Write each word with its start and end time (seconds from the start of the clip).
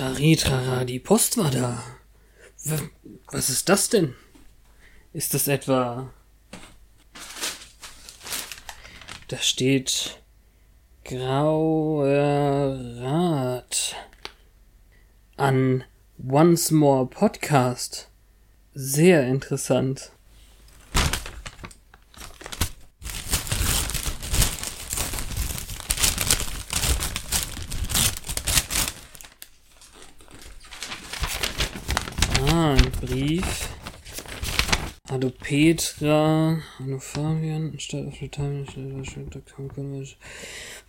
Trari, 0.00 0.34
trara, 0.34 0.84
die 0.86 0.98
Post 0.98 1.36
war 1.36 1.50
da. 1.50 1.84
Was 3.32 3.50
ist 3.50 3.68
das 3.68 3.90
denn? 3.90 4.14
Ist 5.12 5.34
das 5.34 5.46
etwa... 5.46 6.10
Da 9.28 9.36
steht 9.36 10.22
Grauer 11.04 12.06
Rat 13.02 13.94
an 15.36 15.84
Once 16.16 16.70
More 16.70 17.04
Podcast. 17.04 18.08
Sehr 18.72 19.26
interessant. 19.26 20.12
Ah, 32.52 32.72
ein 32.72 32.90
Brief. 33.00 33.68
Hallo 35.20 35.34
Petra, 35.38 36.62
hallo 36.78 36.98
Fabian, 36.98 37.78
statt 37.78 38.06
auf 38.06 38.14
Time, 38.30 38.64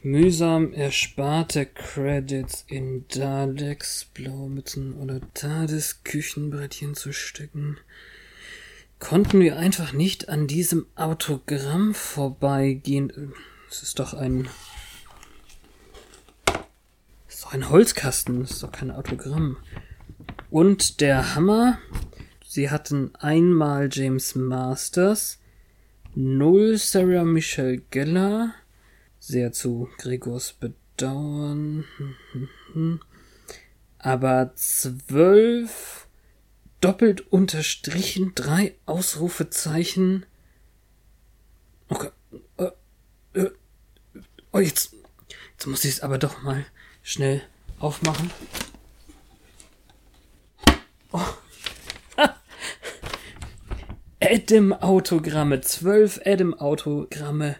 mühsam 0.04 0.72
ersparte 0.72 1.66
Credits 1.66 2.64
in 2.70 3.06
Daleks 3.10 4.06
Blaumützen 4.14 4.94
oder 4.94 5.20
Tades 5.34 6.06
Küchenbrettchen 6.06 6.96
zu 6.96 7.12
stecken. 7.12 7.78
Konnten 9.00 9.42
wir 9.42 9.58
einfach 9.58 9.92
nicht 9.92 10.30
an 10.30 10.48
diesem 10.48 10.86
Autogramm 10.96 11.94
vorbeigehen? 11.94 13.34
Es 13.70 13.84
ist 13.84 14.00
doch 14.00 14.14
ein. 14.14 14.48
Ist 17.28 17.44
doch 17.44 17.52
ein 17.52 17.68
Holzkasten, 17.68 18.44
es 18.44 18.52
ist 18.52 18.64
doch 18.64 18.72
kein 18.72 18.92
Autogramm. 18.92 19.58
Und 20.50 21.02
der 21.02 21.36
Hammer. 21.36 21.80
Sie 22.54 22.70
hatten 22.70 23.16
einmal 23.16 23.88
James 23.90 24.36
Masters, 24.36 25.40
null 26.16 26.78
Sarah 26.78 27.24
Michelle 27.24 27.78
Geller, 27.78 28.54
sehr 29.20 29.54
zu 29.54 29.88
Gregors 29.98 30.52
Bedauern, 30.52 31.86
aber 34.00 34.52
zwölf 34.56 36.10
doppelt 36.82 37.22
unterstrichen, 37.32 38.34
drei 38.36 38.76
Ausrufezeichen. 38.86 40.26
Okay. 41.88 42.10
Äh, 42.58 42.72
äh, 43.34 43.52
oh, 44.52 44.60
jetzt, 44.60 44.94
jetzt 45.54 45.68
muss 45.68 45.86
ich 45.86 45.92
es 45.92 46.02
aber 46.02 46.18
doch 46.18 46.42
mal 46.42 46.66
schnell 47.02 47.44
aufmachen. 47.80 48.30
Oh. 51.14 51.22
Adam-Autogramme, 54.34 55.60
zwölf 55.60 56.22
Adam-Autogramme. 56.24 57.58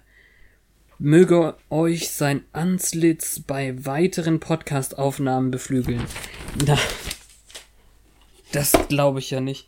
Möge 1.00 1.58
euch 1.70 2.12
sein 2.12 2.46
Antlitz 2.54 3.42
bei 3.42 3.86
weiteren 3.86 4.40
Podcast-Aufnahmen 4.40 5.52
beflügeln. 5.52 6.02
Na, 6.66 6.78
das 8.54 8.72
glaube 8.88 9.20
ich 9.20 9.32
ja 9.32 9.42
nicht. 9.42 9.68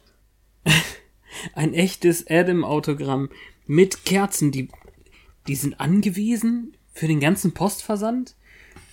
Ein 1.55 1.73
echtes 1.73 2.25
Adam-Autogramm 2.29 3.27
mit 3.67 4.05
Kerzen, 4.05 4.53
die, 4.53 4.69
die 5.49 5.55
sind 5.55 5.81
angewiesen 5.81 6.77
für 6.93 7.07
den 7.07 7.19
ganzen 7.19 7.53
Postversand. 7.53 8.33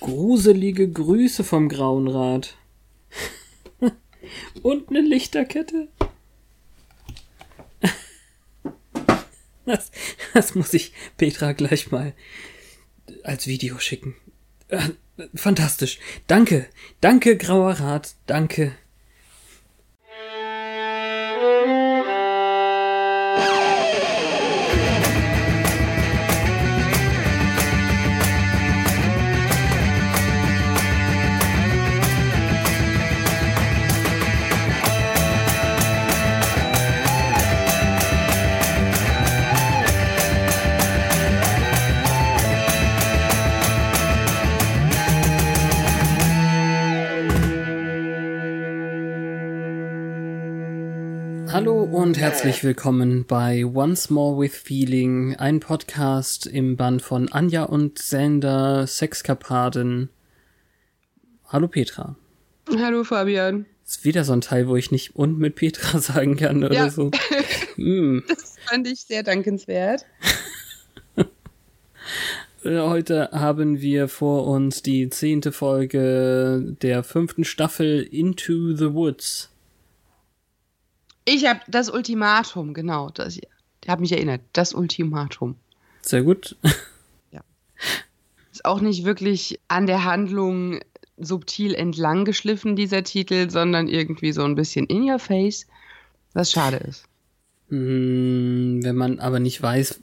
Gruselige 0.01 0.91
Grüße 0.91 1.45
vom 1.45 1.69
Grauen 1.69 2.09
Rat. 2.09 2.57
Und 4.63 4.89
eine 4.89 5.01
Lichterkette. 5.01 5.87
Das, 9.67 9.91
das 10.35 10.55
muss 10.55 10.75
ich 10.75 10.93
Petra 11.17 11.53
gleich 11.53 11.91
mal 11.91 12.15
als 13.25 13.47
Video 13.47 13.79
schicken. 13.79 14.17
Äh, 14.69 14.91
fantastisch. 15.35 15.99
Danke. 16.27 16.67
Danke, 17.01 17.37
Grauer 17.37 17.73
Rat. 17.73 18.15
Danke. 18.27 18.75
Und 51.93 52.19
herzlich 52.19 52.63
willkommen 52.65 53.25
bei 53.27 53.65
Once 53.65 54.11
More 54.11 54.41
with 54.41 54.57
Feeling, 54.57 55.37
ein 55.37 55.61
Podcast 55.61 56.47
im 56.47 56.77
Band 56.77 57.03
von 57.03 57.31
Anja 57.33 57.65
und 57.65 57.99
Sander, 57.99 58.87
Sexkapaden. 58.87 60.09
Hallo 61.49 61.69
Petra. 61.69 62.17
Hallo 62.79 63.05
Fabian. 63.05 63.67
Ist 63.87 64.05
wieder 64.05 64.25
so 64.25 64.33
ein 64.33 64.41
Teil, 64.41 64.69
wo 64.69 64.77
ich 64.77 64.91
nicht 64.91 65.17
und 65.17 65.39
mit 65.39 65.57
Petra 65.57 65.99
sagen 66.01 66.37
kann 66.37 66.63
oder 66.65 66.75
Ja. 66.75 66.91
so. 66.91 67.11
Hm. 67.77 68.23
Das 68.29 68.57
fand 68.67 68.87
ich 68.89 69.01
sehr 69.03 69.23
dankenswert. 69.23 70.05
Äh, 72.63 72.79
Heute 72.81 73.31
haben 73.33 73.81
wir 73.81 74.07
vor 74.09 74.47
uns 74.47 74.83
die 74.83 75.09
zehnte 75.09 75.51
Folge 75.51 76.77
der 76.83 77.03
fünften 77.05 77.45
Staffel 77.45 78.03
Into 78.03 78.75
the 78.77 78.93
Woods. 78.93 79.50
Ich 81.33 81.47
habe 81.47 81.61
das 81.69 81.89
Ultimatum, 81.89 82.75
genau. 82.75 83.11
Das, 83.11 83.37
ich 83.37 83.49
habe 83.89 84.01
mich 84.01 84.11
erinnert. 84.11 84.41
Das 84.53 84.75
Ultimatum. 84.75 85.55
Sehr 86.03 86.25
gut. 86.25 86.57
Ist 88.53 88.65
auch 88.65 88.81
nicht 88.81 89.05
wirklich 89.05 89.61
an 89.69 89.87
der 89.87 90.05
Handlung 90.05 90.81
subtil 91.17 91.73
entlang 91.75 92.25
geschliffen, 92.25 92.75
dieser 92.75 93.05
Titel, 93.05 93.49
sondern 93.49 93.87
irgendwie 93.87 94.33
so 94.33 94.43
ein 94.43 94.57
bisschen 94.57 94.87
in 94.87 95.09
your 95.09 95.21
face, 95.21 95.69
was 96.33 96.51
schade 96.51 96.79
ist. 96.79 97.05
Hm, 97.69 98.81
Wenn 98.83 98.97
man 98.97 99.21
aber 99.21 99.39
nicht 99.39 99.63
weiß, 99.63 100.01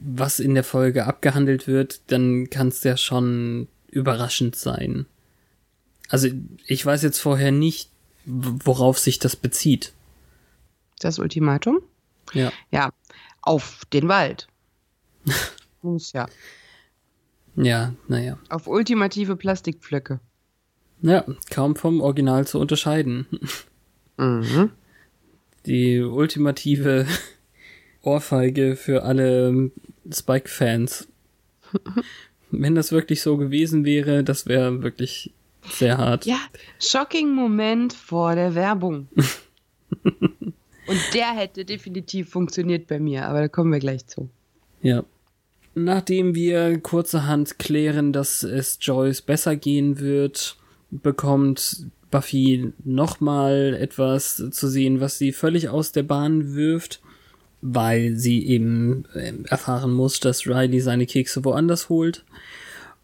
was 0.00 0.40
in 0.40 0.54
der 0.54 0.64
Folge 0.64 1.04
abgehandelt 1.04 1.66
wird, 1.66 2.00
dann 2.06 2.48
kann 2.48 2.68
es 2.68 2.82
ja 2.84 2.96
schon 2.96 3.68
überraschend 3.90 4.56
sein. 4.56 5.04
Also 6.08 6.28
ich 6.66 6.86
weiß 6.86 7.02
jetzt 7.02 7.18
vorher 7.18 7.52
nicht, 7.52 7.90
worauf 8.24 8.98
sich 8.98 9.18
das 9.18 9.36
bezieht. 9.36 9.92
Das 10.98 11.18
Ultimatum? 11.18 11.80
Ja. 12.32 12.52
Ja, 12.70 12.92
auf 13.42 13.84
den 13.92 14.08
Wald. 14.08 14.48
Muss 15.82 16.12
ja. 16.12 16.26
Ja, 17.56 17.94
naja. 18.06 18.38
Auf 18.48 18.66
ultimative 18.66 19.36
Plastikpflöcke. 19.36 20.20
Ja, 21.02 21.24
kaum 21.50 21.76
vom 21.76 22.00
Original 22.00 22.46
zu 22.46 22.58
unterscheiden. 22.58 23.26
Mhm. 24.16 24.70
Die 25.66 26.00
ultimative 26.00 27.06
Ohrfeige 28.02 28.76
für 28.76 29.02
alle 29.04 29.70
Spike-Fans. 30.10 31.08
Wenn 32.50 32.74
das 32.74 32.92
wirklich 32.92 33.22
so 33.22 33.36
gewesen 33.36 33.84
wäre, 33.84 34.24
das 34.24 34.46
wäre 34.46 34.82
wirklich 34.82 35.32
sehr 35.70 35.98
hart. 35.98 36.24
Ja, 36.26 36.38
shocking 36.80 37.34
Moment 37.34 37.92
vor 37.92 38.34
der 38.34 38.54
Werbung. 38.54 39.08
Und 40.88 40.98
der 41.14 41.34
hätte 41.34 41.64
definitiv 41.64 42.30
funktioniert 42.30 42.86
bei 42.86 42.98
mir, 42.98 43.26
aber 43.26 43.40
da 43.42 43.48
kommen 43.48 43.72
wir 43.72 43.78
gleich 43.78 44.06
zu. 44.06 44.30
Ja. 44.82 45.04
Nachdem 45.74 46.34
wir 46.34 46.78
kurzerhand 46.78 47.58
klären, 47.58 48.12
dass 48.12 48.42
es 48.42 48.78
Joyce 48.80 49.22
besser 49.22 49.54
gehen 49.54 50.00
wird, 50.00 50.56
bekommt 50.90 51.86
Buffy 52.10 52.72
nochmal 52.84 53.76
etwas 53.78 54.42
zu 54.50 54.68
sehen, 54.68 55.00
was 55.00 55.18
sie 55.18 55.32
völlig 55.32 55.68
aus 55.68 55.92
der 55.92 56.02
Bahn 56.02 56.54
wirft, 56.54 57.00
weil 57.60 58.16
sie 58.16 58.46
eben 58.46 59.04
ähm, 59.14 59.44
erfahren 59.46 59.92
muss, 59.92 60.20
dass 60.20 60.46
Riley 60.46 60.80
seine 60.80 61.06
Kekse 61.06 61.44
woanders 61.44 61.88
holt. 61.88 62.24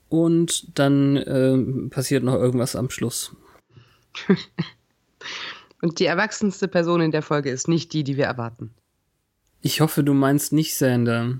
Und 0.09 0.79
dann 0.79 1.17
äh, 1.17 1.91
passiert 1.91 2.25
noch 2.25 2.35
irgendwas 2.35 2.77
am 2.77 2.91
Schluss. 2.91 3.37
Und 5.83 5.99
die 5.99 6.07
erwachsenste 6.07 6.69
Person 6.69 7.01
in 7.01 7.11
der 7.11 7.23
Folge 7.23 7.51
ist 7.51 7.69
nicht 7.69 7.93
die, 7.93 8.05
die 8.05 8.17
wir 8.17 8.25
erwarten. 8.25 8.71
Ich 9.61 9.81
hoffe, 9.81 10.03
du 10.05 10.15
meinst 10.15 10.53
nicht 10.53 10.77
Sander. 10.77 11.39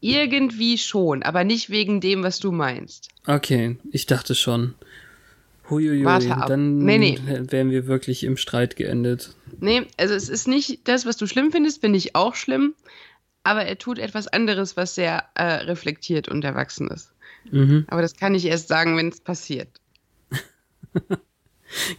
Irgendwie 0.00 0.78
schon, 0.78 1.22
aber 1.22 1.44
nicht 1.44 1.68
wegen 1.70 2.00
dem, 2.00 2.22
was 2.22 2.38
du 2.38 2.52
meinst. 2.52 3.08
Okay, 3.26 3.76
ich 3.90 4.06
dachte 4.06 4.34
schon. 4.34 4.74
Huiuiui, 5.68 6.04
Warte 6.04 6.36
ab. 6.36 6.48
dann 6.48 6.78
Nee, 6.78 6.98
nee. 6.98 7.18
wären 7.24 7.70
wir 7.70 7.86
wirklich 7.86 8.24
im 8.24 8.36
Streit 8.36 8.76
geendet. 8.76 9.36
Nee, 9.60 9.86
also 9.98 10.14
es 10.14 10.28
ist 10.28 10.48
nicht 10.48 10.88
das, 10.88 11.06
was 11.06 11.16
du 11.16 11.26
schlimm 11.26 11.52
findest, 11.52 11.80
finde 11.80 11.98
ich 11.98 12.16
auch 12.16 12.34
schlimm. 12.34 12.74
Aber 13.44 13.64
er 13.64 13.78
tut 13.78 13.98
etwas 13.98 14.26
anderes, 14.26 14.76
was 14.76 14.94
sehr 14.94 15.24
äh, 15.34 15.42
reflektiert 15.64 16.28
und 16.28 16.44
erwachsen 16.44 16.88
ist. 16.88 17.12
Mhm. 17.50 17.84
Aber 17.88 18.02
das 18.02 18.16
kann 18.16 18.34
ich 18.34 18.44
erst 18.46 18.68
sagen, 18.68 18.96
wenn 18.96 19.08
es 19.08 19.20
passiert. 19.20 19.68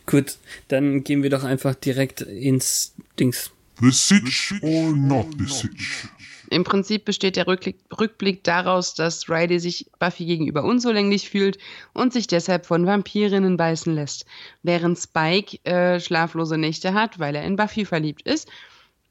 Gut, 0.05 0.37
dann 0.67 1.03
gehen 1.03 1.23
wir 1.23 1.29
doch 1.29 1.43
einfach 1.43 1.75
direkt 1.75 2.21
ins 2.21 2.93
Dings. 3.19 3.51
The 3.79 3.91
Sitch 3.91 4.53
or 4.61 4.91
not 4.91 5.27
the 5.39 5.45
Sitch? 5.45 6.07
Im 6.51 6.65
Prinzip 6.65 7.05
besteht 7.05 7.37
der 7.37 7.47
Rückblick, 7.47 7.77
Rückblick 7.97 8.43
daraus, 8.43 8.93
dass 8.93 9.29
Riley 9.29 9.59
sich 9.59 9.89
Buffy 9.99 10.25
gegenüber 10.25 10.65
unzulänglich 10.65 11.29
fühlt 11.29 11.57
und 11.93 12.11
sich 12.11 12.27
deshalb 12.27 12.65
von 12.65 12.85
Vampirinnen 12.85 13.55
beißen 13.55 13.95
lässt, 13.95 14.25
während 14.61 14.99
Spike 14.99 15.63
äh, 15.63 16.01
schlaflose 16.01 16.57
Nächte 16.57 16.93
hat, 16.93 17.19
weil 17.19 17.35
er 17.35 17.45
in 17.45 17.55
Buffy 17.55 17.85
verliebt 17.85 18.23
ist. 18.23 18.49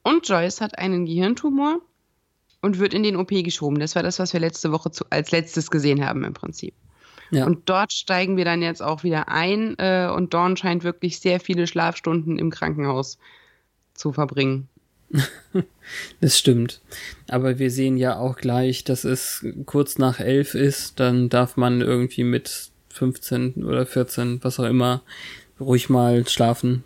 Und 0.02 0.28
Joyce 0.28 0.60
hat 0.60 0.78
einen 0.78 1.06
Gehirntumor 1.06 1.80
und 2.60 2.78
wird 2.78 2.92
in 2.92 3.02
den 3.02 3.16
OP 3.16 3.30
geschoben. 3.30 3.80
Das 3.80 3.96
war 3.96 4.02
das, 4.02 4.18
was 4.18 4.34
wir 4.34 4.40
letzte 4.40 4.70
Woche 4.70 4.90
zu, 4.90 5.06
als 5.08 5.30
letztes 5.30 5.70
gesehen 5.70 6.04
haben 6.04 6.24
im 6.24 6.34
Prinzip. 6.34 6.74
Ja. 7.30 7.46
Und 7.46 7.68
dort 7.68 7.92
steigen 7.92 8.36
wir 8.36 8.44
dann 8.44 8.62
jetzt 8.62 8.82
auch 8.82 9.04
wieder 9.04 9.28
ein 9.28 9.76
äh, 9.78 10.10
und 10.14 10.34
Dawn 10.34 10.56
scheint 10.56 10.84
wirklich 10.84 11.20
sehr 11.20 11.40
viele 11.40 11.66
Schlafstunden 11.66 12.38
im 12.38 12.50
Krankenhaus 12.50 13.18
zu 13.94 14.12
verbringen. 14.12 14.68
Das 16.20 16.38
stimmt. 16.38 16.80
Aber 17.28 17.58
wir 17.58 17.72
sehen 17.72 17.96
ja 17.96 18.16
auch 18.16 18.36
gleich, 18.36 18.84
dass 18.84 19.02
es 19.02 19.44
kurz 19.66 19.98
nach 19.98 20.20
elf 20.20 20.54
ist. 20.54 21.00
Dann 21.00 21.28
darf 21.28 21.56
man 21.56 21.80
irgendwie 21.80 22.22
mit 22.22 22.70
15 22.90 23.64
oder 23.64 23.86
14, 23.86 24.38
was 24.44 24.60
auch 24.60 24.66
immer, 24.66 25.02
ruhig 25.58 25.88
mal 25.90 26.28
schlafen. 26.28 26.84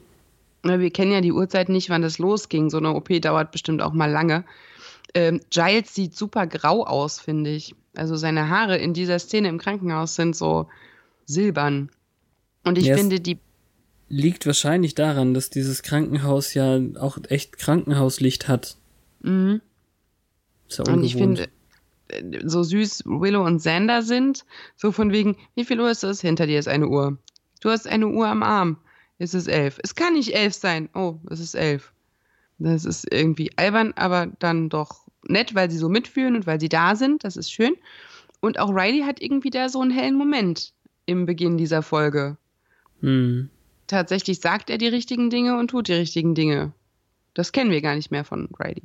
Wir 0.62 0.90
kennen 0.90 1.12
ja 1.12 1.20
die 1.20 1.32
Uhrzeit 1.32 1.68
nicht, 1.68 1.90
wann 1.90 2.00
das 2.00 2.18
losging. 2.18 2.70
So 2.70 2.78
eine 2.78 2.94
OP 2.94 3.08
dauert 3.20 3.52
bestimmt 3.52 3.82
auch 3.82 3.92
mal 3.92 4.10
lange. 4.10 4.44
Ähm, 5.12 5.40
Giles 5.50 5.94
sieht 5.94 6.16
super 6.16 6.46
grau 6.46 6.86
aus, 6.86 7.20
finde 7.20 7.50
ich. 7.50 7.74
Also 7.96 8.16
seine 8.16 8.48
Haare 8.48 8.76
in 8.76 8.92
dieser 8.94 9.18
Szene 9.18 9.48
im 9.48 9.58
Krankenhaus 9.58 10.14
sind 10.16 10.34
so 10.36 10.68
silbern. 11.26 11.90
Und 12.64 12.78
ich 12.78 12.86
Ja, 12.86 12.94
es- 12.94 13.00
finde, 13.00 13.20
die 13.20 13.38
Liegt 14.10 14.44
wahrscheinlich 14.46 14.94
daran, 14.94 15.32
dass 15.32 15.48
dieses 15.48 15.82
Krankenhaus 15.82 16.52
ja 16.54 16.78
auch 17.00 17.18
echt 17.30 17.56
Krankenhauslicht 17.58 18.48
hat. 18.48 18.76
Mhm. 19.22 19.60
Ist 20.68 20.78
ja 20.78 20.84
Und 20.92 21.02
ich 21.04 21.16
ungewohnt. 21.16 21.48
finde, 22.10 22.36
äh, 22.36 22.46
so 22.48 22.62
süß 22.62 23.04
Willow 23.06 23.44
und 23.44 23.58
Xander 23.58 24.02
sind, 24.02 24.44
so 24.76 24.92
von 24.92 25.10
wegen, 25.10 25.36
wie 25.54 25.64
viel 25.64 25.80
Uhr 25.80 25.90
ist 25.90 26.04
es? 26.04 26.20
Hinter 26.20 26.46
dir 26.46 26.58
ist 26.58 26.68
eine 26.68 26.86
Uhr. 26.88 27.16
Du 27.60 27.70
hast 27.70 27.88
eine 27.88 28.06
Uhr 28.08 28.28
am 28.28 28.42
Arm. 28.42 28.76
Es 29.18 29.32
ist 29.32 29.48
elf. 29.48 29.78
Es 29.82 29.94
kann 29.94 30.12
nicht 30.12 30.34
elf 30.34 30.52
sein. 30.54 30.90
Oh, 30.94 31.16
es 31.30 31.40
ist 31.40 31.54
elf. 31.54 31.92
Das 32.58 32.84
ist 32.84 33.10
irgendwie 33.10 33.56
albern, 33.56 33.94
aber 33.96 34.26
dann 34.38 34.68
doch 34.68 35.03
nett, 35.28 35.54
weil 35.54 35.70
sie 35.70 35.78
so 35.78 35.88
mitfühlen 35.88 36.34
und 36.36 36.46
weil 36.46 36.60
sie 36.60 36.68
da 36.68 36.96
sind. 36.96 37.24
Das 37.24 37.36
ist 37.36 37.50
schön. 37.52 37.74
Und 38.40 38.58
auch 38.58 38.70
Riley 38.70 39.00
hat 39.06 39.20
irgendwie 39.22 39.50
da 39.50 39.68
so 39.68 39.80
einen 39.80 39.90
hellen 39.90 40.16
Moment 40.16 40.72
im 41.06 41.26
Beginn 41.26 41.56
dieser 41.56 41.82
Folge. 41.82 42.36
Hm. 43.00 43.48
Tatsächlich 43.86 44.40
sagt 44.40 44.70
er 44.70 44.78
die 44.78 44.86
richtigen 44.88 45.30
Dinge 45.30 45.58
und 45.58 45.68
tut 45.68 45.88
die 45.88 45.92
richtigen 45.94 46.34
Dinge. 46.34 46.72
Das 47.34 47.52
kennen 47.52 47.70
wir 47.70 47.82
gar 47.82 47.94
nicht 47.96 48.10
mehr 48.10 48.24
von 48.24 48.48
Riley. 48.58 48.82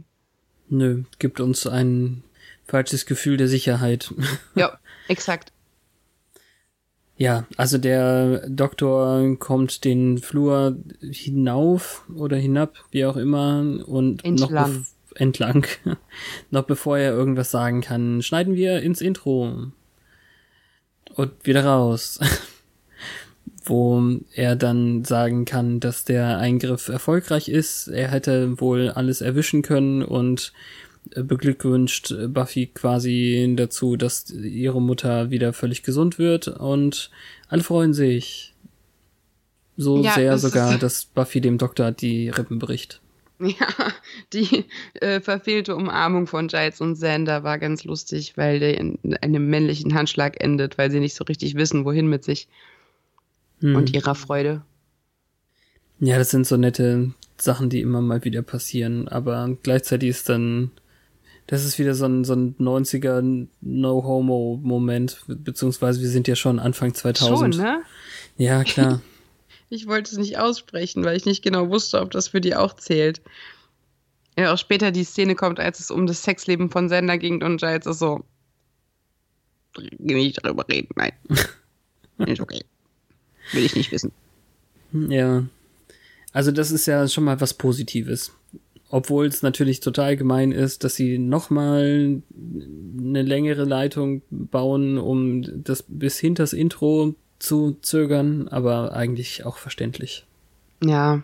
Nö, 0.69 1.03
gibt 1.19 1.39
uns 1.39 1.65
ein 1.67 2.23
falsches 2.65 3.05
Gefühl 3.05 3.37
der 3.37 3.47
Sicherheit. 3.47 4.13
Ja, 4.55 4.77
exakt. 5.07 5.51
Ja, 7.17 7.45
also 7.57 7.77
der 7.77 8.47
Doktor 8.49 9.35
kommt 9.39 9.83
den 9.83 10.19
Flur 10.19 10.77
hinauf 11.01 12.05
oder 12.15 12.37
hinab, 12.37 12.75
wie 12.91 13.05
auch 13.05 13.17
immer, 13.17 13.59
und 13.85 14.23
noch 14.23 14.23
Entlang. 14.49 14.71
bef- 14.71 14.85
entlang. 15.19 15.67
noch 16.51 16.63
bevor 16.63 16.97
er 16.97 17.11
irgendwas 17.13 17.51
sagen 17.51 17.81
kann, 17.81 18.21
schneiden 18.21 18.55
wir 18.55 18.81
ins 18.81 19.01
Intro. 19.01 19.71
Und 21.15 21.31
wieder 21.43 21.65
raus. 21.65 22.19
Wo 23.65 24.01
er 24.33 24.55
dann 24.55 25.03
sagen 25.05 25.45
kann, 25.45 25.79
dass 25.79 26.03
der 26.03 26.39
Eingriff 26.39 26.87
erfolgreich 26.87 27.49
ist. 27.49 27.87
Er 27.87 28.09
hätte 28.09 28.59
wohl 28.59 28.89
alles 28.89 29.21
erwischen 29.21 29.61
können 29.61 30.01
und 30.01 30.53
äh, 31.11 31.23
beglückwünscht 31.23 32.13
Buffy 32.29 32.67
quasi 32.67 33.53
dazu, 33.55 33.95
dass 33.95 34.31
ihre 34.31 34.81
Mutter 34.81 35.29
wieder 35.29 35.53
völlig 35.53 35.83
gesund 35.83 36.17
wird 36.17 36.47
und 36.47 37.11
alle 37.47 37.63
freuen 37.63 37.93
sich. 37.93 38.53
So 39.77 40.03
Ja, 40.03 40.13
sehr 40.13 40.37
sogar, 40.37 40.77
dass 40.77 41.05
Buffy 41.05 41.39
dem 41.39 41.57
Doktor 41.57 41.91
die 41.91 42.29
Rippen 42.29 42.59
bricht. 42.59 43.01
Ja, 43.59 43.67
die 44.33 44.65
äh, 44.95 45.21
verfehlte 45.21 45.75
Umarmung 45.75 46.27
von 46.27 46.49
Giles 46.49 46.81
und 46.81 46.95
Xander 46.95 47.43
war 47.43 47.57
ganz 47.57 47.85
lustig, 47.85 48.33
weil 48.35 48.59
der 48.59 48.77
in 48.77 48.99
einem 49.21 49.49
männlichen 49.49 49.93
Handschlag 49.93 50.41
endet, 50.43 50.77
weil 50.77 50.91
sie 50.91 50.99
nicht 50.99 51.15
so 51.15 51.23
richtig 51.23 51.55
wissen, 51.55 51.85
wohin 51.85 52.07
mit 52.07 52.23
sich 52.25 52.49
Hm. 53.61 53.75
und 53.75 53.93
ihrer 53.93 54.15
Freude. 54.15 54.61
Ja, 55.99 56.17
das 56.17 56.29
sind 56.29 56.47
so 56.47 56.55
nette 56.57 57.13
Sachen, 57.37 57.69
die 57.69 57.81
immer 57.81 58.01
mal 58.01 58.23
wieder 58.23 58.41
passieren, 58.41 59.07
aber 59.07 59.57
gleichzeitig 59.63 60.09
ist 60.09 60.29
dann, 60.29 60.71
das 61.47 61.65
ist 61.65 61.77
wieder 61.77 61.93
so 61.93 62.05
ein, 62.05 62.23
so 62.23 62.33
ein 62.33 62.55
90er 62.57 63.47
No-Homo-Moment, 63.61 65.25
beziehungsweise 65.27 66.01
wir 66.01 66.07
sind 66.07 66.27
ja 66.27 66.35
schon 66.35 66.59
Anfang 66.59 66.93
2000. 66.93 67.55
Schon, 67.55 67.63
ne? 67.63 67.81
Ja, 68.37 68.63
klar. 68.63 69.01
Ich 69.69 69.87
wollte 69.87 70.11
es 70.11 70.17
nicht 70.17 70.39
aussprechen, 70.39 71.03
weil 71.03 71.15
ich 71.15 71.25
nicht 71.25 71.43
genau 71.43 71.69
wusste, 71.69 72.01
ob 72.01 72.11
das 72.11 72.29
für 72.29 72.41
die 72.41 72.55
auch 72.55 72.75
zählt. 72.75 73.21
Ja, 74.37 74.53
auch 74.53 74.57
später 74.57 74.91
die 74.91 75.03
Szene 75.03 75.35
kommt, 75.35 75.59
als 75.59 75.79
es 75.79 75.91
um 75.91 76.07
das 76.07 76.23
Sexleben 76.23 76.69
von 76.71 76.87
Xander 76.87 77.17
ging 77.17 77.43
und 77.43 77.57
Giles 77.57 77.85
ist 77.85 77.99
so. 77.99 78.23
Nicht 79.97 80.43
darüber 80.43 80.67
reden, 80.67 80.89
nein. 80.95 81.13
Ist 82.27 82.41
okay. 82.41 82.65
Will 83.53 83.63
ich 83.63 83.75
nicht 83.75 83.91
wissen. 83.91 84.11
Ja. 84.91 85.45
Also 86.33 86.51
das 86.51 86.71
ist 86.71 86.85
ja 86.85 87.07
schon 87.07 87.23
mal 87.23 87.39
was 87.39 87.53
Positives. 87.53 88.33
Obwohl 88.89 89.27
es 89.27 89.41
natürlich 89.41 89.79
total 89.79 90.17
gemein 90.17 90.51
ist, 90.51 90.83
dass 90.83 90.95
sie 90.95 91.17
nochmal 91.17 92.21
eine 92.33 93.21
längere 93.21 93.63
Leitung 93.63 94.21
bauen, 94.29 94.97
um 94.97 95.63
das 95.63 95.85
bis 95.87 96.19
hinters 96.19 96.53
Intro 96.53 97.15
zu 97.39 97.77
zögern, 97.81 98.47
aber 98.49 98.93
eigentlich 98.93 99.45
auch 99.45 99.57
verständlich. 99.57 100.25
Ja, 100.83 101.23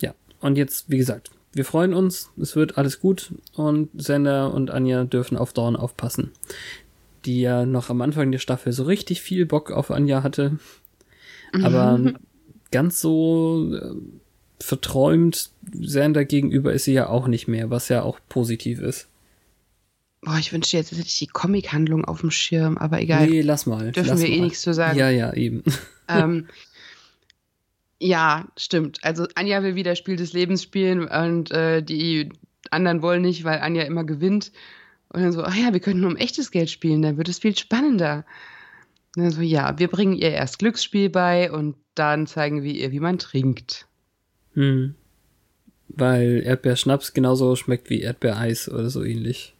Ja. 0.00 0.14
Und 0.40 0.56
jetzt, 0.56 0.90
wie 0.90 0.98
gesagt, 0.98 1.30
wir 1.52 1.64
freuen 1.64 1.94
uns, 1.94 2.30
es 2.40 2.54
wird 2.54 2.76
alles 2.78 3.00
gut 3.00 3.32
und 3.54 3.88
Sender 3.94 4.52
und 4.52 4.70
Anja 4.70 5.04
dürfen 5.04 5.36
auf 5.36 5.52
Dawn 5.52 5.76
aufpassen. 5.76 6.32
Die 7.24 7.40
ja 7.40 7.66
noch 7.66 7.90
am 7.90 8.00
Anfang 8.02 8.30
der 8.30 8.38
Staffel 8.38 8.72
so 8.72 8.84
richtig 8.84 9.22
viel 9.22 9.46
Bock 9.46 9.70
auf 9.70 9.90
Anja 9.90 10.22
hatte. 10.22 10.58
Aber 11.62 12.12
ganz 12.70 13.00
so 13.00 13.74
äh, 13.74 13.94
verträumt 14.60 15.50
Sander 15.80 16.24
gegenüber 16.24 16.72
ist 16.72 16.84
sie 16.84 16.92
ja 16.92 17.08
auch 17.08 17.26
nicht 17.26 17.48
mehr, 17.48 17.70
was 17.70 17.88
ja 17.88 18.02
auch 18.02 18.18
positiv 18.28 18.80
ist. 18.80 19.08
Boah, 20.20 20.38
ich 20.38 20.52
wünschte 20.52 20.76
jetzt 20.76 20.90
hätte 20.90 21.02
ich 21.02 21.18
die 21.18 21.28
Comic-Handlung 21.28 22.04
auf 22.04 22.20
dem 22.20 22.30
Schirm, 22.30 22.76
aber 22.76 23.00
egal. 23.00 23.28
Nee, 23.28 23.40
lass 23.42 23.66
mal. 23.66 23.92
Dürfen 23.92 24.08
lass 24.08 24.20
wir 24.20 24.28
eh 24.28 24.38
mal. 24.38 24.44
nichts 24.44 24.62
zu 24.62 24.74
sagen. 24.74 24.98
Ja, 24.98 25.10
ja, 25.10 25.32
eben. 25.32 25.62
ähm, 26.08 26.48
ja, 28.00 28.46
stimmt. 28.56 28.98
Also 29.02 29.26
Anja 29.34 29.62
will 29.62 29.74
wieder 29.74 29.96
Spiel 29.96 30.16
des 30.16 30.32
Lebens 30.32 30.62
spielen 30.62 31.06
und 31.08 31.50
äh, 31.52 31.82
die 31.82 32.30
anderen 32.70 33.02
wollen 33.02 33.22
nicht, 33.22 33.44
weil 33.44 33.60
Anja 33.60 33.82
immer 33.82 34.04
gewinnt. 34.04 34.52
Und 35.10 35.22
dann 35.22 35.32
so, 35.32 35.42
ach 35.42 35.54
ja, 35.54 35.72
wir 35.72 35.80
könnten 35.80 36.04
um 36.04 36.16
echtes 36.16 36.50
Geld 36.50 36.70
spielen, 36.70 37.02
dann 37.02 37.16
wird 37.16 37.28
es 37.28 37.38
viel 37.38 37.56
spannender. 37.56 38.24
Und 39.16 39.22
dann 39.22 39.30
so, 39.32 39.40
ja, 39.40 39.78
wir 39.78 39.88
bringen 39.88 40.14
ihr 40.14 40.30
erst 40.30 40.58
Glücksspiel 40.58 41.10
bei 41.10 41.50
und 41.50 41.76
dann 41.94 42.26
zeigen 42.26 42.62
wir 42.62 42.72
ihr, 42.72 42.92
wie 42.92 43.00
man 43.00 43.18
trinkt. 43.18 43.86
Hm. 44.54 44.94
Weil 45.88 46.42
Erdbeerschnaps 46.44 47.14
genauso 47.14 47.56
schmeckt 47.56 47.88
wie 47.88 48.02
Erdbeereis 48.02 48.68
oder 48.68 48.90
so 48.90 49.02
ähnlich. 49.02 49.54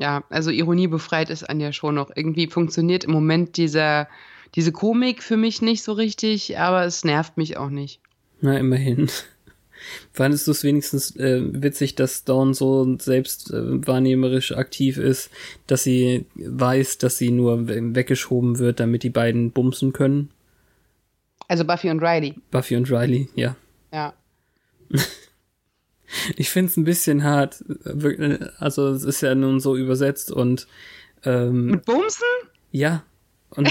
Ja, 0.00 0.24
also 0.30 0.50
Ironie 0.50 0.86
befreit 0.88 1.28
ist 1.28 1.44
Anja 1.48 1.72
schon 1.72 1.94
noch. 1.94 2.10
Irgendwie 2.16 2.46
funktioniert 2.46 3.04
im 3.04 3.12
Moment 3.12 3.58
dieser, 3.58 4.08
diese 4.54 4.72
Komik 4.72 5.22
für 5.22 5.36
mich 5.36 5.60
nicht 5.60 5.82
so 5.82 5.92
richtig, 5.92 6.58
aber 6.58 6.84
es 6.84 7.04
nervt 7.04 7.36
mich 7.36 7.58
auch 7.58 7.68
nicht. 7.68 8.00
Na, 8.40 8.58
immerhin. 8.58 9.10
Fandest 10.12 10.46
du 10.46 10.52
es 10.52 10.64
wenigstens 10.64 11.16
äh, 11.16 11.42
witzig, 11.42 11.96
dass 11.96 12.24
Dawn 12.24 12.54
so 12.54 12.96
selbst 12.98 13.50
äh, 13.50 13.86
wahrnehmerisch 13.86 14.52
aktiv 14.52 14.96
ist, 14.96 15.30
dass 15.66 15.84
sie 15.84 16.24
weiß, 16.34 16.96
dass 16.98 17.18
sie 17.18 17.30
nur 17.30 17.68
weggeschoben 17.68 18.58
wird, 18.58 18.80
damit 18.80 19.02
die 19.02 19.10
beiden 19.10 19.50
bumsen 19.50 19.92
können? 19.92 20.30
Also 21.46 21.66
Buffy 21.66 21.90
und 21.90 22.02
Riley. 22.02 22.34
Buffy 22.50 22.76
und 22.76 22.90
Riley, 22.90 23.28
ja. 23.34 23.54
Ja. 23.92 24.14
Ich 26.36 26.50
finde 26.50 26.70
es 26.70 26.76
ein 26.76 26.84
bisschen 26.84 27.24
hart. 27.24 27.64
Also 28.58 28.88
es 28.88 29.04
ist 29.04 29.20
ja 29.20 29.34
nun 29.34 29.60
so 29.60 29.76
übersetzt 29.76 30.32
und 30.32 30.66
ähm, 31.24 31.66
Mit 31.66 31.84
Bumsen? 31.84 32.26
ja. 32.70 33.04
Und, 33.50 33.68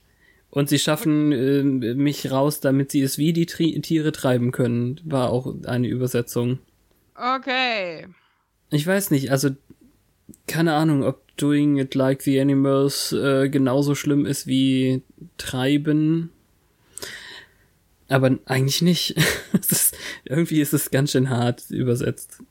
und 0.50 0.68
sie 0.68 0.78
schaffen 0.78 1.32
äh, 1.32 1.62
mich 1.94 2.30
raus, 2.30 2.60
damit 2.60 2.90
sie 2.90 3.02
es 3.02 3.16
wie 3.18 3.32
die 3.32 3.46
Tri 3.46 3.80
Tiere 3.80 4.12
treiben 4.12 4.50
können. 4.52 5.00
War 5.04 5.30
auch 5.30 5.54
eine 5.64 5.88
Übersetzung. 5.88 6.58
Okay. 7.14 8.06
Ich 8.70 8.86
weiß 8.86 9.10
nicht, 9.10 9.30
also 9.30 9.50
keine 10.46 10.74
Ahnung, 10.74 11.04
ob 11.04 11.36
Doing 11.36 11.78
It 11.78 11.94
Like 11.94 12.22
the 12.22 12.40
Animals 12.40 13.12
äh, 13.12 13.48
genauso 13.48 13.94
schlimm 13.94 14.26
ist 14.26 14.46
wie 14.46 15.02
Treiben. 15.38 16.30
Aber 18.10 18.36
eigentlich 18.44 18.82
nicht. 18.82 19.16
ist, 19.52 19.96
irgendwie 20.24 20.60
ist 20.60 20.74
es 20.74 20.90
ganz 20.90 21.12
schön 21.12 21.30
hart 21.30 21.70
übersetzt. 21.70 22.42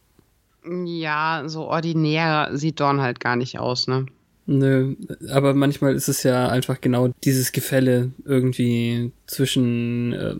Ja, 0.65 1.43
so 1.47 1.65
ordinär 1.65 2.49
sieht 2.53 2.79
Dawn 2.79 3.01
halt 3.01 3.19
gar 3.19 3.35
nicht 3.35 3.59
aus, 3.59 3.87
ne? 3.87 4.05
Nö, 4.45 4.95
aber 5.29 5.53
manchmal 5.53 5.93
ist 5.93 6.07
es 6.07 6.23
ja 6.23 6.47
einfach 6.47 6.81
genau 6.81 7.09
dieses 7.23 7.51
Gefälle 7.51 8.11
irgendwie 8.25 9.11
zwischen 9.27 10.13
äh, 10.13 10.35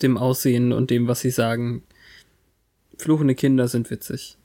dem 0.00 0.16
Aussehen 0.16 0.72
und 0.72 0.90
dem, 0.90 1.08
was 1.08 1.20
sie 1.20 1.30
sagen. 1.30 1.82
Fluchende 2.96 3.34
Kinder 3.34 3.68
sind 3.68 3.90
witzig. 3.90 4.38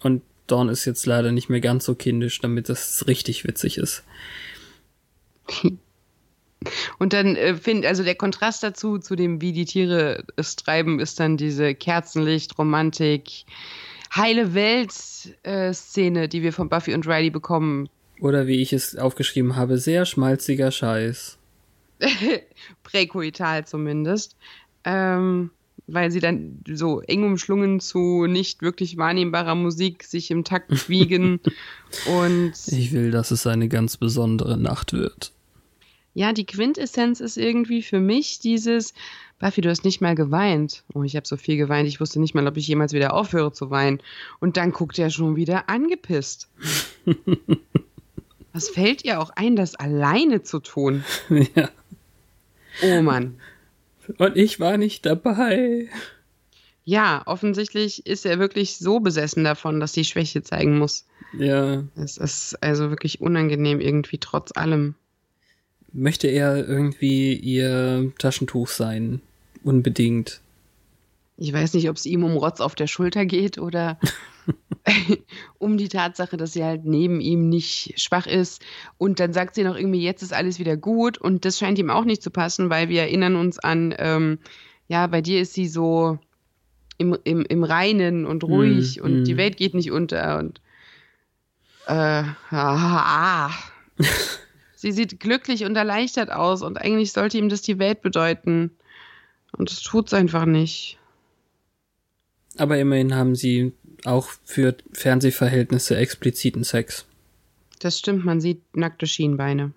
Und 0.00 0.22
Dawn 0.46 0.68
ist 0.68 0.84
jetzt 0.84 1.06
leider 1.06 1.32
nicht 1.32 1.48
mehr 1.48 1.60
ganz 1.60 1.84
so 1.84 1.94
kindisch, 1.94 2.40
damit 2.40 2.68
das 2.68 3.06
richtig 3.06 3.44
witzig 3.44 3.78
ist. 3.78 4.04
Und 6.98 7.12
dann 7.12 7.36
äh, 7.36 7.54
finde, 7.54 7.88
also 7.88 8.02
der 8.02 8.14
Kontrast 8.14 8.62
dazu, 8.62 8.98
zu 8.98 9.16
dem, 9.16 9.40
wie 9.40 9.52
die 9.52 9.64
Tiere 9.64 10.24
es 10.36 10.56
treiben, 10.56 11.00
ist 11.00 11.20
dann 11.20 11.36
diese 11.36 11.74
Kerzenlicht, 11.74 12.58
Romantik, 12.58 13.44
heile 14.14 14.54
Welt-Szene, 14.54 16.22
äh, 16.24 16.28
die 16.28 16.42
wir 16.42 16.52
von 16.52 16.68
Buffy 16.68 16.94
und 16.94 17.06
Riley 17.06 17.30
bekommen. 17.30 17.88
Oder 18.20 18.46
wie 18.46 18.60
ich 18.60 18.72
es 18.72 18.96
aufgeschrieben 18.96 19.56
habe, 19.56 19.78
sehr 19.78 20.04
schmalziger 20.04 20.70
Scheiß. 20.70 21.38
Präkoital 22.82 23.66
zumindest. 23.66 24.36
Ähm, 24.84 25.50
weil 25.86 26.10
sie 26.10 26.20
dann 26.20 26.62
so 26.70 27.00
eng 27.00 27.24
umschlungen 27.24 27.80
zu 27.80 28.26
nicht 28.26 28.62
wirklich 28.62 28.96
wahrnehmbarer 28.96 29.54
Musik 29.54 30.04
sich 30.04 30.30
im 30.30 30.44
Takt 30.44 30.88
wiegen. 30.88 31.40
und 32.06 32.52
ich 32.66 32.92
will, 32.92 33.10
dass 33.10 33.30
es 33.30 33.46
eine 33.46 33.68
ganz 33.68 33.96
besondere 33.96 34.58
Nacht 34.58 34.92
wird. 34.92 35.32
Ja, 36.18 36.32
die 36.32 36.46
Quintessenz 36.46 37.20
ist 37.20 37.36
irgendwie 37.36 37.80
für 37.80 38.00
mich 38.00 38.40
dieses, 38.40 38.92
Buffy, 39.38 39.60
du 39.60 39.70
hast 39.70 39.84
nicht 39.84 40.00
mal 40.00 40.16
geweint. 40.16 40.82
Oh, 40.92 41.04
ich 41.04 41.14
habe 41.14 41.28
so 41.28 41.36
viel 41.36 41.56
geweint, 41.56 41.86
ich 41.86 42.00
wusste 42.00 42.18
nicht 42.18 42.34
mal, 42.34 42.44
ob 42.48 42.56
ich 42.56 42.66
jemals 42.66 42.92
wieder 42.92 43.14
aufhöre 43.14 43.52
zu 43.52 43.70
weinen. 43.70 44.00
Und 44.40 44.56
dann 44.56 44.72
guckt 44.72 44.98
er 44.98 45.10
schon 45.10 45.36
wieder 45.36 45.68
angepisst. 45.68 46.48
Was 48.52 48.68
fällt 48.68 49.04
ihr 49.04 49.20
auch 49.20 49.30
ein, 49.36 49.54
das 49.54 49.76
alleine 49.76 50.42
zu 50.42 50.58
tun? 50.58 51.04
Ja. 51.54 51.70
Oh 52.82 53.00
Mann. 53.00 53.38
Und 54.18 54.36
ich 54.36 54.58
war 54.58 54.76
nicht 54.76 55.06
dabei. 55.06 55.88
Ja, 56.84 57.22
offensichtlich 57.26 58.06
ist 58.06 58.26
er 58.26 58.40
wirklich 58.40 58.76
so 58.76 58.98
besessen 58.98 59.44
davon, 59.44 59.78
dass 59.78 59.92
sie 59.92 60.04
Schwäche 60.04 60.42
zeigen 60.42 60.78
muss. 60.78 61.06
Ja. 61.38 61.84
Es 61.94 62.16
ist 62.16 62.60
also 62.60 62.90
wirklich 62.90 63.20
unangenehm 63.20 63.78
irgendwie 63.78 64.18
trotz 64.18 64.50
allem. 64.56 64.96
Möchte 65.92 66.28
er 66.28 66.68
irgendwie 66.68 67.34
ihr 67.34 68.12
Taschentuch 68.18 68.68
sein? 68.68 69.20
Unbedingt. 69.64 70.40
Ich 71.36 71.52
weiß 71.52 71.74
nicht, 71.74 71.88
ob 71.88 71.96
es 71.96 72.06
ihm 72.06 72.24
um 72.24 72.36
Rotz 72.36 72.60
auf 72.60 72.74
der 72.74 72.88
Schulter 72.88 73.24
geht 73.24 73.58
oder 73.58 73.98
um 75.58 75.78
die 75.78 75.88
Tatsache, 75.88 76.36
dass 76.36 76.52
sie 76.52 76.64
halt 76.64 76.84
neben 76.84 77.20
ihm 77.20 77.48
nicht 77.48 77.94
schwach 77.96 78.26
ist. 78.26 78.62
Und 78.98 79.20
dann 79.20 79.32
sagt 79.32 79.54
sie 79.54 79.62
noch 79.62 79.76
irgendwie, 79.76 80.02
jetzt 80.02 80.22
ist 80.22 80.32
alles 80.32 80.58
wieder 80.58 80.76
gut. 80.76 81.16
Und 81.16 81.44
das 81.44 81.58
scheint 81.58 81.78
ihm 81.78 81.90
auch 81.90 82.04
nicht 82.04 82.22
zu 82.22 82.30
passen, 82.30 82.70
weil 82.70 82.88
wir 82.88 83.02
erinnern 83.02 83.36
uns 83.36 83.58
an, 83.58 83.94
ähm, 83.98 84.38
ja, 84.88 85.06
bei 85.06 85.22
dir 85.22 85.40
ist 85.40 85.54
sie 85.54 85.68
so 85.68 86.18
im, 86.96 87.16
im, 87.24 87.44
im 87.44 87.62
Reinen 87.62 88.26
und 88.26 88.42
ruhig 88.42 88.98
Mm, 89.00 89.04
und 89.04 89.22
mm. 89.22 89.24
die 89.24 89.36
Welt 89.36 89.56
geht 89.56 89.74
nicht 89.74 89.92
unter. 89.92 90.38
Und 90.38 90.60
äh, 91.86 91.92
ah, 91.92 92.34
ah. 92.50 93.50
sie 94.78 94.92
sieht 94.92 95.18
glücklich 95.18 95.64
und 95.64 95.74
erleichtert 95.74 96.30
aus 96.30 96.62
und 96.62 96.78
eigentlich 96.78 97.12
sollte 97.12 97.36
ihm 97.36 97.48
das 97.48 97.62
die 97.62 97.80
Welt 97.80 98.00
bedeuten. 98.00 98.70
Und 99.56 99.70
es 99.70 99.80
tut's 99.80 100.14
einfach 100.14 100.44
nicht. 100.44 100.98
Aber 102.56 102.78
immerhin 102.78 103.14
haben 103.14 103.34
sie 103.34 103.72
auch 104.04 104.28
für 104.44 104.76
Fernsehverhältnisse 104.92 105.96
expliziten 105.96 106.62
Sex. 106.62 107.06
Das 107.80 107.98
stimmt, 107.98 108.24
man 108.24 108.40
sieht 108.40 108.62
nackte 108.76 109.06
Schienbeine. 109.06 109.72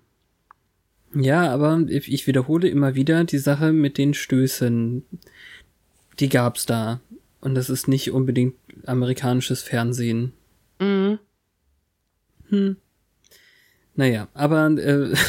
Ja, 1.14 1.52
aber 1.52 1.84
ich 1.88 2.26
wiederhole 2.26 2.68
immer 2.68 2.94
wieder 2.94 3.24
die 3.24 3.38
Sache 3.38 3.72
mit 3.72 3.98
den 3.98 4.14
Stößen. 4.14 5.04
Die 6.20 6.28
gab's 6.28 6.64
da. 6.64 7.00
Und 7.40 7.56
das 7.56 7.70
ist 7.70 7.88
nicht 7.88 8.12
unbedingt 8.12 8.54
amerikanisches 8.86 9.62
Fernsehen. 9.62 10.32
Mhm. 10.78 11.18
Hm. 12.48 12.76
Naja, 13.94 14.28
aber 14.34 14.66
äh, 14.78 15.14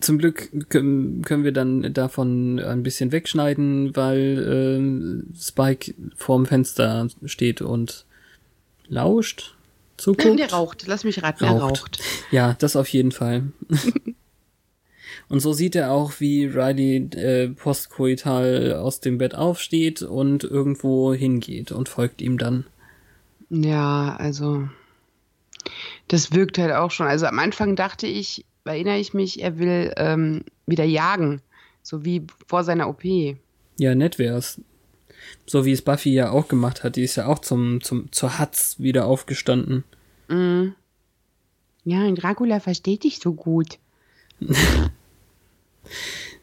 zum 0.00 0.18
Glück 0.18 0.68
können, 0.68 1.22
können 1.22 1.44
wir 1.44 1.52
dann 1.52 1.92
davon 1.92 2.60
ein 2.60 2.82
bisschen 2.82 3.12
wegschneiden, 3.12 3.96
weil 3.96 5.24
äh, 5.34 5.36
Spike 5.38 5.94
vorm 6.16 6.46
Fenster 6.46 7.08
steht 7.24 7.62
und 7.62 8.04
lauscht, 8.88 9.56
zuguckt. 9.96 10.38
Der 10.38 10.52
raucht, 10.52 10.86
lass 10.86 11.04
mich 11.04 11.22
raten, 11.22 11.44
er 11.44 11.50
Raucht. 11.52 11.82
raucht. 11.82 11.98
Ja, 12.30 12.54
das 12.58 12.76
auf 12.76 12.88
jeden 12.88 13.12
Fall. 13.12 13.44
und 15.28 15.40
so 15.40 15.52
sieht 15.52 15.74
er 15.74 15.90
auch, 15.90 16.20
wie 16.20 16.44
Riley 16.46 16.96
äh, 17.16 17.48
postkoital 17.48 18.74
aus 18.74 19.00
dem 19.00 19.18
Bett 19.18 19.34
aufsteht 19.34 20.02
und 20.02 20.44
irgendwo 20.44 21.12
hingeht 21.14 21.72
und 21.72 21.88
folgt 21.88 22.20
ihm 22.22 22.38
dann. 22.38 22.66
Ja, 23.50 24.14
also 24.16 24.68
das 26.08 26.32
wirkt 26.32 26.58
halt 26.58 26.72
auch 26.72 26.90
schon. 26.90 27.06
Also 27.06 27.26
am 27.26 27.38
Anfang 27.38 27.76
dachte 27.76 28.06
ich, 28.06 28.44
erinnere 28.64 28.98
ich 28.98 29.14
mich, 29.14 29.42
er 29.42 29.58
will 29.58 29.92
ähm, 29.96 30.44
wieder 30.66 30.84
jagen, 30.84 31.40
so 31.82 32.04
wie 32.04 32.26
vor 32.46 32.64
seiner 32.64 32.88
OP. 32.88 33.04
Ja, 33.04 33.94
nett 33.94 34.18
wär's. 34.18 34.60
So 35.46 35.64
wie 35.64 35.72
es 35.72 35.82
Buffy 35.82 36.12
ja 36.12 36.30
auch 36.30 36.48
gemacht 36.48 36.84
hat. 36.84 36.96
Die 36.96 37.02
ist 37.02 37.16
ja 37.16 37.26
auch 37.26 37.38
zum, 37.38 37.82
zum, 37.82 38.10
zur 38.12 38.38
Hatz 38.38 38.76
wieder 38.78 39.06
aufgestanden. 39.06 39.84
Mhm. 40.28 40.74
Ja, 41.84 42.04
und 42.06 42.16
Dracula 42.16 42.60
versteht 42.60 43.04
dich 43.04 43.18
so 43.18 43.32
gut. 43.32 43.78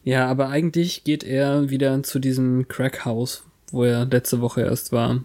Ja, 0.06 0.28
aber 0.28 0.50
eigentlich 0.50 1.02
geht 1.02 1.24
er 1.24 1.68
wieder 1.68 2.00
zu 2.04 2.20
diesem 2.20 2.68
Crackhaus, 2.68 3.42
wo 3.72 3.82
er 3.82 4.04
letzte 4.04 4.40
Woche 4.40 4.60
erst 4.60 4.92
war. 4.92 5.24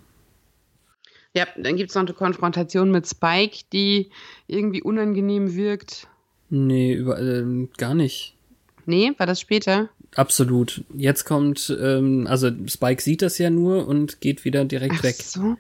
Ja, 1.35 1.47
dann 1.57 1.77
gibt's 1.77 1.95
noch 1.95 2.01
eine 2.01 2.13
Konfrontation 2.13 2.91
mit 2.91 3.07
Spike, 3.07 3.59
die 3.71 4.09
irgendwie 4.47 4.81
unangenehm 4.81 5.55
wirkt. 5.55 6.07
Nee, 6.50 6.93
über, 6.93 7.19
ähm, 7.19 7.69
gar 7.77 7.93
nicht. 7.93 8.35
Nee, 8.85 9.11
war 9.17 9.25
das 9.27 9.39
später? 9.39 9.89
Absolut. 10.15 10.83
Jetzt 10.93 11.23
kommt, 11.23 11.73
ähm, 11.81 12.27
also 12.27 12.51
Spike 12.67 13.01
sieht 13.01 13.21
das 13.21 13.38
ja 13.38 13.50
nur 13.50 13.88
und 13.88 14.19
geht 14.19 14.43
wieder 14.43 14.65
direkt 14.65 14.95
Ach 15.00 15.03
weg. 15.03 15.15
so. 15.15 15.55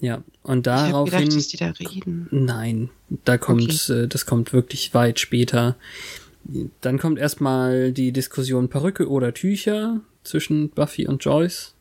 Ja. 0.00 0.22
Und 0.42 0.58
Ich 0.58 0.62
daraufhin. 0.64 1.18
gedacht, 1.20 1.36
dass 1.36 1.48
die 1.48 1.56
da 1.56 1.70
reden. 1.70 2.28
Nein, 2.30 2.90
da 3.24 3.38
kommt, 3.38 3.88
äh, 3.90 4.06
das 4.06 4.26
kommt 4.26 4.52
wirklich 4.52 4.94
weit 4.94 5.18
später. 5.18 5.76
Dann 6.80 6.98
kommt 6.98 7.18
erstmal 7.18 7.92
die 7.92 8.12
Diskussion 8.12 8.68
Perücke 8.68 9.08
oder 9.08 9.32
Tücher 9.34 10.00
zwischen 10.24 10.70
Buffy 10.70 11.06
und 11.08 11.24
Joyce, 11.24 11.74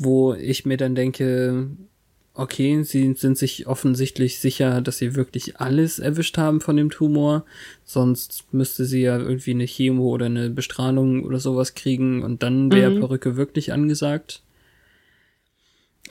wo 0.00 0.34
ich 0.34 0.66
mir 0.66 0.76
dann 0.76 0.94
denke, 0.94 1.68
okay, 2.36 2.82
sie 2.82 3.14
sind 3.14 3.38
sich 3.38 3.66
offensichtlich 3.66 4.38
sicher, 4.38 4.80
dass 4.80 4.98
sie 4.98 5.14
wirklich 5.16 5.58
alles 5.60 5.98
erwischt 5.98 6.38
haben 6.38 6.60
von 6.60 6.76
dem 6.76 6.90
Tumor, 6.90 7.44
sonst 7.84 8.44
müsste 8.52 8.84
sie 8.84 9.02
ja 9.02 9.18
irgendwie 9.18 9.52
eine 9.52 9.66
Chemo 9.66 10.08
oder 10.08 10.26
eine 10.26 10.50
Bestrahlung 10.50 11.24
oder 11.24 11.38
sowas 11.40 11.74
kriegen 11.74 12.22
und 12.22 12.42
dann 12.42 12.70
wäre 12.70 12.90
Mhm. 12.90 13.00
Perücke 13.00 13.36
wirklich 13.36 13.72
angesagt. 13.72 14.42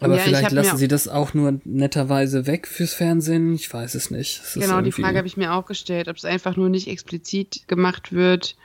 Aber 0.02 0.16
Ja, 0.16 0.20
ich 0.20 0.24
vielleicht 0.26 0.52
lassen 0.52 0.78
sie 0.78 0.88
das 0.88 1.08
auch 1.08 1.34
nur 1.34 1.60
netterweise 1.64 2.48
weg 2.48 2.68
fürs 2.68 2.94
Fernsehen. 2.94 3.54
Ich 3.54 3.74
weiß 3.74 3.96
es 3.96 4.12
nicht. 4.12 4.42
Es 4.44 4.54
Genau, 4.56 4.82
die 4.82 4.92
Frage 4.92 5.18
habe 5.18 5.28
ich 5.28 5.38
mir 5.38 5.54
auch 5.54 5.66
gestellt, 5.66 6.10
ob 6.10 6.18
es 6.18 6.26
einfach 6.26 6.58
nur 6.58 6.70
nicht 6.70 6.88
explizit 6.88 7.68
gemacht 7.68 8.12
wird. 8.12 8.58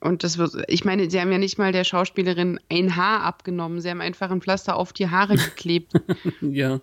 Und 0.00 0.24
das 0.24 0.38
wird, 0.38 0.54
ich 0.68 0.84
meine, 0.84 1.10
sie 1.10 1.20
haben 1.20 1.30
ja 1.30 1.38
nicht 1.38 1.58
mal 1.58 1.72
der 1.72 1.84
Schauspielerin 1.84 2.58
ein 2.70 2.96
Haar 2.96 3.22
abgenommen. 3.22 3.80
Sie 3.80 3.90
haben 3.90 4.00
einfach 4.00 4.30
ein 4.30 4.40
Pflaster 4.40 4.76
auf 4.76 4.92
die 4.92 5.08
Haare 5.08 5.36
geklebt. 5.36 5.92
Ja, 6.40 6.80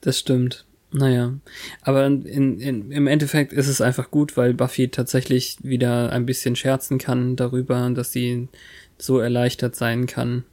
das 0.00 0.18
stimmt. 0.18 0.64
Naja, 0.92 1.34
aber 1.82 2.06
in, 2.06 2.58
in, 2.58 2.90
im 2.90 3.06
Endeffekt 3.06 3.52
ist 3.52 3.68
es 3.68 3.80
einfach 3.80 4.10
gut, 4.10 4.36
weil 4.36 4.54
Buffy 4.54 4.88
tatsächlich 4.88 5.58
wieder 5.62 6.10
ein 6.10 6.26
bisschen 6.26 6.56
scherzen 6.56 6.98
kann 6.98 7.36
darüber, 7.36 7.88
dass 7.90 8.10
sie 8.10 8.48
so 8.98 9.18
erleichtert 9.18 9.76
sein 9.76 10.06
kann. 10.06 10.44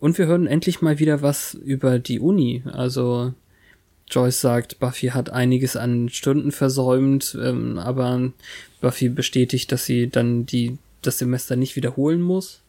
Und 0.00 0.16
wir 0.16 0.26
hören 0.26 0.46
endlich 0.46 0.80
mal 0.80 0.98
wieder 0.98 1.20
was 1.20 1.54
über 1.54 1.98
die 1.98 2.18
Uni. 2.18 2.62
Also 2.72 3.34
Joyce 4.10 4.40
sagt, 4.40 4.78
Buffy 4.78 5.08
hat 5.08 5.30
einiges 5.30 5.76
an 5.76 6.08
Stunden 6.08 6.52
versäumt, 6.52 7.36
ähm, 7.40 7.78
aber 7.78 8.32
Buffy 8.80 9.08
bestätigt, 9.08 9.72
dass 9.72 9.86
sie 9.86 10.08
dann 10.08 10.46
die 10.46 10.78
das 11.02 11.18
Semester 11.18 11.56
nicht 11.56 11.76
wiederholen 11.76 12.20
muss. 12.20 12.62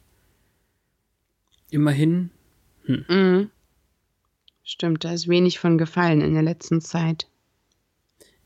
Immerhin. 1.69 2.29
mhm. 2.85 3.49
Stimmt, 4.63 5.03
da 5.03 5.13
ist 5.13 5.27
wenig 5.27 5.59
von 5.59 5.77
gefallen 5.77 6.21
in 6.21 6.33
der 6.33 6.43
letzten 6.43 6.81
Zeit. 6.81 7.27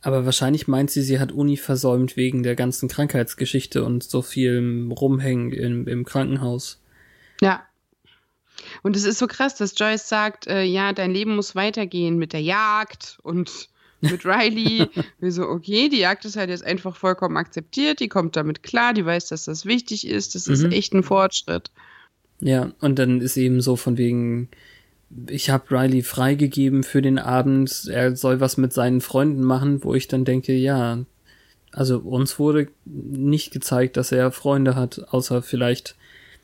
Aber 0.02 0.26
wahrscheinlich 0.26 0.68
meint 0.68 0.92
sie, 0.92 1.02
sie 1.02 1.20
hat 1.20 1.32
Uni 1.32 1.58
versäumt 1.58 2.16
wegen 2.16 2.44
der 2.44 2.56
ganzen 2.56 2.88
Krankheitsgeschichte 2.88 3.84
und 3.84 4.04
so 4.04 4.22
viel 4.22 4.88
Rumhängen 4.92 5.52
im, 5.52 5.88
im 5.88 6.06
Krankenhaus. 6.06 6.82
Ja. 7.42 7.64
Und 8.84 8.96
es 8.96 9.06
ist 9.06 9.20
so 9.20 9.28
krass, 9.28 9.56
dass 9.56 9.74
Joyce 9.78 10.08
sagt, 10.08 10.48
äh, 10.48 10.64
ja, 10.64 10.94
dein 10.94 11.12
Leben 11.12 11.36
muss 11.36 11.56
weitergehen 11.56 12.18
mit 12.18 12.34
der 12.34 12.42
Jagd 12.42 13.18
und 13.24 13.70
mit 14.02 14.26
Riley. 14.26 14.88
Wir 15.20 15.32
so, 15.32 15.44
okay, 15.44 15.90
die 15.90 16.00
Jagd 16.00 16.26
ist 16.26 16.38
halt 16.38 16.50
jetzt 16.50 16.64
einfach 16.66 16.96
vollkommen 16.96 17.38
akzeptiert, 17.38 18.00
die 18.00 18.08
kommt 18.08 18.36
damit 18.36 18.64
klar, 18.64 18.94
die 18.94 19.06
weiß, 19.06 19.28
dass 19.28 19.46
das 19.46 19.66
wichtig 19.66 20.08
ist, 20.08 20.36
das 20.36 20.48
ist 20.48 20.64
Mhm. 20.64 20.72
echt 20.72 20.94
ein 20.94 21.04
Fortschritt. 21.04 21.72
Ja, 22.40 22.72
und 22.80 22.98
dann 23.00 23.20
ist 23.20 23.36
eben 23.36 23.60
so 23.62 23.76
von 23.76 23.98
wegen, 23.98 24.48
ich 25.28 25.50
habe 25.50 25.72
Riley 25.72 26.04
freigegeben 26.04 26.84
für 26.84 27.02
den 27.02 27.20
Abend, 27.20 27.90
er 27.92 28.16
soll 28.16 28.40
was 28.40 28.56
mit 28.58 28.72
seinen 28.72 29.02
Freunden 29.02 29.44
machen, 29.44 29.84
wo 29.84 29.94
ich 29.96 30.08
dann 30.08 30.24
denke, 30.24 30.54
ja, 30.54 31.00
also 31.72 32.00
uns 32.00 32.40
wurde 32.40 32.70
nicht 32.86 33.52
gezeigt, 33.52 33.98
dass 33.98 34.12
er 34.12 34.32
Freunde 34.32 34.76
hat, 34.76 35.06
außer 35.10 35.42
vielleicht 35.42 35.96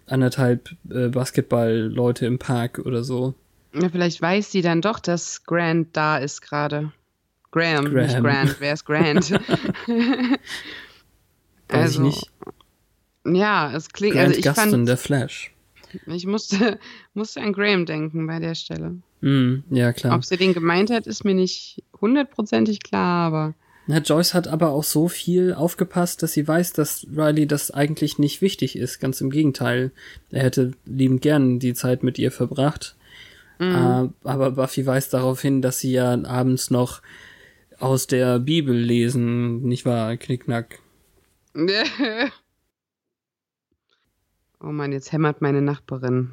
anderthalb 0.07 0.69
äh, 0.89 1.07
Basketball-Leute 1.09 2.25
im 2.25 2.39
Park 2.39 2.79
oder 2.79 3.03
so. 3.03 3.33
Ja, 3.73 3.89
vielleicht 3.89 4.21
weiß 4.21 4.51
sie 4.51 4.61
dann 4.61 4.81
doch, 4.81 4.99
dass 4.99 5.43
Grant 5.43 5.89
da 5.93 6.17
ist 6.17 6.41
gerade. 6.41 6.91
Graham, 7.51 7.85
nicht 7.85 7.93
Graham. 7.93 8.23
Grant, 8.23 8.55
wer 8.59 8.73
ist 8.73 8.85
Grant? 8.85 9.39
Also, 11.67 12.07
ich 12.07 12.15
nicht. 12.15 13.37
ja, 13.37 13.73
es 13.75 13.89
klingt, 13.89 14.15
Grant 14.15 14.27
also 14.27 14.39
ich 14.39 14.45
Gustin, 14.45 14.69
fand, 14.71 14.87
der 14.87 14.97
Flash. 14.97 15.51
ich 16.05 16.25
musste, 16.25 16.79
musste 17.13 17.41
an 17.41 17.53
Graham 17.53 17.85
denken 17.85 18.27
bei 18.27 18.39
der 18.39 18.55
Stelle. 18.55 18.97
Mm, 19.21 19.63
ja, 19.69 19.93
klar. 19.93 20.15
Ob 20.15 20.25
sie 20.25 20.37
den 20.37 20.53
gemeint 20.53 20.91
hat, 20.91 21.07
ist 21.07 21.23
mir 21.23 21.33
nicht 21.33 21.83
hundertprozentig 21.99 22.81
klar, 22.83 23.27
aber 23.27 23.53
Na, 23.87 23.99
Joyce 23.99 24.33
hat 24.33 24.47
aber 24.47 24.71
auch 24.71 24.83
so 24.83 25.07
viel 25.07 25.53
aufgepasst, 25.53 26.23
dass 26.23 26.33
sie 26.33 26.47
weiß, 26.47 26.73
dass 26.73 27.05
Riley 27.15 27.45
das 27.45 27.69
eigentlich 27.69 28.17
nicht 28.17 28.41
wichtig 28.41 28.75
ist. 28.77 28.99
Ganz 28.99 29.21
im 29.21 29.29
Gegenteil. 29.29 29.91
Er 30.31 30.43
hätte 30.43 30.71
liebend 30.85 31.21
gern 31.21 31.59
die 31.59 31.73
Zeit 31.75 32.01
mit 32.01 32.17
ihr 32.17 32.31
verbracht. 32.31 32.95
Äh, 33.59 34.09
aber 34.23 34.51
Buffy 34.51 34.85
weist 34.85 35.13
darauf 35.13 35.41
hin, 35.41 35.61
dass 35.61 35.79
sie 35.79 35.91
ja 35.91 36.11
abends 36.25 36.71
noch 36.71 37.01
aus 37.79 38.07
der 38.07 38.39
Bibel 38.39 38.75
lesen, 38.75 39.61
nicht 39.63 39.85
wahr? 39.85 40.17
Knickknack. 40.17 40.79
oh 44.61 44.71
Mann, 44.71 44.91
jetzt 44.91 45.11
hämmert 45.11 45.41
meine 45.41 45.61
Nachbarin. 45.61 46.31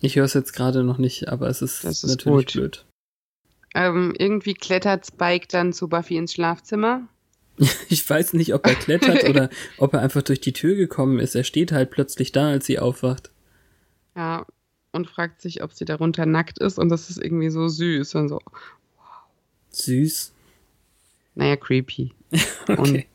Ich 0.00 0.16
höre 0.16 0.24
es 0.24 0.34
jetzt 0.34 0.52
gerade 0.52 0.82
noch 0.82 0.98
nicht, 0.98 1.28
aber 1.28 1.48
es 1.48 1.62
ist, 1.62 1.84
ist 1.84 2.04
natürlich 2.04 2.46
gut. 2.46 2.52
blöd. 2.52 2.84
Ähm, 3.74 4.14
irgendwie 4.18 4.54
klettert 4.54 5.06
Spike 5.06 5.48
dann 5.50 5.72
zu 5.72 5.88
Buffy 5.88 6.16
ins 6.16 6.32
Schlafzimmer. 6.32 7.08
Ich 7.88 8.08
weiß 8.08 8.32
nicht, 8.32 8.52
ob 8.52 8.66
er 8.66 8.74
klettert 8.74 9.24
oder 9.28 9.48
ob 9.78 9.94
er 9.94 10.00
einfach 10.00 10.22
durch 10.22 10.40
die 10.40 10.52
Tür 10.52 10.74
gekommen 10.74 11.20
ist. 11.20 11.36
Er 11.36 11.44
steht 11.44 11.70
halt 11.70 11.90
plötzlich 11.90 12.32
da, 12.32 12.48
als 12.48 12.66
sie 12.66 12.80
aufwacht. 12.80 13.30
Ja, 14.16 14.44
und 14.90 15.08
fragt 15.08 15.40
sich, 15.40 15.62
ob 15.62 15.72
sie 15.72 15.84
darunter 15.84 16.26
nackt 16.26 16.58
ist 16.58 16.78
und 16.78 16.88
das 16.88 17.10
ist 17.10 17.22
irgendwie 17.22 17.50
so 17.50 17.68
süß 17.68 18.14
und 18.16 18.28
so. 18.28 18.40
Süß. 19.70 20.32
Naja, 21.34 21.56
creepy. 21.56 22.12
Okay. 22.66 23.06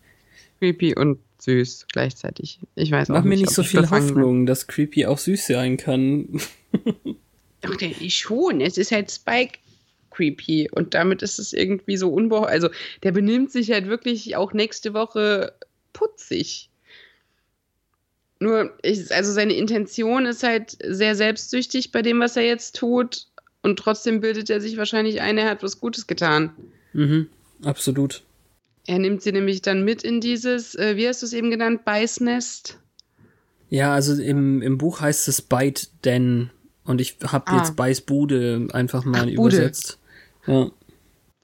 Creepy 0.59 0.95
und 0.95 1.19
süß 1.39 1.87
gleichzeitig. 1.91 2.59
Ich 2.75 2.91
weiß 2.91 3.09
auch 3.09 3.15
Mach 3.15 3.23
mir 3.23 3.31
nicht, 3.31 3.41
nicht 3.41 3.49
ob 3.49 3.55
so 3.55 3.61
ich 3.61 3.69
viel 3.69 3.81
befangen 3.81 4.07
bin. 4.07 4.15
Hoffnung, 4.15 4.45
dass 4.45 4.67
Creepy 4.67 5.05
auch 5.05 5.17
süß 5.17 5.47
sein 5.47 5.77
kann. 5.77 6.41
Ach, 7.61 7.75
der 7.77 8.01
ist 8.01 8.15
schon. 8.15 8.61
Es 8.61 8.77
ist 8.77 8.91
halt 8.91 9.09
Spike 9.09 9.59
creepy 10.19 10.69
und 10.71 10.93
damit 10.93 11.21
ist 11.21 11.39
es 11.39 11.53
irgendwie 11.53 11.97
so 11.97 12.09
unbehau. 12.11 12.43
Also 12.43 12.69
der 13.03 13.11
benimmt 13.11 13.51
sich 13.51 13.71
halt 13.71 13.87
wirklich 13.87 14.35
auch 14.35 14.53
nächste 14.53 14.93
Woche 14.93 15.53
putzig. 15.93 16.69
Nur, 18.41 18.73
ich, 18.83 19.13
also 19.13 19.31
seine 19.31 19.53
Intention 19.53 20.25
ist 20.25 20.43
halt 20.43 20.77
sehr 20.85 21.15
selbstsüchtig 21.15 21.91
bei 21.91 22.01
dem, 22.01 22.19
was 22.19 22.37
er 22.37 22.43
jetzt 22.45 22.75
tut. 22.75 23.27
Und 23.61 23.77
trotzdem 23.79 24.21
bildet 24.21 24.49
er 24.49 24.61
sich 24.61 24.77
wahrscheinlich 24.77 25.19
ein, 25.21 25.37
er 25.37 25.49
hat 25.49 25.63
was 25.63 25.81
Gutes 25.81 26.07
getan. 26.07 26.53
Mhm, 26.93 27.27
absolut. 27.63 28.23
Er 28.87 28.99
nimmt 28.99 29.21
sie 29.21 29.33
nämlich 29.33 29.61
dann 29.61 29.83
mit 29.83 30.03
in 30.03 30.21
dieses, 30.21 30.75
äh, 30.75 30.95
wie 30.95 31.07
hast 31.07 31.21
du 31.21 31.25
es 31.25 31.33
eben 31.33 31.51
genannt, 31.51 31.83
Beißnest. 31.83 32.79
Ja, 33.69 33.93
also 33.93 34.13
im, 34.21 34.61
im 34.61 34.77
Buch 34.77 35.01
heißt 35.01 35.27
es 35.27 35.41
Bite 35.41 35.87
Den 36.05 36.49
und 36.85 37.01
ich 37.01 37.17
habe 37.23 37.51
Ah. 37.51 37.57
jetzt 37.57 37.75
Beißbude 37.75 38.69
einfach 38.71 39.03
mal 39.03 39.27
Ach, 39.27 39.31
übersetzt. 39.31 39.98
Ja. 40.47 40.69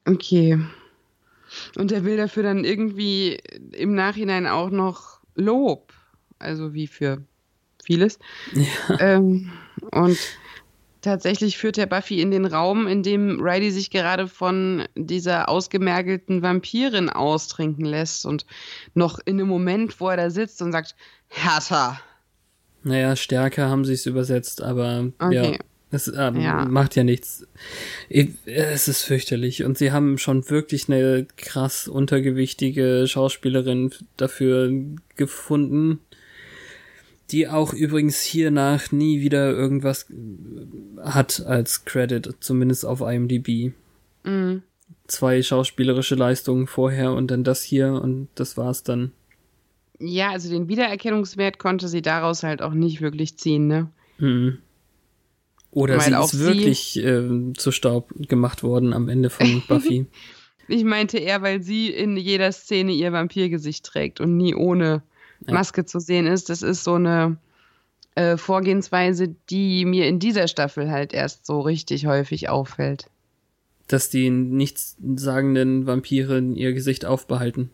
Okay. 0.06 0.60
Und 1.78 1.92
er 1.92 2.04
will 2.04 2.18
dafür 2.18 2.44
dann 2.44 2.64
irgendwie 2.64 3.40
im 3.72 3.96
Nachhinein 3.96 4.48
auch 4.48 4.70
noch 4.70 5.20
Lob. 5.36 5.94
Also 6.40 6.74
wie 6.74 6.88
für 6.88 7.24
vieles. 7.84 8.20
Ähm, 9.00 9.52
und 9.92 10.18
tatsächlich 11.02 11.58
führt 11.58 11.78
der 11.78 11.86
Buffy 11.86 12.20
in 12.20 12.32
den 12.32 12.46
Raum, 12.46 12.88
in 12.88 13.04
dem 13.04 13.40
Riley 13.40 13.72
sich 13.72 13.90
gerade 13.90 14.28
von 14.28 14.84
dieser 14.96 15.50
ausgemergelten 15.50 16.42
Vampirin 16.42 17.10
austrinken 17.10 17.86
lässt. 17.86 18.26
Und 18.26 18.46
noch 18.96 19.20
in 19.26 19.38
dem 19.38 19.48
Moment, 19.48 20.00
wo 20.00 20.10
er 20.10 20.18
da 20.18 20.30
sitzt 20.30 20.62
und 20.62 20.72
sagt, 20.72 20.96
härter. 21.28 22.00
Naja, 22.84 23.16
stärker 23.16 23.70
haben 23.70 23.86
sie 23.86 23.94
es 23.94 24.06
übersetzt, 24.06 24.62
aber 24.62 25.12
Okay. 25.20 25.54
ja. 25.54 25.58
Es 25.96 26.08
ähm, 26.16 26.40
Ja. 26.40 26.66
macht 26.66 26.96
ja 26.96 27.04
nichts. 27.04 27.48
Ich, 28.10 28.30
es 28.46 28.88
ist 28.88 29.04
fürchterlich. 29.04 29.64
Und 29.64 29.78
sie 29.78 29.92
haben 29.92 30.18
schon 30.18 30.50
wirklich 30.50 30.90
eine 30.90 31.26
krass 31.38 31.88
untergewichtige 31.88 33.06
Schauspielerin 33.08 33.92
dafür 34.18 34.72
gefunden, 35.16 36.00
die 37.32 37.48
auch 37.48 37.74
übrigens 37.74 38.22
hiernach 38.22 38.92
nie 38.92 39.22
wieder 39.22 39.52
irgendwas 39.52 40.06
hat 41.02 41.44
als 41.46 41.86
Credit, 41.86 42.36
zumindest 42.40 42.86
auf 42.86 43.02
IMDb. 43.02 43.72
Mhm. 44.24 44.62
Zwei 45.08 45.42
schauspielerische 45.42 46.16
Leistungen 46.16 46.68
vorher 46.68 47.14
und 47.14 47.32
dann 47.32 47.44
das 47.44 47.64
hier 47.64 47.94
und 47.94 48.28
das 48.36 48.58
war's 48.58 48.84
dann. 48.84 49.12
Ja, 50.00 50.32
also 50.32 50.50
den 50.50 50.68
Wiedererkennungswert 50.68 51.58
konnte 51.58 51.88
sie 51.88 52.02
daraus 52.02 52.44
halt 52.44 52.62
auch 52.62 52.74
nicht 52.74 53.02
wirklich 53.02 53.38
ziehen, 53.38 53.68
ne? 53.68 53.90
Mhm. 54.18 54.58
Oder 55.76 56.00
sie 56.00 56.12
ist 56.14 56.32
sie- 56.32 56.40
wirklich 56.40 56.98
ähm, 57.04 57.54
zu 57.56 57.72
Staub 57.72 58.10
gemacht 58.28 58.64
worden 58.64 58.94
am 58.94 59.08
Ende 59.10 59.30
von 59.30 59.62
Buffy. 59.68 60.08
Ich 60.68 60.84
meinte 60.84 61.20
eher, 61.20 61.44
weil 61.44 61.62
sie 61.62 61.90
in 61.90 62.18
jeder 62.18 62.52
Szene 62.52 62.92
ihr 62.94 63.12
Vampirgesicht 63.14 63.86
trägt 63.86 64.20
und 64.20 64.36
nie 64.36 64.56
ohne 64.56 65.04
Ja. 65.46 65.54
Maske 65.54 65.86
zu 65.86 66.00
sehen 66.00 66.26
ist. 66.26 66.50
Das 66.50 66.64
ist 66.64 66.84
so 66.84 66.96
eine 66.96 67.38
äh, 68.16 68.36
Vorgehensweise, 68.38 69.36
die 69.52 69.86
mir 69.86 70.08
in 70.08 70.18
dieser 70.20 70.48
Staffel 70.48 70.90
halt 70.90 71.14
erst 71.14 71.46
so 71.46 71.60
richtig 71.62 72.08
häufig 72.08 72.50
auffällt. 72.50 73.10
dass 73.88 74.10
die 74.10 74.32
nichtssagenden 74.32 75.86
Vampire 75.86 76.40
ihr 76.40 76.74
Gesicht 76.74 77.06
aufbehalten. 77.06 77.70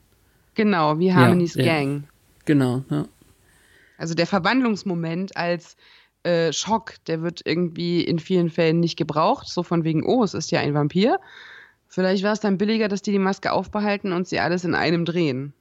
Genau, 0.55 0.99
wie 0.99 1.13
Harmony's 1.13 1.55
ja. 1.55 1.63
Gang. 1.63 2.03
Genau, 2.45 2.83
ja. 2.89 3.05
Also 3.97 4.15
der 4.15 4.27
Verwandlungsmoment 4.27 5.37
als 5.37 5.77
äh, 6.23 6.51
Schock, 6.53 6.95
der 7.07 7.21
wird 7.21 7.41
irgendwie 7.45 8.01
in 8.03 8.19
vielen 8.19 8.49
Fällen 8.49 8.79
nicht 8.79 8.97
gebraucht. 8.97 9.47
So 9.47 9.63
von 9.63 9.84
wegen, 9.84 10.03
oh, 10.05 10.23
es 10.23 10.34
ist 10.34 10.51
ja 10.51 10.60
ein 10.60 10.73
Vampir. 10.73 11.19
Vielleicht 11.88 12.23
war 12.23 12.34
es 12.34 12.39
dann 12.39 12.57
billiger, 12.57 12.88
dass 12.88 13.01
die 13.01 13.12
die 13.12 13.19
Maske 13.19 13.51
aufbehalten 13.51 14.13
und 14.13 14.27
sie 14.27 14.39
alles 14.39 14.63
in 14.63 14.75
einem 14.75 15.03
drehen. 15.05 15.53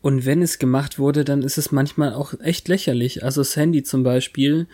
Und 0.00 0.24
wenn 0.26 0.40
es 0.42 0.58
gemacht 0.58 0.98
wurde, 0.98 1.24
dann 1.24 1.42
ist 1.42 1.58
es 1.58 1.72
manchmal 1.72 2.14
auch 2.14 2.34
echt 2.40 2.68
lächerlich. 2.68 3.22
Also 3.22 3.42
Sandy 3.42 3.82
zum 3.82 4.02
Beispiel 4.02 4.66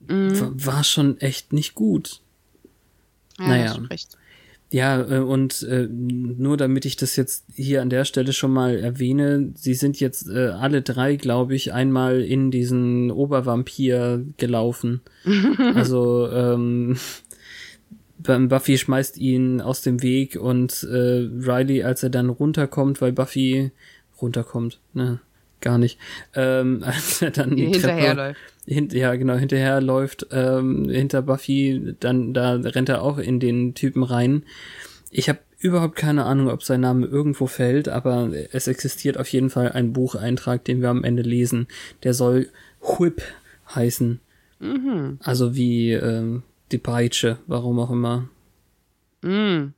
wa- 0.00 0.50
war 0.54 0.84
schon 0.84 1.20
echt 1.20 1.52
nicht 1.52 1.74
gut. 1.74 2.20
Ja, 3.38 3.46
Naja. 3.48 3.72
recht. 3.90 4.16
Ja, 4.70 5.00
äh, 5.00 5.18
und 5.20 5.62
äh, 5.62 5.86
nur 5.88 6.56
damit 6.56 6.84
ich 6.86 6.96
das 6.96 7.14
jetzt 7.16 7.44
hier 7.54 7.82
an 7.82 7.90
der 7.90 8.04
Stelle 8.04 8.32
schon 8.32 8.52
mal 8.52 8.76
erwähne, 8.78 9.52
sie 9.54 9.74
sind 9.74 10.00
jetzt 10.00 10.28
äh, 10.28 10.48
alle 10.48 10.82
drei, 10.82 11.16
glaube 11.16 11.54
ich, 11.54 11.72
einmal 11.72 12.20
in 12.20 12.50
diesen 12.50 13.10
Obervampir 13.10 14.24
gelaufen. 14.36 15.02
also 15.74 16.28
ähm, 16.30 16.96
Buffy 18.18 18.76
schmeißt 18.76 19.18
ihn 19.18 19.60
aus 19.60 19.82
dem 19.82 20.02
Weg 20.02 20.36
und 20.36 20.82
äh, 20.82 21.28
Riley, 21.28 21.84
als 21.84 22.02
er 22.02 22.10
dann 22.10 22.28
runterkommt, 22.28 23.00
weil 23.00 23.12
Buffy 23.12 23.70
runterkommt, 24.20 24.80
ne, 24.94 25.20
gar 25.60 25.78
nicht, 25.78 25.98
ähm, 26.34 26.82
als 26.86 27.22
er 27.22 27.30
dann 27.30 27.56
die 27.56 27.70
Treppe- 27.70 27.88
Hinterherläuft. 27.94 28.40
hint, 28.66 28.92
ja 28.92 29.14
genau 29.16 29.34
hinterher 29.36 29.80
läuft 29.80 30.26
ähm, 30.30 30.88
hinter 30.88 31.22
Buffy, 31.22 31.94
dann 32.00 32.34
da 32.34 32.52
rennt 32.54 32.88
er 32.88 33.02
auch 33.02 33.18
in 33.18 33.40
den 33.40 33.74
Typen 33.74 34.02
rein. 34.02 34.42
Ich 35.10 35.28
habe 35.28 35.38
überhaupt 35.58 35.96
keine 35.96 36.24
Ahnung, 36.24 36.48
ob 36.48 36.62
sein 36.62 36.80
Name 36.80 37.06
irgendwo 37.06 37.46
fällt, 37.46 37.88
aber 37.88 38.30
es 38.52 38.66
existiert 38.68 39.18
auf 39.18 39.28
jeden 39.28 39.48
Fall 39.50 39.72
ein 39.72 39.92
Bucheintrag, 39.92 40.64
den 40.64 40.82
wir 40.82 40.90
am 40.90 41.02
Ende 41.04 41.22
lesen. 41.22 41.66
Der 42.02 42.12
soll 42.12 42.48
Whip 42.80 43.22
heißen. 43.74 44.20
Also 45.22 45.54
wie 45.54 45.92
ähm, 45.92 46.42
die 46.72 46.78
Peitsche, 46.78 47.38
warum 47.46 47.78
auch 47.78 47.90
immer. 47.90 48.28
Mm. 49.22 49.72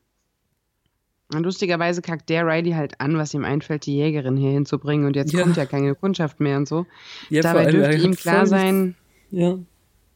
Und 1.34 1.42
lustigerweise 1.44 2.00
kackt 2.00 2.30
der 2.30 2.46
Riley 2.46 2.72
halt 2.72 3.00
an, 3.00 3.18
was 3.18 3.34
ihm 3.34 3.44
einfällt, 3.44 3.84
die 3.84 3.96
Jägerin 3.96 4.36
hier 4.38 4.50
hinzubringen. 4.50 5.06
Und 5.06 5.14
jetzt 5.14 5.32
Ja. 5.32 5.42
kommt 5.42 5.56
ja 5.58 5.66
keine 5.66 5.94
Kundschaft 5.94 6.40
mehr 6.40 6.56
und 6.56 6.66
so. 6.66 6.86
Ja, 7.28 7.42
Dabei 7.42 7.66
dürfte 7.70 7.96
ihm 7.98 8.16
klar 8.16 8.46
sein, 8.46 8.94
Ja, 9.30 9.58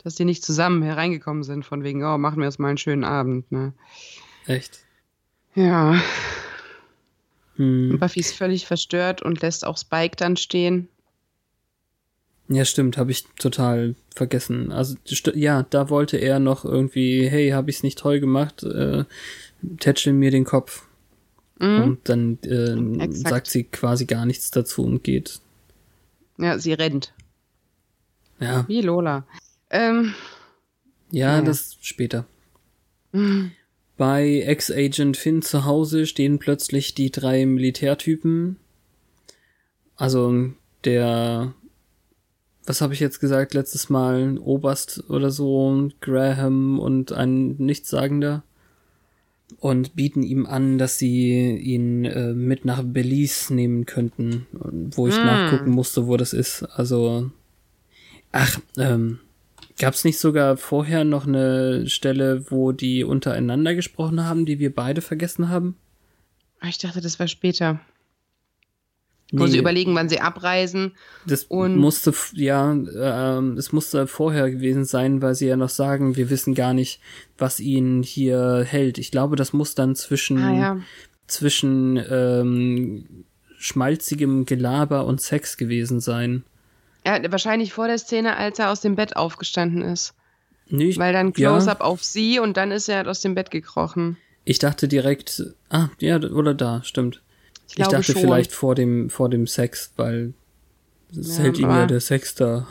dass 0.03 0.15
die 0.15 0.25
nicht 0.25 0.43
zusammen 0.43 0.83
hereingekommen 0.83 1.43
sind, 1.43 1.65
von 1.67 1.85
wegen, 1.85 2.03
oh, 2.03 2.17
machen 2.17 2.39
wir 2.39 2.47
jetzt 2.47 2.59
mal 2.59 2.69
einen 2.69 2.79
schönen 2.79 3.05
Abend, 3.05 3.51
ne? 3.53 3.75
echt. 4.47 4.81
Ja. 5.55 6.01
Hm. 7.57 7.91
Und 7.93 7.99
Buffy 8.01 8.21
ist 8.21 8.35
völlig 8.35 8.67
verstört 8.67 9.21
und 9.21 9.43
lässt 9.43 9.67
auch 9.67 9.77
Spike 9.77 10.17
dann 10.17 10.37
stehen. 10.39 10.89
Ja, 12.49 12.65
stimmt, 12.65 12.97
habe 12.97 13.11
ich 13.13 13.25
total 13.39 13.95
vergessen. 14.15 14.73
Also 14.73 14.97
ja, 15.35 15.63
da 15.69 15.91
wollte 15.91 16.17
er 16.17 16.39
noch 16.39 16.65
irgendwie, 16.65 17.29
hey, 17.29 17.51
habe 17.51 17.71
ich's 17.71 17.83
nicht 17.83 17.99
toll 17.99 18.19
gemacht, 18.21 18.63
äh, 18.63 19.05
tätscheln 19.79 20.19
mir 20.19 20.31
den 20.31 20.45
Kopf. 20.45 20.85
Mhm. 21.63 21.83
Und 21.83 22.09
dann 22.09 22.39
äh, 22.43 23.09
sagt 23.13 23.47
sie 23.47 23.65
quasi 23.65 24.05
gar 24.05 24.27
nichts 24.27 24.51
dazu 24.51 24.83
und 24.85 25.05
geht. 25.05 25.41
Ja, 26.39 26.59
sie 26.59 26.73
rennt. 26.73 27.15
Ja, 28.41 28.67
Wie 28.69 28.81
Lola. 28.83 29.25
Ähm, 29.71 30.13
ja, 31.11 31.37
Ja. 31.37 31.43
das 31.43 31.77
später. 31.81 32.27
Bei 33.97 34.41
Ex-Agent 34.41 35.17
Finn 35.17 35.43
zu 35.43 35.65
Hause 35.65 36.07
stehen 36.07 36.39
plötzlich 36.39 36.95
die 36.95 37.11
drei 37.13 37.47
Militärtypen. 37.47 38.57
Also 39.97 40.51
der, 40.85 41.55
was 42.65 42.81
habe 42.81 42.95
ich 42.95 43.01
jetzt 43.01 43.21
gesagt 43.21 43.55
letztes 43.55 43.89
Mal, 43.91 44.39
Oberst 44.39 45.05
oder 45.09 45.31
so, 45.31 45.91
Graham 46.01 46.81
und 46.81 47.13
ein 47.13 47.57
Nichtssagender. 47.59 48.43
Und 49.59 49.95
bieten 49.97 50.23
ihm 50.23 50.47
an, 50.47 50.79
dass 50.79 50.99
sie 50.99 51.57
ihn 51.57 52.05
äh, 52.05 52.33
mit 52.33 52.65
nach 52.65 52.83
Belize 52.83 53.55
nehmen 53.55 53.87
könnten, 53.87 54.47
wo 54.95 55.07
ich 55.09 55.17
Mm. 55.17 55.27
nachgucken 55.27 55.71
musste, 55.71 56.07
wo 56.07 56.17
das 56.17 56.33
ist. 56.33 56.63
Also, 56.63 57.31
ach, 58.33 58.61
ähm, 58.77 59.19
Gab 59.79 59.95
es 59.95 60.05
nicht 60.05 60.19
sogar 60.19 60.57
vorher 60.59 61.03
noch 61.05 61.27
eine 61.27 61.89
Stelle, 61.89 62.51
wo 62.51 62.73
die 62.73 63.05
untereinander 63.05 63.75
gesprochen 63.75 64.23
haben, 64.25 64.45
die 64.45 64.59
wir 64.59 64.73
beide 64.73 65.01
vergessen 65.01 65.49
haben? 65.49 65.77
Ich 66.69 66.79
dachte, 66.79 67.01
das 67.01 67.19
war 67.19 67.27
später. 67.27 67.81
Wo 69.35 69.47
sie 69.47 69.55
Nee, 69.55 69.59
überlegen, 69.61 69.95
wann 69.95 70.11
sie 70.11 70.21
abreisen. 70.21 70.93
das 71.27 71.45
und- 71.45 71.77
musste, 71.77 72.13
ja, 72.35 72.71
ähm, 72.73 73.57
es 73.57 73.73
musste 73.73 74.07
vorher 74.07 74.51
gewesen 74.51 74.85
sein, 74.85 75.23
weil 75.23 75.35
sie 75.35 75.47
ja 75.47 75.57
noch 75.57 75.71
sagen, 75.71 76.17
wir 76.17 76.29
wissen 76.29 76.55
gar 76.55 76.75
nicht, 76.75 77.01
was 77.39 77.59
ihn 77.59 78.03
hier 78.03 78.63
hält. 78.69 78.99
Ich 78.99 79.11
glaube, 79.11 79.37
das 79.37 79.53
muss 79.55 79.75
dann 79.75 79.95
zwischen, 79.97 80.37
Ah 80.39 80.55
ja. 80.55 80.77
zwischen 81.27 81.97
ähm, 82.11 83.25
schmalzigem 83.57 84.45
Gelaber 84.45 85.07
und 85.07 85.21
Sex 85.21 85.57
gewesen 85.57 86.01
sein. 86.01 86.45
Ja, 87.07 87.19
wahrscheinlich 87.33 87.73
vor 87.73 87.87
der 87.89 87.99
Szene, 87.99 88.37
als 88.37 88.59
er 88.59 88.71
aus 88.71 88.81
dem 88.83 88.97
Bett 88.97 89.17
aufgestanden 89.17 89.81
ist. 89.83 90.15
Nee, 90.69 90.91
ich, 90.91 90.99
Weil 90.99 91.13
dann 91.15 91.29
ja. 91.37 91.51
Close-up 91.51 91.81
auf 91.81 92.05
sie 92.05 92.39
und 92.39 92.57
dann 92.57 92.71
ist 92.71 92.89
er 92.89 92.99
halt 92.99 93.09
aus 93.09 93.21
dem 93.23 93.35
Bett 93.35 93.51
gekrochen. 93.51 94.19
ich 94.45 94.59
dachte 94.59 94.89
direkt, 94.89 95.43
ah, 95.71 95.89
ja, 96.01 96.17
oder 96.21 96.53
da, 96.55 96.83
stimmt. 96.85 97.22
Ich 97.75 97.79
Ich, 97.79 97.89
dachte 97.89 98.13
schon. 98.13 98.21
vielleicht 98.23 98.53
vor 98.53 98.75
dem, 98.75 99.09
vor 99.11 99.29
dem 99.31 99.47
Sex, 99.47 99.93
weil 99.97 100.35
es 101.11 101.37
Ja, 101.39 101.45
hält 101.45 101.59
ihm 101.59 101.69
ja 101.69 101.87
der 101.87 102.01
Sex 102.01 102.35
da. 102.35 102.67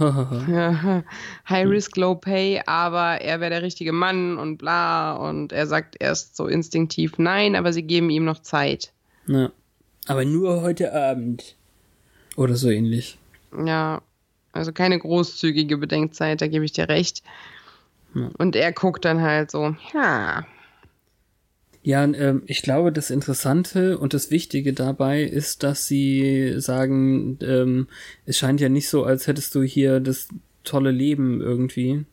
Ja, 0.48 1.04
High 1.50 1.68
Risk, 1.68 1.96
Low 1.98 2.16
Pay, 2.16 2.62
aber 2.66 3.22
er 3.22 3.40
wäre 3.40 3.50
der 3.52 3.62
richtige 3.64 3.92
Mann 3.94 4.38
und 4.38 4.58
bla. 4.58 5.14
Und 5.14 5.52
er 5.54 5.68
sagt 5.68 5.96
erst 6.00 6.36
so 6.36 6.48
instinktiv 6.48 7.14
nein, 7.18 7.56
aber 7.56 7.74
sie 7.74 7.84
geben 7.84 8.10
ihm 8.10 8.26
noch 8.26 8.40
Zeit. 8.42 8.92
ja. 9.28 9.52
Aber 10.08 10.26
nur 10.26 10.64
heute 10.64 10.94
Abend. 10.96 11.56
Oder 12.36 12.56
so 12.56 12.72
ähnlich. 12.72 13.20
Ja, 13.66 14.02
also 14.52 14.72
keine 14.74 14.98
großzügige 14.98 15.78
Bedenkzeit, 15.78 16.42
da 16.42 16.48
gebe 16.48 16.66
ich 16.66 16.72
dir 16.72 16.90
recht. 16.90 17.22
Ja. 18.16 18.30
Und 18.40 18.56
er 18.56 18.72
guckt 18.72 19.06
dann 19.06 19.22
halt 19.22 19.52
so, 19.52 19.76
ja, 19.94 20.44
Ja, 21.84 22.04
ähm, 22.04 22.44
ich 22.46 22.62
glaube, 22.62 22.92
das 22.92 23.10
Interessante 23.10 23.98
und 23.98 24.14
das 24.14 24.30
Wichtige 24.30 24.74
dabei 24.74 25.24
ist, 25.24 25.64
dass 25.64 25.88
sie 25.88 26.54
sagen, 26.58 27.40
ähm, 27.42 27.88
es 28.26 28.38
scheint 28.38 28.62
ja 28.62 28.70
nicht 28.70 28.88
so, 28.88 29.04
als 29.04 29.28
hättest 29.28 29.56
du 29.56 29.64
hier 29.64 30.00
das 30.00 30.28
tolle 30.64 30.92
Leben 30.92 31.42
irgendwie. 31.42 32.06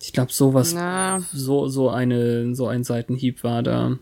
Ich 0.00 0.12
glaube, 0.12 0.32
sowas, 0.32 0.72
na, 0.72 1.20
so, 1.32 1.68
so 1.68 1.90
eine, 1.90 2.54
so 2.54 2.68
ein 2.68 2.84
Seitenhieb 2.84 3.44
war 3.44 3.62
da, 3.62 3.98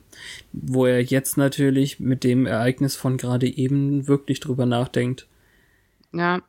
wo 0.52 0.86
er 0.86 1.02
jetzt 1.02 1.36
natürlich 1.36 1.98
mit 1.98 2.22
dem 2.22 2.46
Ereignis 2.46 2.94
von 2.94 3.16
gerade 3.16 3.48
eben 3.48 4.06
wirklich 4.06 4.38
drüber 4.40 4.66
nachdenkt. 4.66 5.26
ja. 6.12 6.40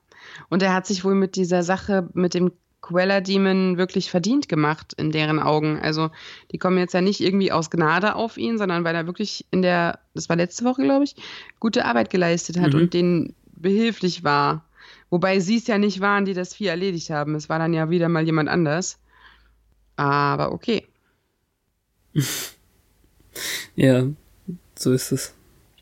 Und 0.49 0.61
er 0.61 0.73
hat 0.73 0.85
sich 0.85 1.05
wohl 1.05 1.15
mit 1.15 1.35
dieser 1.35 1.63
Sache, 1.63 2.09
mit 2.13 2.33
dem 2.33 2.51
Quella 2.81 3.19
Demon 3.21 3.77
wirklich 3.77 4.09
verdient 4.09 4.47
gemacht 4.47 4.93
in 4.97 5.11
deren 5.11 5.39
Augen. 5.39 5.79
Also 5.79 6.09
die 6.51 6.57
kommen 6.57 6.77
jetzt 6.77 6.93
ja 6.93 7.01
nicht 7.01 7.19
irgendwie 7.19 7.51
aus 7.51 7.69
Gnade 7.69 8.15
auf 8.15 8.37
ihn, 8.37 8.57
sondern 8.57 8.83
weil 8.83 8.95
er 8.95 9.05
wirklich 9.05 9.45
in 9.51 9.61
der, 9.61 9.99
das 10.13 10.29
war 10.29 10.35
letzte 10.37 10.63
Woche, 10.65 10.83
glaube 10.83 11.03
ich, 11.03 11.15
gute 11.59 11.85
Arbeit 11.85 12.09
geleistet 12.09 12.59
hat 12.59 12.73
Mhm. 12.73 12.79
und 12.79 12.93
denen 12.93 13.35
behilflich 13.55 14.23
war. 14.23 14.63
Wobei 15.09 15.39
sie 15.39 15.57
es 15.57 15.67
ja 15.67 15.77
nicht 15.77 15.99
waren, 16.01 16.25
die 16.25 16.33
das 16.33 16.53
Vieh 16.53 16.67
erledigt 16.67 17.09
haben. 17.09 17.35
Es 17.35 17.49
war 17.49 17.59
dann 17.59 17.73
ja 17.73 17.89
wieder 17.89 18.09
mal 18.09 18.23
jemand 18.23 18.47
anders. 18.47 18.97
Aber 19.95 20.51
okay. 20.53 20.87
Ja, 23.75 24.03
so 24.75 24.93
ist 24.93 25.11
es. 25.11 25.33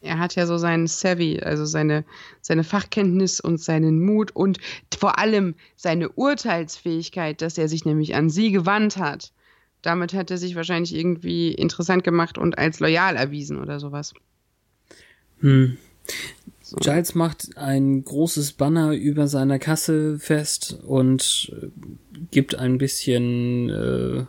Er 0.02 0.20
hat 0.20 0.36
ja 0.36 0.46
so 0.46 0.58
seinen 0.58 0.88
Savvy, 0.88 1.40
also 1.40 1.66
seine, 1.66 2.06
seine 2.42 2.64
Fachkenntnis 2.64 3.40
und 3.40 3.60
seinen 3.60 4.04
Mut 4.04 4.32
und 4.36 4.60
vor 4.98 5.20
allem 5.20 5.56
seine 5.76 6.10
Urteilsfähigkeit, 6.10 7.42
dass 7.42 7.58
er 7.58 7.68
sich 7.68 7.86
nämlich 7.86 8.16
an 8.16 8.30
sie 8.30 8.52
gewandt 8.52 8.98
hat. 8.98 9.32
Damit 9.82 10.14
hat 10.14 10.32
er 10.32 10.38
sich 10.38 10.56
wahrscheinlich 10.56 10.96
irgendwie 10.96 11.52
interessant 11.54 12.04
gemacht 12.04 12.38
und 12.38 12.58
als 12.58 12.80
loyal 12.80 13.16
erwiesen 13.16 13.60
oder 13.60 13.80
sowas. 13.80 14.14
Hm. 15.40 15.78
So. 16.62 16.78
Giles 16.78 17.16
macht 17.16 17.56
ein 17.58 18.04
großes 18.04 18.54
Banner 18.54 18.92
über 18.92 19.28
seiner 19.28 19.60
Kasse 19.60 20.20
fest 20.20 20.78
und 20.86 21.52
äh, 21.56 21.68
gibt 22.32 22.56
ein 22.56 22.78
bisschen 22.78 23.70
äh, 23.70 24.26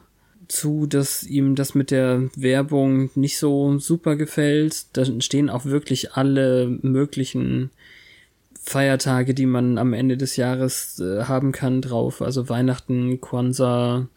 zu, 0.48 0.86
dass 0.86 1.22
ihm 1.22 1.54
das 1.54 1.74
mit 1.74 1.90
der 1.90 2.30
Werbung 2.34 3.10
nicht 3.14 3.38
so 3.38 3.78
super 3.78 4.16
gefällt. 4.16 4.96
Da 4.96 5.04
stehen 5.20 5.50
auch 5.50 5.66
wirklich 5.66 6.14
alle 6.14 6.66
möglichen 6.82 7.70
Feiertage, 8.60 9.34
die 9.34 9.46
man 9.46 9.78
am 9.78 9.92
Ende 9.92 10.16
des 10.16 10.36
Jahres 10.36 11.00
äh, 11.00 11.24
haben 11.24 11.52
kann, 11.52 11.82
drauf. 11.82 12.22
Also 12.22 12.48
Weihnachten, 12.48 13.20
Kwanzaa, 13.20 14.08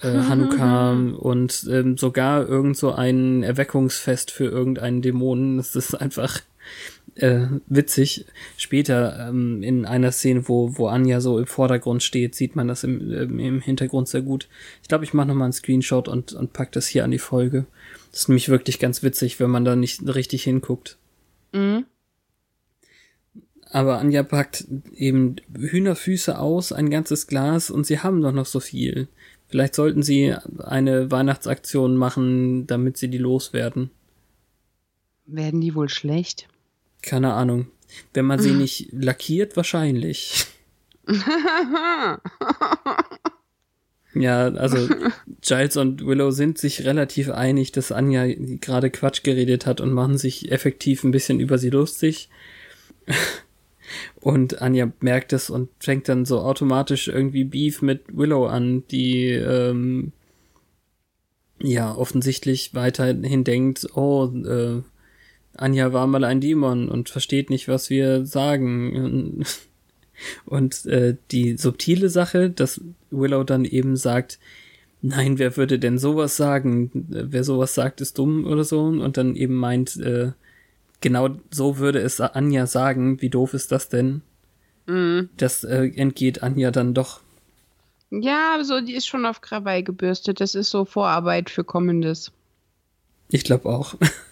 äh, 0.00 0.08
Hanukkah 0.08 0.92
und 0.92 1.66
ähm, 1.70 1.96
sogar 1.96 2.48
irgend 2.48 2.76
so 2.76 2.92
ein 2.92 3.42
Erweckungsfest 3.42 4.30
für 4.30 4.46
irgendeinen 4.46 5.02
Dämonen. 5.02 5.56
Das 5.56 5.74
ist 5.76 5.94
einfach 5.94 6.40
äh, 7.16 7.46
witzig. 7.66 8.26
Später 8.56 9.28
ähm, 9.28 9.62
in 9.62 9.84
einer 9.84 10.12
Szene, 10.12 10.48
wo, 10.48 10.76
wo 10.78 10.88
Anja 10.88 11.20
so 11.20 11.38
im 11.38 11.46
Vordergrund 11.46 12.02
steht, 12.02 12.34
sieht 12.34 12.56
man 12.56 12.68
das 12.68 12.84
im, 12.84 13.12
ähm, 13.12 13.38
im 13.38 13.60
Hintergrund 13.60 14.08
sehr 14.08 14.22
gut. 14.22 14.48
Ich 14.82 14.88
glaube, 14.88 15.04
ich 15.04 15.14
mache 15.14 15.28
nochmal 15.28 15.44
einen 15.44 15.52
Screenshot 15.52 16.08
und, 16.08 16.32
und 16.32 16.52
pack 16.52 16.72
das 16.72 16.86
hier 16.86 17.04
an 17.04 17.10
die 17.10 17.18
Folge. 17.18 17.66
Das 18.10 18.20
ist 18.20 18.28
nämlich 18.28 18.48
wirklich 18.48 18.78
ganz 18.78 19.02
witzig, 19.02 19.40
wenn 19.40 19.50
man 19.50 19.64
da 19.64 19.76
nicht 19.76 20.02
richtig 20.06 20.44
hinguckt. 20.44 20.98
Mhm. 21.52 21.84
Aber 23.70 23.98
Anja 23.98 24.22
packt 24.22 24.66
eben 24.94 25.36
Hühnerfüße 25.56 26.38
aus, 26.38 26.72
ein 26.72 26.88
ganzes 26.88 27.26
Glas 27.26 27.70
und 27.70 27.84
sie 27.84 27.98
haben 27.98 28.22
doch 28.22 28.32
noch 28.32 28.46
so 28.46 28.60
viel. 28.60 29.08
Vielleicht 29.48 29.74
sollten 29.74 30.02
sie 30.02 30.34
eine 30.58 31.10
Weihnachtsaktion 31.10 31.96
machen, 31.96 32.66
damit 32.66 32.96
sie 32.96 33.08
die 33.08 33.18
loswerden. 33.18 33.90
Werden 35.26 35.60
die 35.60 35.74
wohl 35.74 35.88
schlecht? 35.88 36.48
Keine 37.02 37.32
Ahnung. 37.34 37.68
Wenn 38.12 38.26
man 38.26 38.38
sie 38.38 38.52
nicht 38.52 38.88
lackiert, 38.92 39.56
wahrscheinlich. 39.56 40.46
ja, 44.14 44.48
also 44.48 44.88
Giles 45.40 45.76
und 45.76 46.04
Willow 46.06 46.30
sind 46.30 46.58
sich 46.58 46.84
relativ 46.84 47.30
einig, 47.30 47.72
dass 47.72 47.92
Anja 47.92 48.26
gerade 48.26 48.90
Quatsch 48.90 49.22
geredet 49.22 49.64
hat 49.66 49.80
und 49.80 49.92
machen 49.92 50.18
sich 50.18 50.52
effektiv 50.52 51.02
ein 51.04 51.12
bisschen 51.12 51.40
über 51.40 51.56
sie 51.58 51.70
lustig. 51.70 52.28
Und 54.20 54.60
Anja 54.60 54.92
merkt 55.00 55.32
es 55.32 55.48
und 55.48 55.70
fängt 55.80 56.08
dann 56.10 56.26
so 56.26 56.40
automatisch 56.40 57.08
irgendwie 57.08 57.44
Beef 57.44 57.80
mit 57.80 58.02
Willow 58.14 58.46
an, 58.46 58.84
die 58.90 59.30
ähm, 59.30 60.12
ja 61.60 61.94
offensichtlich 61.94 62.74
weiterhin 62.74 63.44
denkt, 63.44 63.86
oh, 63.94 64.26
äh, 64.26 64.82
Anja 65.58 65.92
war 65.92 66.06
mal 66.06 66.24
ein 66.24 66.40
Dämon 66.40 66.88
und 66.88 67.08
versteht 67.08 67.50
nicht, 67.50 67.68
was 67.68 67.90
wir 67.90 68.24
sagen. 68.24 69.44
Und 70.46 70.86
äh, 70.86 71.16
die 71.30 71.56
subtile 71.56 72.08
Sache, 72.08 72.50
dass 72.50 72.80
Willow 73.10 73.44
dann 73.44 73.64
eben 73.64 73.96
sagt, 73.96 74.38
nein, 75.02 75.38
wer 75.38 75.56
würde 75.56 75.78
denn 75.78 75.98
sowas 75.98 76.36
sagen? 76.36 76.90
Wer 76.92 77.44
sowas 77.44 77.74
sagt, 77.74 78.00
ist 78.00 78.18
dumm 78.18 78.44
oder 78.44 78.64
so. 78.64 78.80
Und 78.80 79.16
dann 79.16 79.36
eben 79.36 79.54
meint, 79.54 79.96
äh, 79.96 80.32
genau 81.00 81.30
so 81.50 81.78
würde 81.78 82.00
es 82.00 82.20
Anja 82.20 82.66
sagen. 82.66 83.20
Wie 83.20 83.30
doof 83.30 83.54
ist 83.54 83.72
das 83.72 83.88
denn? 83.88 84.22
Mhm. 84.86 85.28
Das 85.36 85.64
äh, 85.64 85.86
entgeht 85.94 86.42
Anja 86.42 86.70
dann 86.70 86.94
doch. 86.94 87.20
Ja, 88.10 88.58
so, 88.62 88.80
die 88.80 88.94
ist 88.94 89.06
schon 89.06 89.26
auf 89.26 89.40
Krawall 89.40 89.82
gebürstet. 89.82 90.40
Das 90.40 90.54
ist 90.54 90.70
so 90.70 90.84
Vorarbeit 90.84 91.50
für 91.50 91.64
Kommendes. 91.64 92.32
Ich 93.28 93.44
glaube 93.44 93.68
auch. 93.68 93.94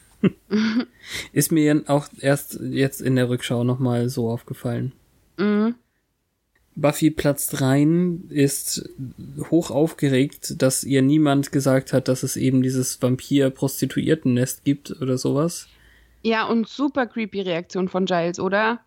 ist 1.32 1.52
mir 1.52 1.82
auch 1.86 2.08
erst 2.20 2.58
jetzt 2.60 3.00
in 3.00 3.16
der 3.16 3.28
Rückschau 3.28 3.64
nochmal 3.64 4.08
so 4.08 4.30
aufgefallen. 4.30 4.92
Mhm. 5.38 5.74
Buffy 6.76 7.10
platzt 7.10 7.62
rein, 7.62 8.24
ist 8.28 8.90
hoch 9.50 9.70
aufgeregt, 9.70 10.60
dass 10.60 10.84
ihr 10.84 11.00
niemand 11.00 11.50
gesagt 11.50 11.94
hat, 11.94 12.08
dass 12.08 12.22
es 12.22 12.36
eben 12.36 12.62
dieses 12.62 13.00
Vampir-Prostituierten-Nest 13.00 14.62
gibt 14.64 15.00
oder 15.00 15.16
sowas. 15.16 15.68
Ja, 16.22 16.46
und 16.46 16.68
super 16.68 17.06
creepy 17.06 17.40
Reaktion 17.40 17.88
von 17.88 18.04
Giles, 18.04 18.38
oder? 18.38 18.80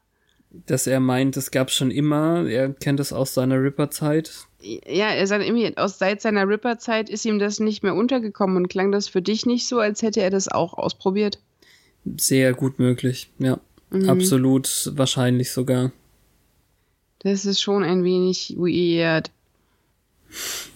Dass 0.68 0.86
er 0.86 1.00
meint, 1.00 1.36
es 1.36 1.50
gab 1.50 1.72
schon 1.72 1.90
immer, 1.90 2.48
er 2.48 2.74
kennt 2.74 3.00
es 3.00 3.12
aus 3.12 3.34
seiner 3.34 3.62
Ripper-Zeit. 3.62 4.48
Ja, 4.62 5.08
er 5.10 5.26
sagt 5.26 5.46
irgendwie, 5.46 5.76
aus 5.78 6.00
seit 6.00 6.22
seiner 6.22 6.48
Ripper-Zeit 6.48 7.10
ist 7.10 7.26
ihm 7.26 7.40
das 7.40 7.60
nicht 7.60 7.82
mehr 7.82 7.96
untergekommen 7.96 8.58
und 8.58 8.68
klang 8.68 8.92
das 8.92 9.08
für 9.08 9.22
dich 9.22 9.46
nicht 9.46 9.68
so, 9.68 9.80
als 9.80 10.02
hätte 10.02 10.22
er 10.22 10.30
das 10.30 10.50
auch 10.50 10.74
ausprobiert. 10.74 11.40
Sehr 12.18 12.54
gut 12.54 12.80
möglich, 12.80 13.32
ja. 13.40 13.60
Mhm. 13.90 14.10
Absolut 14.10 14.92
wahrscheinlich 14.96 15.52
sogar. 15.52 15.92
Das 17.20 17.46
ist 17.46 17.62
schon 17.62 17.84
ein 17.84 18.04
wenig 18.04 18.56
weird. 18.58 19.32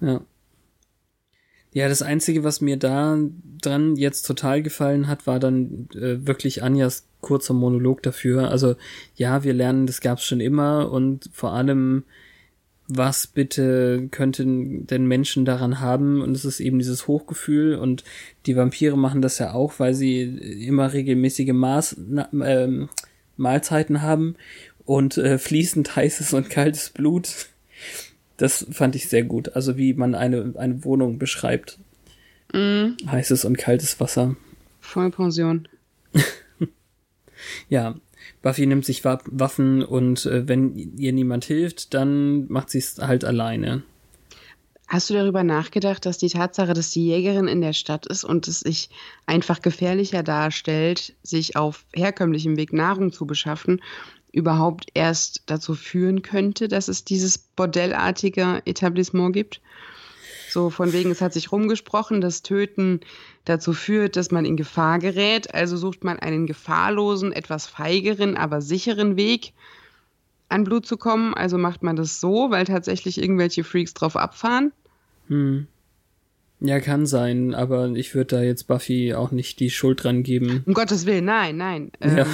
Ja. 0.00 0.20
Ja, 1.72 1.88
das 1.88 2.02
Einzige, 2.02 2.44
was 2.44 2.60
mir 2.60 2.78
da 2.78 3.18
dran 3.60 3.96
jetzt 3.96 4.22
total 4.22 4.62
gefallen 4.62 5.08
hat, 5.08 5.26
war 5.26 5.38
dann 5.38 5.88
äh, 5.94 6.26
wirklich 6.26 6.62
Anjas 6.62 7.06
kurzer 7.20 7.54
Monolog 7.54 8.02
dafür. 8.02 8.50
Also 8.50 8.76
ja, 9.14 9.42
wir 9.44 9.52
lernen, 9.52 9.86
das 9.86 10.00
gab's 10.00 10.24
schon 10.24 10.40
immer 10.40 10.90
und 10.90 11.28
vor 11.32 11.52
allem, 11.52 12.04
was 12.88 13.26
bitte 13.26 14.08
könnten 14.10 14.86
denn 14.86 15.06
Menschen 15.06 15.44
daran 15.44 15.80
haben? 15.80 16.22
Und 16.22 16.36
es 16.36 16.44
ist 16.44 16.60
eben 16.60 16.78
dieses 16.78 17.06
Hochgefühl 17.06 17.74
und 17.76 18.04
die 18.46 18.56
Vampire 18.56 18.96
machen 18.96 19.22
das 19.22 19.38
ja 19.38 19.52
auch, 19.52 19.78
weil 19.78 19.94
sie 19.94 20.22
immer 20.22 20.92
regelmäßige 20.92 21.52
Maß, 21.52 21.96
ähm, 22.42 22.88
Mahlzeiten 23.36 24.02
haben 24.02 24.36
und 24.84 25.18
äh, 25.18 25.38
fließend 25.38 25.96
heißes 25.96 26.32
und 26.32 26.48
kaltes 26.48 26.90
Blut. 26.90 27.48
Das 28.36 28.66
fand 28.70 28.94
ich 28.94 29.08
sehr 29.08 29.24
gut. 29.24 29.56
Also 29.56 29.76
wie 29.76 29.94
man 29.94 30.14
eine, 30.14 30.54
eine 30.56 30.84
Wohnung 30.84 31.18
beschreibt. 31.18 31.78
Mhm. 32.52 32.96
Heißes 33.06 33.44
und 33.44 33.58
kaltes 33.58 33.98
Wasser. 34.00 34.36
Vollpension. 34.80 35.68
Ja, 37.68 37.96
Buffy 38.42 38.66
nimmt 38.66 38.84
sich 38.84 39.04
Wa 39.04 39.18
Waffen 39.26 39.82
und 39.82 40.26
äh, 40.26 40.48
wenn 40.48 40.74
ihr 40.74 41.12
niemand 41.12 41.44
hilft, 41.44 41.94
dann 41.94 42.46
macht 42.48 42.70
sie 42.70 42.78
es 42.78 42.98
halt 42.98 43.24
alleine. 43.24 43.82
Hast 44.88 45.10
du 45.10 45.14
darüber 45.14 45.42
nachgedacht, 45.42 46.06
dass 46.06 46.18
die 46.18 46.28
Tatsache, 46.28 46.72
dass 46.72 46.90
die 46.90 47.06
Jägerin 47.06 47.48
in 47.48 47.60
der 47.60 47.72
Stadt 47.72 48.06
ist 48.06 48.22
und 48.22 48.46
es 48.46 48.60
sich 48.60 48.88
einfach 49.26 49.60
gefährlicher 49.60 50.22
darstellt, 50.22 51.16
sich 51.24 51.56
auf 51.56 51.86
herkömmlichem 51.92 52.56
Weg 52.56 52.72
Nahrung 52.72 53.12
zu 53.12 53.26
beschaffen, 53.26 53.82
überhaupt 54.30 54.90
erst 54.94 55.42
dazu 55.46 55.74
führen 55.74 56.22
könnte, 56.22 56.68
dass 56.68 56.86
es 56.86 57.04
dieses 57.04 57.36
bordellartige 57.36 58.62
Etablissement 58.64 59.32
gibt? 59.32 59.60
So 60.56 60.70
von 60.70 60.94
wegen, 60.94 61.10
es 61.10 61.20
hat 61.20 61.34
sich 61.34 61.52
rumgesprochen, 61.52 62.22
dass 62.22 62.40
Töten 62.40 63.00
dazu 63.44 63.74
führt, 63.74 64.16
dass 64.16 64.30
man 64.30 64.46
in 64.46 64.56
Gefahr 64.56 64.98
gerät. 64.98 65.52
Also 65.52 65.76
sucht 65.76 66.02
man 66.02 66.18
einen 66.18 66.46
gefahrlosen, 66.46 67.34
etwas 67.34 67.66
feigeren, 67.66 68.38
aber 68.38 68.62
sicheren 68.62 69.18
Weg, 69.18 69.52
an 70.48 70.64
Blut 70.64 70.86
zu 70.86 70.96
kommen. 70.96 71.34
Also 71.34 71.58
macht 71.58 71.82
man 71.82 71.94
das 71.94 72.20
so, 72.20 72.50
weil 72.50 72.64
tatsächlich 72.64 73.20
irgendwelche 73.20 73.64
Freaks 73.64 73.92
drauf 73.92 74.16
abfahren. 74.16 74.72
Hm. 75.28 75.66
Ja, 76.60 76.80
kann 76.80 77.04
sein, 77.04 77.54
aber 77.54 77.90
ich 77.90 78.14
würde 78.14 78.36
da 78.36 78.42
jetzt 78.42 78.66
Buffy 78.66 79.12
auch 79.12 79.32
nicht 79.32 79.60
die 79.60 79.68
Schuld 79.68 80.04
dran 80.04 80.22
geben. 80.22 80.62
Um 80.64 80.72
Gottes 80.72 81.04
Willen, 81.04 81.26
nein, 81.26 81.58
nein. 81.58 81.92
Ähm, 82.00 82.16
Ja. 82.16 82.26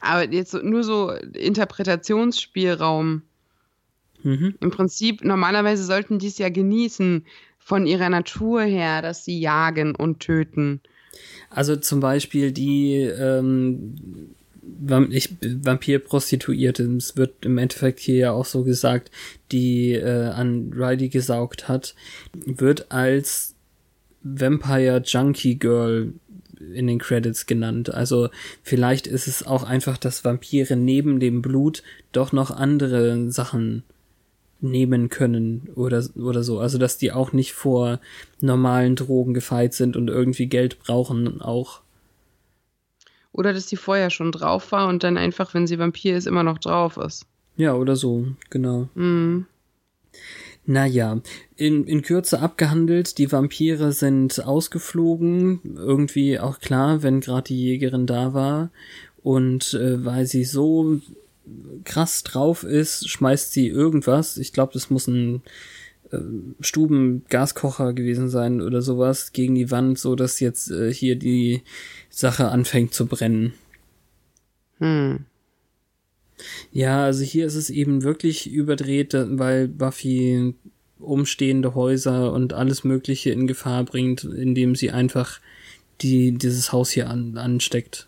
Aber 0.00 0.32
jetzt 0.32 0.54
nur 0.54 0.82
so 0.82 1.10
Interpretationsspielraum. 1.10 3.20
Mhm. 4.22 4.54
Im 4.60 4.70
Prinzip, 4.70 5.24
normalerweise 5.24 5.84
sollten 5.84 6.18
die 6.18 6.28
es 6.28 6.38
ja 6.38 6.48
genießen 6.48 7.24
von 7.58 7.86
ihrer 7.86 8.08
Natur 8.08 8.62
her, 8.62 9.02
dass 9.02 9.24
sie 9.24 9.38
jagen 9.38 9.94
und 9.94 10.20
töten. 10.20 10.80
Also 11.50 11.76
zum 11.76 12.00
Beispiel 12.00 12.52
die 12.52 12.96
ähm, 12.96 14.34
Vampir-Prostituierte, 14.62 16.84
es 16.96 17.16
wird 17.16 17.44
im 17.44 17.58
Endeffekt 17.58 18.00
hier 18.00 18.16
ja 18.16 18.32
auch 18.32 18.44
so 18.44 18.64
gesagt, 18.64 19.10
die 19.52 19.92
äh, 19.92 20.28
an 20.28 20.72
Riley 20.74 21.08
gesaugt 21.08 21.68
hat, 21.68 21.94
wird 22.32 22.90
als 22.90 23.54
Vampire 24.22 25.02
Junkie 25.04 25.58
Girl 25.58 26.12
in 26.74 26.86
den 26.86 26.98
Credits 26.98 27.46
genannt. 27.46 27.94
Also 27.94 28.28
vielleicht 28.62 29.06
ist 29.06 29.28
es 29.28 29.46
auch 29.46 29.62
einfach, 29.62 29.96
dass 29.96 30.24
Vampire 30.24 30.76
neben 30.76 31.20
dem 31.20 31.40
Blut 31.40 31.82
doch 32.12 32.32
noch 32.32 32.50
andere 32.50 33.30
Sachen 33.30 33.84
nehmen 34.60 35.08
können 35.08 35.68
oder, 35.74 36.04
oder 36.16 36.42
so. 36.42 36.58
Also 36.58 36.78
dass 36.78 36.98
die 36.98 37.12
auch 37.12 37.32
nicht 37.32 37.52
vor 37.52 38.00
normalen 38.40 38.96
Drogen 38.96 39.34
gefeit 39.34 39.74
sind 39.74 39.96
und 39.96 40.08
irgendwie 40.08 40.46
Geld 40.46 40.78
brauchen 40.80 41.40
auch. 41.40 41.80
Oder 43.32 43.52
dass 43.52 43.66
die 43.66 43.76
vorher 43.76 44.10
schon 44.10 44.32
drauf 44.32 44.72
war 44.72 44.88
und 44.88 45.04
dann 45.04 45.16
einfach, 45.16 45.54
wenn 45.54 45.66
sie 45.66 45.78
Vampir 45.78 46.16
ist, 46.16 46.26
immer 46.26 46.42
noch 46.42 46.58
drauf 46.58 46.96
ist. 46.96 47.26
Ja, 47.56 47.74
oder 47.74 47.96
so, 47.96 48.26
genau. 48.50 48.88
Mhm. 48.94 49.46
Naja, 50.64 51.20
in, 51.56 51.86
in 51.86 52.02
Kürze 52.02 52.40
abgehandelt, 52.40 53.16
die 53.16 53.32
Vampire 53.32 53.92
sind 53.92 54.44
ausgeflogen, 54.44 55.60
irgendwie 55.76 56.38
auch 56.38 56.58
klar, 56.58 57.02
wenn 57.02 57.20
gerade 57.20 57.44
die 57.44 57.62
Jägerin 57.62 58.06
da 58.06 58.34
war. 58.34 58.70
Und 59.22 59.72
äh, 59.74 60.04
weil 60.04 60.26
sie 60.26 60.44
so 60.44 61.00
krass 61.84 62.22
drauf 62.22 62.64
ist, 62.64 63.08
schmeißt 63.08 63.52
sie 63.52 63.68
irgendwas. 63.68 64.36
Ich 64.36 64.52
glaube, 64.52 64.72
das 64.72 64.90
muss 64.90 65.06
ein 65.06 65.42
äh, 66.10 66.18
Stubengaskocher 66.60 67.92
gewesen 67.92 68.28
sein 68.28 68.60
oder 68.60 68.82
sowas 68.82 69.32
gegen 69.32 69.54
die 69.54 69.70
Wand, 69.70 69.98
so 69.98 70.14
dass 70.14 70.40
jetzt 70.40 70.70
äh, 70.70 70.92
hier 70.92 71.16
die 71.16 71.62
Sache 72.10 72.48
anfängt 72.48 72.94
zu 72.94 73.06
brennen. 73.06 73.54
Hm. 74.78 75.24
Ja, 76.72 77.04
also 77.04 77.24
hier 77.24 77.46
ist 77.46 77.56
es 77.56 77.68
eben 77.70 78.02
wirklich 78.02 78.50
überdreht, 78.50 79.12
weil 79.14 79.68
Buffy 79.68 80.54
umstehende 80.98 81.74
Häuser 81.74 82.32
und 82.32 82.52
alles 82.52 82.84
Mögliche 82.84 83.30
in 83.30 83.46
Gefahr 83.46 83.84
bringt, 83.84 84.24
indem 84.24 84.74
sie 84.74 84.90
einfach 84.90 85.40
die, 86.00 86.32
dieses 86.32 86.72
Haus 86.72 86.90
hier 86.90 87.10
an, 87.10 87.36
ansteckt. 87.36 88.07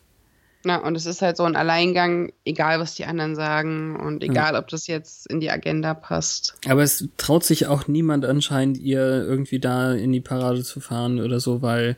Na, 0.62 0.76
und 0.76 0.94
es 0.94 1.06
ist 1.06 1.22
halt 1.22 1.38
so 1.38 1.44
ein 1.44 1.56
Alleingang, 1.56 2.32
egal 2.44 2.80
was 2.80 2.94
die 2.94 3.06
anderen 3.06 3.34
sagen 3.34 3.96
und 3.98 4.22
egal, 4.22 4.54
ob 4.56 4.68
das 4.68 4.86
jetzt 4.86 5.26
in 5.30 5.40
die 5.40 5.50
Agenda 5.50 5.94
passt. 5.94 6.54
Aber 6.68 6.82
es 6.82 7.08
traut 7.16 7.44
sich 7.44 7.66
auch 7.66 7.88
niemand 7.88 8.26
anscheinend, 8.26 8.76
ihr 8.76 9.00
irgendwie 9.00 9.58
da 9.58 9.92
in 9.94 10.12
die 10.12 10.20
Parade 10.20 10.62
zu 10.62 10.80
fahren 10.80 11.18
oder 11.18 11.40
so, 11.40 11.62
weil 11.62 11.96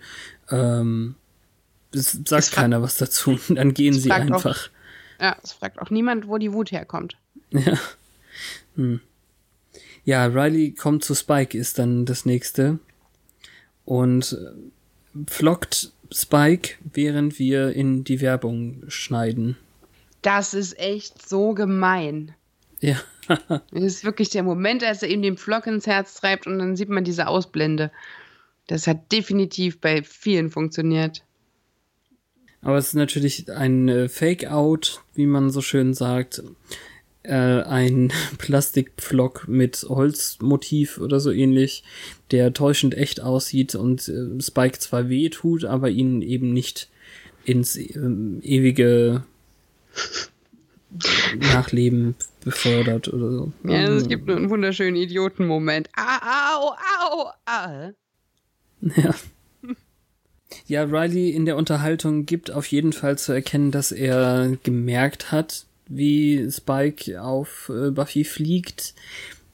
ähm, 0.51 1.17
es 1.93 2.13
sagt 2.13 2.31
Es 2.45 2.51
keiner 2.53 2.83
was 2.83 2.97
dazu. 2.97 3.37
Dann 3.49 3.75
gehen 3.75 3.95
sie 3.95 4.09
fragt 4.09 4.31
auch- 4.31 4.35
einfach. 4.37 4.71
Ja, 5.21 5.37
es 5.43 5.53
fragt 5.53 5.81
auch 5.81 5.91
niemand, 5.91 6.29
wo 6.29 6.39
die 6.39 6.53
Wut 6.53 6.71
herkommt. 6.73 7.17
Ja. 7.51 7.79
Hm. 8.77 9.01
Ja, 10.05 10.27
Riley 10.27 10.73
kommt 10.73 11.05
zu 11.05 11.15
Spike, 11.15 11.57
ist 11.57 11.79
dann 11.79 12.07
das 12.07 12.25
nächste. 12.25 12.79
Und 13.85 14.33
äh, 14.33 15.19
flockt 15.31 15.92
Spike, 16.13 16.75
während 16.93 17.39
wir 17.39 17.73
in 17.73 18.05
die 18.05 18.21
Werbung 18.21 18.83
schneiden. 18.89 19.57
Das 20.23 20.55
ist 20.55 20.79
echt 20.79 21.29
so 21.29 21.55
gemein. 21.55 22.35
Ja. 22.81 22.97
Das 23.71 23.83
ist 23.83 24.05
wirklich 24.05 24.31
der 24.31 24.43
Moment, 24.43 24.83
als 24.83 25.03
er 25.03 25.09
ihm 25.09 25.23
den 25.23 25.37
Flock 25.37 25.69
ins 25.69 25.87
Herz 25.87 26.15
treibt 26.15 26.47
und 26.47 26.59
dann 26.59 26.77
sieht 26.77 26.89
man 26.89 27.05
diese 27.05 27.29
Ausblende. 27.29 27.93
Das 28.67 28.87
hat 28.87 29.13
definitiv 29.13 29.81
bei 29.81 30.03
vielen 30.03 30.51
funktioniert. 30.51 31.25
Aber 32.63 32.77
es 32.77 32.89
ist 32.89 32.95
natürlich 32.95 33.51
ein 33.51 33.89
äh, 33.89 34.09
Fake-Out, 34.09 35.03
wie 35.15 35.27
man 35.27 35.51
so 35.51 35.61
schön 35.61 35.95
sagt. 35.95 36.43
Äh, 37.25 37.63
ein 37.63 38.13
Plastikpflock 38.39 39.47
mit 39.47 39.87
Holzmotiv 39.89 40.99
oder 40.99 41.21
so 41.21 41.31
ähnlich, 41.31 41.85
der 42.31 42.53
täuschend 42.53 42.95
echt 42.95 43.21
aussieht 43.21 43.75
und 43.75 44.09
äh, 44.09 44.41
Spike 44.41 44.79
zwar 44.79 45.09
weh 45.09 45.29
tut, 45.29 45.65
aber 45.65 45.91
ihn 45.91 46.23
eben 46.23 46.53
nicht 46.53 46.89
ins 47.45 47.77
ähm, 47.77 48.41
ewige 48.43 49.23
Nachleben 51.39 52.17
befördert 52.45 53.09
oder 53.09 53.31
so. 53.31 53.53
Ja, 53.65 53.89
es 53.89 54.09
gibt 54.09 54.27
nur 54.27 54.37
einen 54.37 54.51
wunderschönen 54.51 54.97
Idiotenmoment. 54.97 55.89
Au, 55.97 56.03
au, 56.61 56.75
au, 57.01 57.31
au. 57.47 57.93
Ja. 58.97 59.15
Ja, 60.67 60.83
Riley 60.83 61.31
in 61.31 61.47
der 61.47 61.57
Unterhaltung 61.57 62.27
gibt 62.27 62.51
auf 62.51 62.67
jeden 62.67 62.93
Fall 62.93 63.17
zu 63.17 63.33
erkennen, 63.33 63.71
dass 63.71 63.93
er 63.93 64.59
gemerkt 64.65 65.33
hat, 65.33 65.67
wie 65.89 66.51
Spike 66.51 67.23
auf 67.23 67.71
äh, 67.75 67.91
Buffy 67.91 68.25
fliegt. 68.25 68.95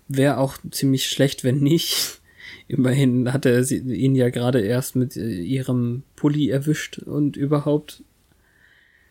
Wäre 0.09 0.39
auch 0.39 0.59
ziemlich 0.71 1.09
schlecht, 1.09 1.45
wenn 1.45 1.59
nicht. 1.59 2.21
Immerhin 2.69 3.33
hat 3.33 3.47
er 3.47 3.65
sie, 3.65 3.79
ihn 3.79 4.15
ja 4.15 4.31
gerade 4.31 4.61
erst 4.61 4.97
mit 4.97 5.17
äh, 5.17 5.41
ihrem 5.41 6.03
Pulli 6.17 6.51
erwischt 6.51 6.99
und 6.99 7.37
überhaupt. 7.37 8.03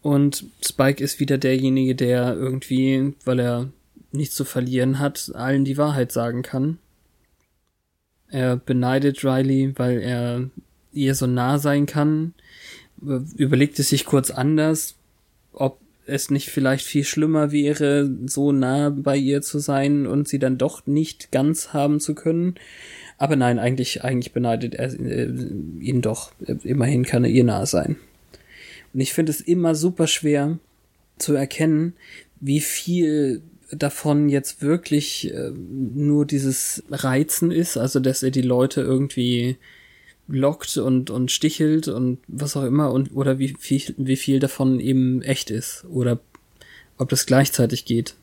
Und 0.01 0.45
Spike 0.63 1.03
ist 1.03 1.19
wieder 1.19 1.37
derjenige, 1.37 1.95
der 1.95 2.35
irgendwie, 2.35 3.13
weil 3.25 3.39
er 3.39 3.69
nichts 4.11 4.35
zu 4.35 4.45
verlieren 4.45 4.99
hat, 4.99 5.31
allen 5.35 5.65
die 5.65 5.77
Wahrheit 5.77 6.11
sagen 6.11 6.43
kann. 6.43 6.77
Er 8.29 8.57
beneidet 8.57 9.23
Riley, 9.23 9.73
weil 9.77 9.99
er 10.01 10.49
ihr 10.91 11.15
so 11.15 11.27
nah 11.27 11.59
sein 11.59 11.85
kann, 11.85 12.33
überlegt 13.01 13.79
es 13.79 13.89
sich 13.89 14.05
kurz 14.05 14.31
anders, 14.31 14.95
ob 15.53 15.79
es 16.07 16.31
nicht 16.31 16.49
vielleicht 16.49 16.85
viel 16.85 17.03
schlimmer 17.03 17.51
wäre, 17.51 18.09
so 18.25 18.51
nah 18.51 18.89
bei 18.89 19.17
ihr 19.17 19.41
zu 19.41 19.59
sein 19.59 20.07
und 20.07 20.27
sie 20.27 20.39
dann 20.39 20.57
doch 20.57 20.85
nicht 20.87 21.31
ganz 21.31 21.73
haben 21.73 21.99
zu 21.99 22.15
können. 22.15 22.55
Aber 23.17 23.35
nein, 23.35 23.59
eigentlich, 23.59 24.03
eigentlich 24.03 24.33
beneidet 24.33 24.75
er 24.75 24.93
äh, 24.99 25.31
ihn 25.79 26.01
doch. 26.01 26.31
Immerhin 26.63 27.03
kann 27.03 27.23
er 27.23 27.29
ihr 27.29 27.43
nah 27.43 27.65
sein. 27.65 27.97
Und 28.93 29.01
ich 29.01 29.13
finde 29.13 29.31
es 29.31 29.41
immer 29.41 29.75
super 29.75 30.07
schwer 30.07 30.59
zu 31.17 31.33
erkennen, 31.33 31.93
wie 32.39 32.61
viel 32.61 33.41
davon 33.71 34.29
jetzt 34.29 34.61
wirklich 34.61 35.33
äh, 35.33 35.51
nur 35.51 36.25
dieses 36.25 36.83
Reizen 36.89 37.51
ist, 37.51 37.77
also 37.77 37.99
dass 37.99 38.23
er 38.23 38.31
die 38.31 38.41
Leute 38.41 38.81
irgendwie 38.81 39.57
lockt 40.27 40.77
und, 40.77 41.09
und 41.09 41.31
stichelt 41.31 41.87
und 41.87 42.19
was 42.27 42.57
auch 42.57 42.63
immer 42.63 42.91
und 42.91 43.15
oder 43.15 43.39
wie 43.39 43.55
viel, 43.57 43.95
wie 43.97 44.17
viel 44.17 44.39
davon 44.39 44.79
eben 44.79 45.21
echt 45.21 45.49
ist 45.49 45.85
oder 45.89 46.19
ob 46.97 47.09
das 47.09 47.25
gleichzeitig 47.25 47.85
geht. 47.85 48.15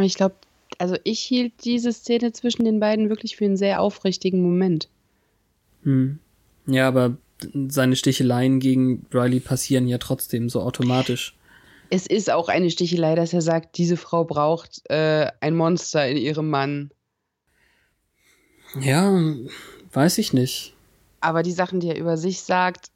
Ich 0.00 0.14
glaube, 0.14 0.36
also 0.78 0.96
ich 1.04 1.20
hielt 1.20 1.52
diese 1.64 1.92
Szene 1.92 2.32
zwischen 2.32 2.64
den 2.64 2.80
beiden 2.80 3.08
wirklich 3.08 3.36
für 3.36 3.44
einen 3.44 3.56
sehr 3.56 3.80
aufrichtigen 3.80 4.42
Moment. 4.42 4.88
Hm. 5.82 6.18
Ja, 6.66 6.88
aber 6.88 7.16
seine 7.68 7.96
Sticheleien 7.96 8.60
gegen 8.60 9.06
Riley 9.12 9.40
passieren 9.40 9.88
ja 9.88 9.98
trotzdem 9.98 10.48
so 10.48 10.60
automatisch. 10.60 11.36
Es 11.90 12.06
ist 12.06 12.30
auch 12.30 12.48
eine 12.48 12.70
Stichelei, 12.70 13.14
dass 13.14 13.32
er 13.32 13.42
sagt, 13.42 13.76
diese 13.76 13.96
Frau 13.96 14.24
braucht 14.24 14.82
äh, 14.88 15.30
ein 15.40 15.54
Monster 15.54 16.08
in 16.08 16.16
ihrem 16.16 16.48
Mann. 16.48 16.90
Ja, 18.80 19.14
weiß 19.92 20.18
ich 20.18 20.32
nicht 20.32 20.73
aber 21.24 21.42
die 21.42 21.52
Sachen, 21.52 21.80
die 21.80 21.88
er 21.88 21.98
über 21.98 22.16
sich 22.16 22.42
sagt, 22.42 22.90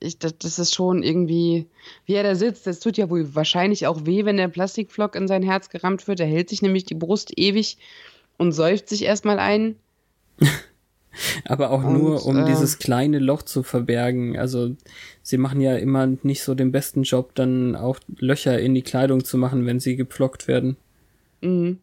ich, 0.00 0.18
das, 0.18 0.38
das, 0.38 0.58
ist 0.58 0.74
schon 0.74 1.02
irgendwie, 1.02 1.66
wie 2.06 2.14
er 2.14 2.22
da 2.22 2.34
sitzt, 2.34 2.66
das 2.66 2.80
tut 2.80 2.96
ja 2.96 3.10
wohl 3.10 3.34
wahrscheinlich 3.34 3.86
auch 3.86 4.06
weh, 4.06 4.24
wenn 4.24 4.38
der 4.38 4.48
Plastikflock 4.48 5.14
in 5.14 5.28
sein 5.28 5.42
Herz 5.42 5.68
gerammt 5.68 6.08
wird. 6.08 6.20
Er 6.20 6.26
hält 6.26 6.48
sich 6.48 6.62
nämlich 6.62 6.84
die 6.84 6.94
Brust 6.94 7.32
ewig 7.36 7.76
und 8.38 8.52
säuft 8.52 8.88
sich 8.88 9.04
erstmal 9.04 9.38
ein. 9.38 9.76
Aber 11.44 11.70
auch 11.70 11.84
und, 11.84 11.92
nur, 11.92 12.24
um 12.24 12.38
äh, 12.38 12.44
dieses 12.46 12.78
kleine 12.78 13.18
Loch 13.18 13.42
zu 13.42 13.62
verbergen. 13.62 14.38
Also 14.38 14.74
sie 15.22 15.36
machen 15.36 15.60
ja 15.60 15.76
immer 15.76 16.06
nicht 16.22 16.42
so 16.42 16.54
den 16.54 16.72
besten 16.72 17.02
Job, 17.02 17.34
dann 17.34 17.76
auch 17.76 17.98
Löcher 18.16 18.58
in 18.58 18.74
die 18.74 18.82
Kleidung 18.82 19.24
zu 19.24 19.36
machen, 19.36 19.66
wenn 19.66 19.80
sie 19.80 19.96
gepflockt 19.96 20.48
werden. 20.48 20.76
Mhm. 21.42 21.78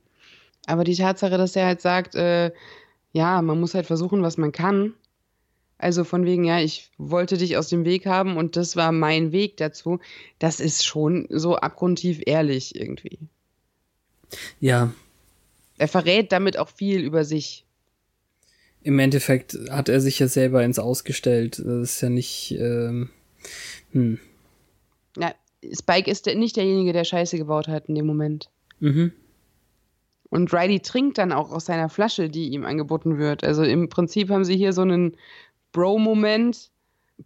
Aber 0.65 0.84
die 0.84 0.95
Tatsache, 0.95 1.38
dass 1.38 1.56
er 1.56 1.67
halt 1.67 1.82
sagt, 1.82 2.15
äh, 2.15 2.52
ja, 3.12 3.41
man 3.41 3.60
muss 3.60 3.73
halt 3.73 3.86
versuchen, 3.86 4.21
was 4.21 4.38
man 4.38 4.52
kann. 4.52 4.93
Also 5.77 6.03
von 6.03 6.25
wegen, 6.25 6.43
ja, 6.43 6.59
ich 6.59 6.89
wollte 6.97 7.37
dich 7.37 7.55
aus 7.57 7.69
dem 7.69 7.85
Weg 7.85 8.05
haben 8.05 8.37
und 8.37 8.55
das 8.55 8.75
war 8.75 8.91
mein 8.91 9.31
Weg 9.31 9.57
dazu. 9.57 9.99
Das 10.39 10.59
ist 10.59 10.85
schon 10.85 11.27
so 11.29 11.55
abgrundtief 11.55 12.21
ehrlich 12.25 12.75
irgendwie. 12.75 13.19
Ja. 14.59 14.93
Er 15.77 15.87
verrät 15.87 16.31
damit 16.31 16.57
auch 16.57 16.69
viel 16.69 17.01
über 17.01 17.23
sich. 17.23 17.63
Im 18.81 18.97
Endeffekt 18.99 19.57
hat 19.69 19.89
er 19.89 20.01
sich 20.01 20.17
ja 20.17 20.27
selber 20.27 20.63
ins 20.63 20.79
Ausgestellt. 20.79 21.59
Das 21.59 21.91
ist 21.91 22.01
ja 22.01 22.09
nicht. 22.09 22.55
Ähm, 22.57 23.09
hm. 23.91 24.19
Ja, 25.17 25.33
Spike 25.77 26.09
ist 26.09 26.25
nicht 26.25 26.55
derjenige, 26.55 26.93
der 26.93 27.03
Scheiße 27.03 27.37
gebaut 27.37 27.67
hat 27.67 27.89
in 27.89 27.95
dem 27.95 28.05
Moment. 28.05 28.49
Mhm. 28.79 29.11
Und 30.29 30.53
Riley 30.53 30.81
trinkt 30.81 31.17
dann 31.17 31.31
auch 31.31 31.51
aus 31.51 31.65
seiner 31.65 31.89
Flasche, 31.89 32.29
die 32.29 32.49
ihm 32.49 32.65
angeboten 32.65 33.17
wird. 33.17 33.43
Also 33.43 33.63
im 33.63 33.87
Prinzip 33.89 34.29
haben 34.29 34.43
sie 34.43 34.57
hier 34.57 34.73
so 34.73 34.81
einen 34.81 35.15
Bro-Moment. 35.77 36.71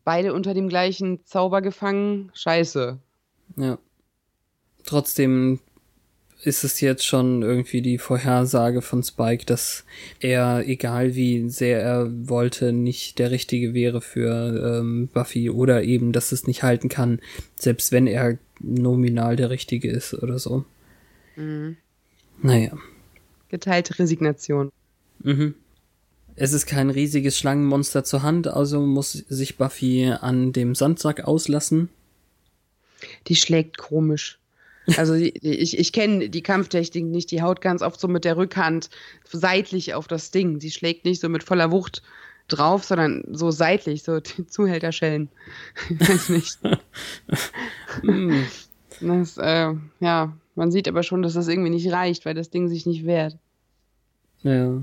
Beide 0.04 0.34
unter 0.34 0.54
dem 0.54 0.68
gleichen 0.68 1.26
Zauber 1.26 1.62
gefangen. 1.62 2.32
Scheiße. 2.34 3.00
Ja. 3.56 3.78
Trotzdem 4.84 5.62
ist 6.44 6.66
es 6.66 6.82
jetzt 6.82 7.06
schon 7.06 7.44
irgendwie 7.44 7.82
die 7.82 7.98
Vorhersage 7.98 8.82
von 8.82 9.04
Spike, 9.04 9.46
dass 9.46 9.86
er, 10.20 10.68
egal 10.68 11.16
wie 11.16 11.48
sehr 11.48 11.82
er 11.82 12.12
wollte, 12.28 12.74
nicht 12.74 13.20
der 13.20 13.32
Richtige 13.32 13.74
wäre 13.74 14.02
für 14.02 14.80
ähm, 14.80 15.08
Buffy 15.14 15.50
oder 15.50 15.84
eben, 15.84 16.12
dass 16.12 16.34
es 16.34 16.46
nicht 16.46 16.62
halten 16.62 16.90
kann, 16.90 17.22
selbst 17.56 17.94
wenn 17.94 18.06
er 18.06 18.38
nominal 18.60 19.38
der 19.38 19.50
Richtige 19.50 19.90
ist 19.90 20.14
oder 20.14 20.40
so. 20.40 20.66
Mhm. 21.38 21.78
Naja. 22.42 22.78
Geteilte 23.48 23.98
Resignation. 23.98 24.72
Mhm. 25.20 25.56
Es 26.36 26.54
ist 26.54 26.66
kein 26.66 26.90
riesiges 26.90 27.38
Schlangenmonster 27.38 28.04
zur 28.04 28.24
Hand, 28.24 28.48
also 28.48 28.82
muss 28.82 29.12
sich 29.12 29.58
Buffy 29.58 30.12
an 30.20 30.54
dem 30.54 30.76
Sandsack 30.76 31.26
auslassen. 31.26 31.90
Die 33.28 33.36
schlägt 33.36 33.78
komisch. 33.78 34.40
Also 34.98 35.14
ich, 35.14 35.78
ich 35.78 35.94
kenne 35.94 36.30
die 36.30 36.42
Kampftechnik 36.42 37.06
nicht, 37.06 37.32
die 37.32 37.42
haut 37.42 37.62
ganz 37.62 37.82
oft 37.82 38.00
so 38.00 38.08
mit 38.08 38.26
der 38.26 38.38
Rückhand 38.38 38.90
seitlich 39.32 39.94
auf 39.94 40.08
das 40.08 40.32
Ding. 40.32 40.60
Sie 40.60 40.72
schlägt 40.72 41.06
nicht 41.06 41.22
so 41.22 41.30
mit 41.30 41.44
voller 41.44 41.72
Wucht 41.72 42.02
drauf, 42.48 42.84
sondern 42.84 43.24
so 43.32 43.52
seitlich, 43.52 44.04
so 44.04 44.20
Zuhälterschellen. 44.20 45.30
Ich 45.90 46.00
weiß 46.10 46.30
nicht. 46.30 46.60
Hm. 48.02 48.46
das, 49.02 49.38
äh, 49.38 49.74
ja, 50.00 50.38
man 50.56 50.72
sieht 50.72 50.88
aber 50.88 51.04
schon, 51.04 51.22
dass 51.22 51.34
das 51.34 51.48
irgendwie 51.48 51.70
nicht 51.70 51.92
reicht, 51.92 52.26
weil 52.26 52.34
das 52.34 52.50
Ding 52.50 52.68
sich 52.68 52.86
nicht 52.86 53.06
wehrt. 53.06 53.38
Ja 54.42 54.82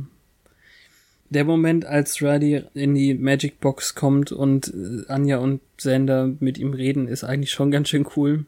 der 1.31 1.45
Moment, 1.45 1.85
als 1.85 2.23
Riley 2.23 2.65
in 2.75 2.95
die 2.95 3.15
Magic 3.15 3.61
Box 3.61 3.95
kommt 3.95 4.33
und 4.33 4.69
äh, 4.69 5.11
Anja 5.11 5.39
und 5.39 5.61
Sander 5.77 6.33
mit 6.41 6.59
ihm 6.59 6.73
reden, 6.73 7.09
ist 7.09 7.25
eigentlich 7.25 7.53
schon 7.53 7.71
ganz 7.71 7.89
schön 7.89 8.07
cool. 8.17 8.45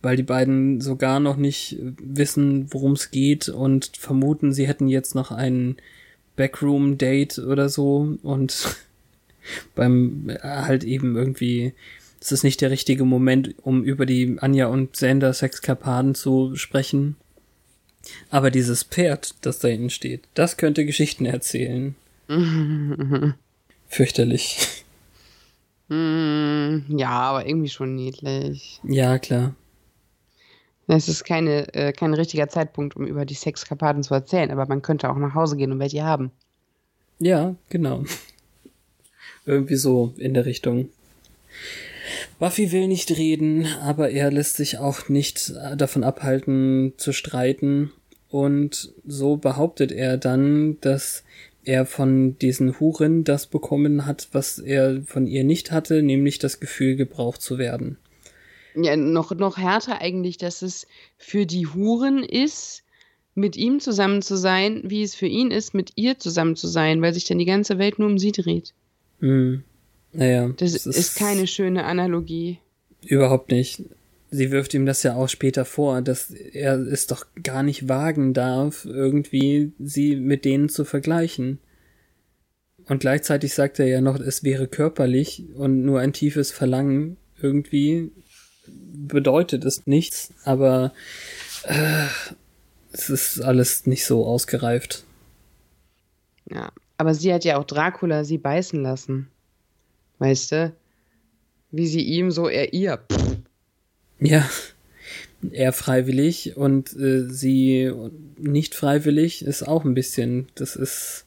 Weil 0.00 0.16
die 0.16 0.24
beiden 0.24 0.80
sogar 0.80 1.20
noch 1.20 1.36
nicht 1.36 1.76
wissen, 1.80 2.72
worum 2.72 2.92
es 2.92 3.10
geht 3.10 3.48
und 3.48 3.92
vermuten, 3.96 4.52
sie 4.52 4.66
hätten 4.66 4.88
jetzt 4.88 5.14
noch 5.14 5.30
ein 5.30 5.76
Backroom-Date 6.36 7.38
oder 7.38 7.68
so 7.68 8.16
und 8.22 8.76
beim 9.74 10.28
äh, 10.28 10.38
halt 10.40 10.84
eben 10.84 11.16
irgendwie, 11.16 11.72
es 12.20 12.32
ist 12.32 12.42
nicht 12.42 12.60
der 12.62 12.70
richtige 12.70 13.04
Moment, 13.04 13.54
um 13.62 13.84
über 13.84 14.06
die 14.06 14.36
Anja 14.40 14.66
und 14.66 14.96
Sander 14.96 15.32
Sexkapaden 15.32 16.14
zu 16.14 16.56
sprechen. 16.56 17.16
Aber 18.30 18.50
dieses 18.50 18.82
Pferd, 18.82 19.34
das 19.42 19.58
da 19.58 19.68
hinten 19.68 19.90
steht, 19.90 20.22
das 20.34 20.56
könnte 20.56 20.84
Geschichten 20.84 21.26
erzählen. 21.26 21.94
Fürchterlich. 23.88 24.84
Mm, 25.88 26.78
ja, 26.96 27.10
aber 27.10 27.46
irgendwie 27.46 27.68
schon 27.68 27.94
niedlich. 27.94 28.80
Ja, 28.84 29.18
klar. 29.18 29.54
Es 30.86 31.08
ist 31.08 31.24
keine, 31.24 31.72
äh, 31.74 31.92
kein 31.92 32.14
richtiger 32.14 32.48
Zeitpunkt, 32.48 32.96
um 32.96 33.06
über 33.06 33.24
die 33.24 33.34
Sexkapaden 33.34 34.02
zu 34.02 34.14
erzählen, 34.14 34.50
aber 34.50 34.66
man 34.66 34.82
könnte 34.82 35.10
auch 35.10 35.16
nach 35.16 35.34
Hause 35.34 35.56
gehen 35.56 35.72
und 35.72 35.78
welche 35.78 36.02
haben. 36.02 36.30
Ja, 37.18 37.54
genau. 37.68 38.04
Irgendwie 39.46 39.76
so 39.76 40.14
in 40.16 40.34
der 40.34 40.44
Richtung. 40.44 40.88
Buffy 42.38 42.72
will 42.72 42.88
nicht 42.88 43.10
reden, 43.16 43.66
aber 43.82 44.10
er 44.10 44.30
lässt 44.30 44.56
sich 44.56 44.78
auch 44.78 45.08
nicht 45.08 45.52
davon 45.76 46.04
abhalten 46.04 46.94
zu 46.96 47.12
streiten. 47.12 47.92
Und 48.28 48.92
so 49.06 49.36
behauptet 49.36 49.92
er 49.92 50.16
dann, 50.16 50.78
dass 50.80 51.22
er 51.64 51.86
von 51.86 52.38
diesen 52.38 52.80
Huren 52.80 53.24
das 53.24 53.46
bekommen 53.46 54.06
hat, 54.06 54.28
was 54.32 54.58
er 54.58 55.02
von 55.02 55.26
ihr 55.26 55.44
nicht 55.44 55.70
hatte, 55.70 56.02
nämlich 56.02 56.38
das 56.38 56.58
Gefühl, 56.58 56.96
gebraucht 56.96 57.42
zu 57.42 57.58
werden. 57.58 57.98
Ja, 58.74 58.96
noch, 58.96 59.32
noch 59.34 59.58
härter 59.58 60.00
eigentlich, 60.00 60.38
dass 60.38 60.62
es 60.62 60.86
für 61.18 61.46
die 61.46 61.66
Huren 61.66 62.24
ist, 62.24 62.82
mit 63.34 63.56
ihm 63.56 63.80
zusammen 63.80 64.22
zu 64.22 64.36
sein, 64.36 64.82
wie 64.84 65.02
es 65.02 65.14
für 65.14 65.26
ihn 65.26 65.50
ist, 65.50 65.74
mit 65.74 65.92
ihr 65.96 66.18
zusammen 66.18 66.56
zu 66.56 66.66
sein, 66.66 67.00
weil 67.00 67.14
sich 67.14 67.24
dann 67.24 67.38
die 67.38 67.44
ganze 67.44 67.78
Welt 67.78 67.98
nur 67.98 68.08
um 68.08 68.18
sie 68.18 68.32
dreht. 68.32 68.74
Hm. 69.20 69.62
Naja. 70.12 70.48
Das, 70.56 70.72
das 70.72 70.86
ist, 70.86 70.98
ist 70.98 71.16
keine 71.16 71.46
schöne 71.46 71.84
Analogie. 71.84 72.58
Überhaupt 73.04 73.50
nicht. 73.50 73.82
Sie 74.30 74.50
wirft 74.50 74.72
ihm 74.72 74.86
das 74.86 75.02
ja 75.02 75.14
auch 75.14 75.28
später 75.28 75.64
vor, 75.64 76.00
dass 76.00 76.30
er 76.30 76.78
es 76.78 77.06
doch 77.06 77.26
gar 77.42 77.62
nicht 77.62 77.88
wagen 77.88 78.32
darf, 78.32 78.86
irgendwie 78.86 79.72
sie 79.78 80.16
mit 80.16 80.44
denen 80.44 80.68
zu 80.68 80.84
vergleichen. 80.84 81.58
Und 82.86 83.00
gleichzeitig 83.00 83.54
sagt 83.54 83.78
er 83.78 83.86
ja 83.86 84.00
noch, 84.00 84.18
es 84.18 84.42
wäre 84.42 84.68
körperlich 84.68 85.44
und 85.54 85.82
nur 85.82 86.00
ein 86.00 86.12
tiefes 86.12 86.50
Verlangen. 86.50 87.16
Irgendwie 87.40 88.10
bedeutet 88.66 89.64
es 89.64 89.86
nichts, 89.86 90.32
aber 90.44 90.92
äh, 91.64 92.06
es 92.92 93.10
ist 93.10 93.40
alles 93.40 93.86
nicht 93.86 94.04
so 94.04 94.24
ausgereift. 94.26 95.04
Ja, 96.50 96.72
aber 96.96 97.14
sie 97.14 97.32
hat 97.32 97.44
ja 97.44 97.58
auch 97.58 97.64
Dracula 97.64 98.24
sie 98.24 98.38
beißen 98.38 98.82
lassen. 98.82 99.28
Weißt 100.22 100.52
du? 100.52 100.72
Wie 101.72 101.88
sie 101.88 102.02
ihm 102.02 102.30
so, 102.30 102.48
er 102.48 102.72
ihr. 102.72 102.98
Pff. 103.10 103.38
Ja, 104.20 104.48
er 105.50 105.72
freiwillig 105.72 106.56
und 106.56 106.94
äh, 106.94 107.28
sie 107.28 107.92
nicht 108.38 108.76
freiwillig 108.76 109.44
ist 109.44 109.66
auch 109.66 109.84
ein 109.84 109.94
bisschen. 109.94 110.46
Das 110.54 110.76
ist, 110.76 111.26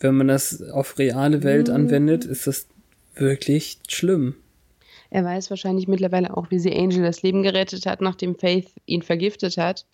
wenn 0.00 0.16
man 0.16 0.28
das 0.28 0.62
auf 0.62 0.98
reale 0.98 1.42
Welt 1.42 1.68
mhm. 1.68 1.74
anwendet, 1.74 2.24
ist 2.24 2.46
das 2.46 2.68
wirklich 3.14 3.80
schlimm. 3.86 4.36
Er 5.10 5.26
weiß 5.26 5.50
wahrscheinlich 5.50 5.88
mittlerweile 5.88 6.34
auch, 6.34 6.50
wie 6.50 6.60
sie 6.60 6.74
Angel 6.74 7.02
das 7.02 7.20
Leben 7.20 7.42
gerettet 7.42 7.84
hat, 7.84 8.00
nachdem 8.00 8.34
Faith 8.34 8.70
ihn 8.86 9.02
vergiftet 9.02 9.58
hat. 9.58 9.84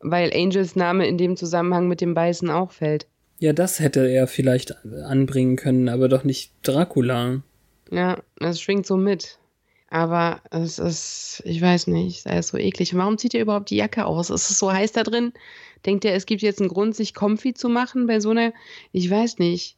Weil 0.00 0.30
Angels 0.34 0.76
Name 0.76 1.06
in 1.06 1.16
dem 1.16 1.38
Zusammenhang 1.38 1.88
mit 1.88 2.02
dem 2.02 2.12
Beißen 2.12 2.50
auch 2.50 2.70
fällt. 2.70 3.06
Ja, 3.44 3.52
das 3.52 3.78
hätte 3.78 4.08
er 4.08 4.26
vielleicht 4.26 4.74
anbringen 5.04 5.56
können, 5.56 5.90
aber 5.90 6.08
doch 6.08 6.24
nicht 6.24 6.50
Dracula. 6.62 7.42
Ja, 7.90 8.22
das 8.38 8.58
schwingt 8.58 8.86
so 8.86 8.96
mit. 8.96 9.38
Aber 9.90 10.40
es 10.50 10.78
ist, 10.78 11.42
ich 11.44 11.60
weiß 11.60 11.88
nicht, 11.88 12.22
sei 12.22 12.38
es 12.38 12.48
so 12.48 12.56
eklig. 12.56 12.96
Warum 12.96 13.18
zieht 13.18 13.34
er 13.34 13.42
überhaupt 13.42 13.68
die 13.68 13.76
Jacke 13.76 14.06
aus? 14.06 14.30
Ist 14.30 14.48
es 14.48 14.58
so 14.58 14.72
heiß 14.72 14.92
da 14.92 15.02
drin? 15.02 15.34
Denkt 15.84 16.06
er, 16.06 16.14
es 16.14 16.24
gibt 16.24 16.40
jetzt 16.40 16.60
einen 16.60 16.70
Grund, 16.70 16.96
sich 16.96 17.12
comfy 17.12 17.52
zu 17.52 17.68
machen 17.68 18.06
bei 18.06 18.18
so 18.18 18.30
einer, 18.30 18.54
ich 18.92 19.10
weiß 19.10 19.38
nicht. 19.38 19.76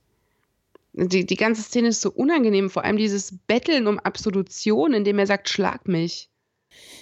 Die, 0.93 1.27
die 1.27 1.37
ganze 1.37 1.63
Szene 1.63 1.89
ist 1.89 2.03
so 2.03 2.13
unangenehm, 2.13 2.71
vor 2.71 2.85
allem 2.85 2.99
dieses 2.99 3.37
Betteln 3.49 3.89
um 3.89 3.99
Absolution, 3.99 4.93
indem 4.93 5.19
er 5.19 5.27
sagt, 5.27 5.49
schlag 5.49 5.89
mich. 5.89 6.29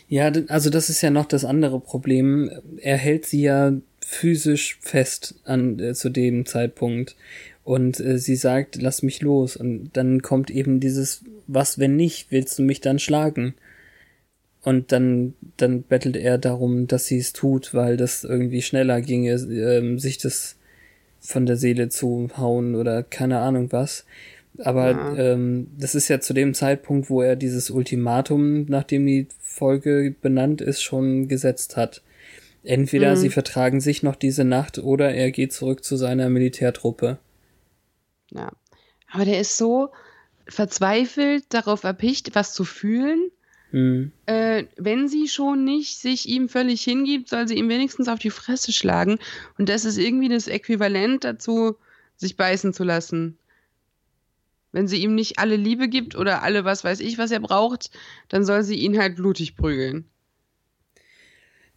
Ja, 0.09 0.33
also 0.49 0.71
das 0.71 0.89
ist 0.89 1.03
ja 1.03 1.11
noch 1.11 1.27
das 1.27 1.45
andere 1.45 1.79
Problem. 1.79 2.51
Er 2.79 2.97
hält 2.97 3.27
sie 3.27 3.43
ja 3.43 3.73
physisch 4.05 4.79
fest 4.81 5.37
an 5.45 5.79
äh, 5.79 5.95
zu 5.95 6.11
dem 6.11 6.47
Zeitpunkt 6.47 7.17
und 7.65 7.99
äh, 8.01 8.19
sie 8.19 8.37
sagt, 8.37 8.81
lass 8.81 9.03
mich 9.03 9.23
los 9.23 9.57
und 9.57 9.91
dann 9.95 10.23
kommt 10.23 10.51
eben 10.51 10.81
dieses 10.81 11.25
was 11.47 11.79
wenn 11.79 11.97
nicht, 11.97 12.31
willst 12.31 12.59
du 12.59 12.63
mich 12.63 12.81
dann 12.81 12.99
schlagen? 12.99 13.55
Und 14.63 14.93
dann 14.93 15.35
dann 15.59 15.83
bettelt 15.83 16.17
er 16.17 16.39
darum, 16.39 16.87
dass 16.87 17.07
sie 17.07 17.19
es 17.19 17.35
tut, 17.35 17.75
weil 17.75 17.97
das 17.99 18.25
irgendwie 18.25 18.63
schneller 18.63 19.01
ginge, 19.03 19.33
äh, 19.33 19.99
sich 19.99 20.19
das 20.19 20.57
von 21.21 21.47
der 21.47 21.57
Seele 21.57 21.89
zu 21.89 22.31
hauen 22.37 22.75
oder 22.75 23.03
keine 23.03 23.41
Ahnung 23.41 23.73
was. 23.73 24.05
Aber 24.59 24.91
ja. 24.91 25.17
ähm, 25.17 25.69
das 25.79 25.95
ist 25.95 26.09
ja 26.09 26.21
zu 26.21 26.33
dem 26.33 26.55
Zeitpunkt, 26.55 27.11
wo 27.11 27.23
er 27.23 27.35
dieses 27.35 27.71
Ultimatum, 27.71 28.67
nachdem 28.67 29.07
die 29.07 29.27
Folge 29.41 30.15
benannt 30.21 30.61
ist, 30.61 30.83
schon 30.83 31.29
gesetzt 31.29 31.77
hat. 31.77 32.03
Entweder 32.65 33.11
mhm. 33.11 33.17
sie 33.17 33.31
vertragen 33.31 33.81
sich 33.81 34.03
noch 34.03 34.17
diese 34.17 34.45
Nacht 34.45 34.79
oder 34.79 35.15
er 35.15 35.31
geht 35.31 35.53
zurück 35.53 35.85
zu 35.85 35.97
seiner 35.97 36.31
Militärtruppe. 36.31 37.19
Ja. 38.31 38.51
Aber 39.11 39.25
der 39.25 39.41
ist 39.41 39.59
so 39.59 39.91
verzweifelt 40.49 41.45
darauf 41.51 41.85
erpicht, 41.85 42.35
was 42.35 42.55
zu 42.55 42.65
fühlen. 42.65 43.31
Mhm. 43.71 44.13
Äh, 44.27 44.65
wenn 44.77 45.09
sie 45.09 45.29
schon 45.29 45.65
nicht 45.65 45.99
sich 45.99 46.29
ihm 46.29 46.49
völlig 46.49 46.83
hingibt, 46.83 47.29
soll 47.29 47.47
sie 47.47 47.57
ihm 47.57 47.69
wenigstens 47.69 48.09
auf 48.09 48.19
die 48.19 48.31
Fresse 48.31 48.73
schlagen. 48.73 49.19
Und 49.59 49.69
das 49.69 49.85
ist 49.85 49.99
irgendwie 49.99 50.29
das 50.29 50.49
Äquivalent 50.49 51.25
dazu, 51.25 51.77
sich 52.17 52.37
beißen 52.37 52.73
zu 52.73 52.83
lassen. 52.83 53.39
Wenn 54.73 54.89
sie 54.89 55.03
ihm 55.03 55.15
nicht 55.15 55.39
alle 55.39 55.57
Liebe 55.57 55.89
gibt 55.89 56.17
oder 56.17 56.43
alle 56.43 56.65
was 56.65 56.83
weiß 56.83 57.01
ich, 57.01 57.19
was 57.19 57.31
er 57.31 57.41
braucht, 57.41 57.91
dann 58.29 58.45
soll 58.45 58.65
sie 58.65 58.77
ihn 58.77 58.99
halt 58.99 59.17
blutig 59.17 59.55
prügeln. 59.57 60.07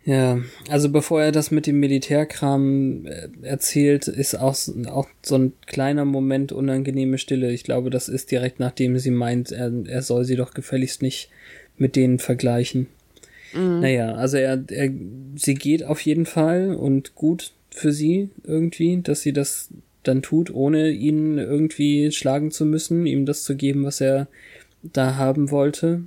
Ja, 0.08 0.39
also 0.70 0.89
bevor 0.89 1.22
er 1.22 1.34
das 1.34 1.51
mit 1.51 1.68
dem 1.68 1.82
Militärkram 1.82 3.05
äh, 3.05 3.28
erzählt, 3.41 4.08
ist 4.08 4.36
auch, 4.36 4.55
auch 4.86 5.10
so 5.22 5.36
ein 5.36 5.51
kleiner 5.66 6.05
Moment 6.05 6.53
unangenehme 6.53 7.18
Stille. 7.18 7.51
Ich 7.51 7.66
glaube, 7.66 7.89
das 7.89 8.08
ist 8.08 8.32
direkt 8.32 8.62
nachdem 8.62 8.97
sie 8.99 9.12
meint, 9.12 9.51
er, 9.51 9.70
er 9.86 10.01
soll 10.01 10.24
sie 10.24 10.38
doch 10.38 10.53
gefälligst 10.53 11.01
nicht 11.01 11.30
mit 11.76 11.97
denen 11.97 12.20
vergleichen. 12.20 12.88
Mhm. 13.53 13.82
Naja, 13.82 14.14
also 14.16 14.38
er, 14.38 14.64
er, 14.70 14.89
sie 15.36 15.55
geht 15.55 15.84
auf 15.84 15.99
jeden 15.99 16.26
Fall 16.26 16.74
und 16.74 17.14
gut 17.16 17.51
für 17.70 17.91
sie 17.91 18.30
irgendwie, 18.45 19.01
dass 19.01 19.20
sie 19.20 19.34
das 19.34 19.68
dann 20.03 20.22
tut, 20.22 20.53
ohne 20.53 20.89
ihn 20.89 21.38
irgendwie 21.38 22.14
schlagen 22.14 22.51
zu 22.51 22.66
müssen, 22.66 23.05
ihm 23.05 23.26
das 23.26 23.43
zu 23.43 23.58
geben, 23.58 23.84
was 23.84 23.99
er 23.99 24.30
da 24.84 25.18
haben 25.18 25.51
wollte. 25.51 26.03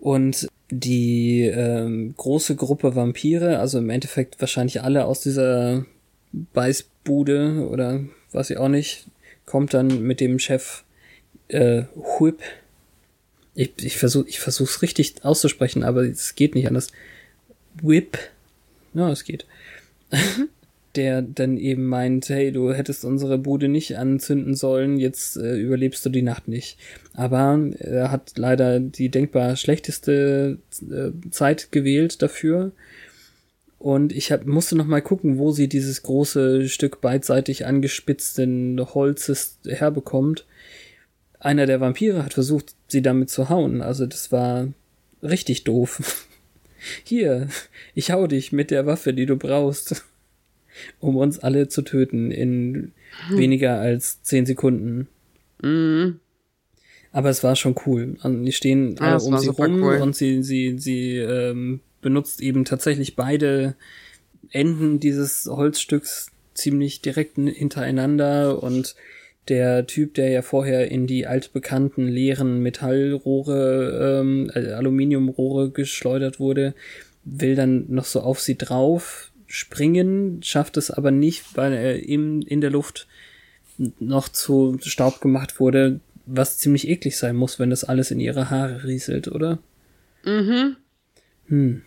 Und 0.00 0.48
die 0.74 1.42
ähm, 1.42 2.14
große 2.16 2.56
Gruppe 2.56 2.96
Vampire, 2.96 3.58
also 3.58 3.76
im 3.76 3.90
Endeffekt 3.90 4.40
wahrscheinlich 4.40 4.80
alle 4.80 5.04
aus 5.04 5.20
dieser 5.20 5.84
Beißbude 6.32 7.68
oder 7.68 8.00
weiß 8.32 8.48
ich 8.48 8.56
auch 8.56 8.70
nicht, 8.70 9.06
kommt 9.44 9.74
dann 9.74 10.02
mit 10.02 10.18
dem 10.20 10.38
Chef 10.38 10.82
äh, 11.48 11.82
Whip. 11.94 12.40
Ich, 13.54 13.72
ich 13.82 13.98
versuche 13.98 14.26
ich 14.30 14.40
versuch's 14.40 14.80
richtig 14.80 15.22
auszusprechen, 15.22 15.84
aber 15.84 16.04
es 16.04 16.36
geht 16.36 16.54
nicht 16.54 16.66
anders. 16.68 16.88
Whip. 17.82 18.18
Ja, 18.94 19.10
es 19.10 19.24
geht. 19.24 19.44
der 20.96 21.22
dann 21.22 21.56
eben 21.56 21.86
meint, 21.86 22.28
hey, 22.28 22.52
du 22.52 22.72
hättest 22.72 23.04
unsere 23.04 23.38
Bude 23.38 23.68
nicht 23.68 23.96
anzünden 23.96 24.54
sollen, 24.54 24.98
jetzt 24.98 25.36
äh, 25.36 25.56
überlebst 25.56 26.04
du 26.04 26.10
die 26.10 26.22
Nacht 26.22 26.48
nicht. 26.48 26.78
Aber 27.14 27.58
er 27.78 28.10
hat 28.10 28.32
leider 28.36 28.80
die 28.80 29.08
denkbar 29.08 29.56
schlechteste 29.56 30.58
äh, 30.82 31.30
Zeit 31.30 31.72
gewählt 31.72 32.20
dafür. 32.22 32.72
Und 33.78 34.12
ich 34.12 34.30
hab, 34.30 34.46
musste 34.46 34.76
noch 34.76 34.86
mal 34.86 35.02
gucken, 35.02 35.38
wo 35.38 35.50
sie 35.50 35.68
dieses 35.68 36.02
große 36.02 36.68
Stück 36.68 37.00
beidseitig 37.00 37.66
angespitzten 37.66 38.80
Holzes 38.94 39.58
herbekommt. 39.66 40.46
Einer 41.40 41.66
der 41.66 41.80
Vampire 41.80 42.24
hat 42.24 42.34
versucht, 42.34 42.74
sie 42.86 43.02
damit 43.02 43.30
zu 43.30 43.48
hauen. 43.48 43.82
Also 43.82 44.06
das 44.06 44.30
war 44.30 44.68
richtig 45.22 45.64
doof. 45.64 46.26
Hier, 47.04 47.48
ich 47.94 48.10
hau 48.10 48.26
dich 48.26 48.52
mit 48.52 48.70
der 48.70 48.86
Waffe, 48.86 49.14
die 49.14 49.26
du 49.26 49.36
brauchst 49.36 50.04
um 51.00 51.16
uns 51.16 51.38
alle 51.38 51.68
zu 51.68 51.82
töten 51.82 52.30
in 52.30 52.92
hm. 53.28 53.38
weniger 53.38 53.80
als 53.80 54.22
zehn 54.22 54.46
Sekunden. 54.46 55.08
Mhm. 55.62 56.20
Aber 57.12 57.28
es 57.28 57.44
war 57.44 57.56
schon 57.56 57.74
cool. 57.86 58.16
Und 58.22 58.44
die 58.44 58.52
stehen 58.52 58.98
alle 58.98 59.18
ja, 59.18 59.26
um 59.26 59.38
sie 59.38 59.48
rum 59.48 59.82
cool. 59.82 59.96
und 59.96 60.16
sie, 60.16 60.42
sie, 60.42 60.78
sie 60.78 61.18
ähm, 61.18 61.80
benutzt 62.00 62.40
eben 62.40 62.64
tatsächlich 62.64 63.16
beide 63.16 63.74
Enden 64.50 64.98
dieses 64.98 65.46
Holzstücks 65.46 66.30
ziemlich 66.54 67.00
direkt 67.00 67.36
hintereinander 67.36 68.62
und 68.62 68.94
der 69.48 69.86
Typ, 69.86 70.14
der 70.14 70.28
ja 70.30 70.42
vorher 70.42 70.90
in 70.90 71.06
die 71.06 71.26
altbekannten 71.26 72.06
leeren 72.06 72.60
Metallrohre, 72.60 74.20
ähm, 74.20 74.50
Aluminiumrohre 74.54 75.70
geschleudert 75.70 76.38
wurde, 76.38 76.74
will 77.24 77.56
dann 77.56 77.86
noch 77.88 78.04
so 78.04 78.20
auf 78.20 78.40
sie 78.40 78.56
drauf, 78.56 79.31
springen, 79.52 80.42
schafft 80.42 80.78
es 80.78 80.90
aber 80.90 81.10
nicht, 81.10 81.58
weil 81.58 81.74
er 81.74 82.08
im, 82.08 82.40
in 82.40 82.62
der 82.62 82.70
Luft 82.70 83.06
noch 83.98 84.30
zu 84.30 84.78
Staub 84.80 85.20
gemacht 85.20 85.60
wurde, 85.60 86.00
was 86.24 86.56
ziemlich 86.56 86.88
eklig 86.88 87.18
sein 87.18 87.36
muss, 87.36 87.58
wenn 87.58 87.68
das 87.68 87.84
alles 87.84 88.10
in 88.10 88.18
ihre 88.18 88.48
Haare 88.48 88.84
rieselt, 88.84 89.28
oder? 89.28 89.58
Mhm. 90.24 90.76
Hm. 91.48 91.82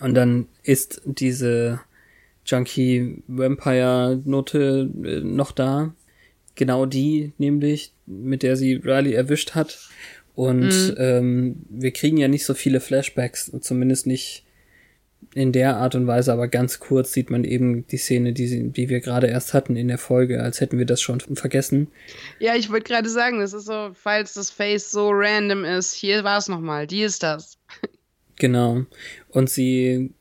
Und 0.00 0.14
dann 0.14 0.46
ist 0.62 1.02
diese 1.04 1.80
Junkie 2.46 3.24
Vampire 3.26 4.22
Note 4.24 4.88
äh, 5.02 5.20
noch 5.20 5.50
da. 5.50 5.92
Genau 6.54 6.86
die, 6.86 7.32
nämlich, 7.38 7.92
mit 8.06 8.44
der 8.44 8.56
sie 8.56 8.74
Riley 8.74 9.14
erwischt 9.14 9.56
hat. 9.56 9.88
Und 10.36 10.68
mhm. 10.68 10.94
ähm, 10.96 11.56
wir 11.68 11.90
kriegen 11.90 12.18
ja 12.18 12.28
nicht 12.28 12.44
so 12.44 12.54
viele 12.54 12.78
Flashbacks, 12.78 13.50
zumindest 13.62 14.06
nicht 14.06 14.44
in 15.34 15.52
der 15.52 15.76
Art 15.76 15.94
und 15.94 16.06
Weise, 16.06 16.32
aber 16.32 16.48
ganz 16.48 16.80
kurz 16.80 17.12
sieht 17.12 17.30
man 17.30 17.44
eben 17.44 17.86
die 17.86 17.98
Szene, 17.98 18.32
die, 18.32 18.46
sie, 18.46 18.70
die 18.70 18.88
wir 18.88 19.00
gerade 19.00 19.26
erst 19.26 19.54
hatten 19.54 19.76
in 19.76 19.88
der 19.88 19.98
Folge, 19.98 20.42
als 20.42 20.60
hätten 20.60 20.78
wir 20.78 20.86
das 20.86 21.00
schon 21.00 21.20
vergessen. 21.20 21.88
Ja, 22.38 22.54
ich 22.54 22.70
wollte 22.70 22.90
gerade 22.90 23.08
sagen, 23.08 23.40
das 23.40 23.52
ist 23.52 23.66
so, 23.66 23.90
falls 23.94 24.34
das 24.34 24.50
Face 24.50 24.90
so 24.90 25.10
random 25.12 25.64
ist, 25.64 25.92
hier 25.92 26.24
war 26.24 26.38
es 26.38 26.48
nochmal, 26.48 26.86
die 26.86 27.02
ist 27.02 27.22
das. 27.22 27.58
Genau. 28.36 28.84
Und 29.28 29.50
sie 29.50 30.14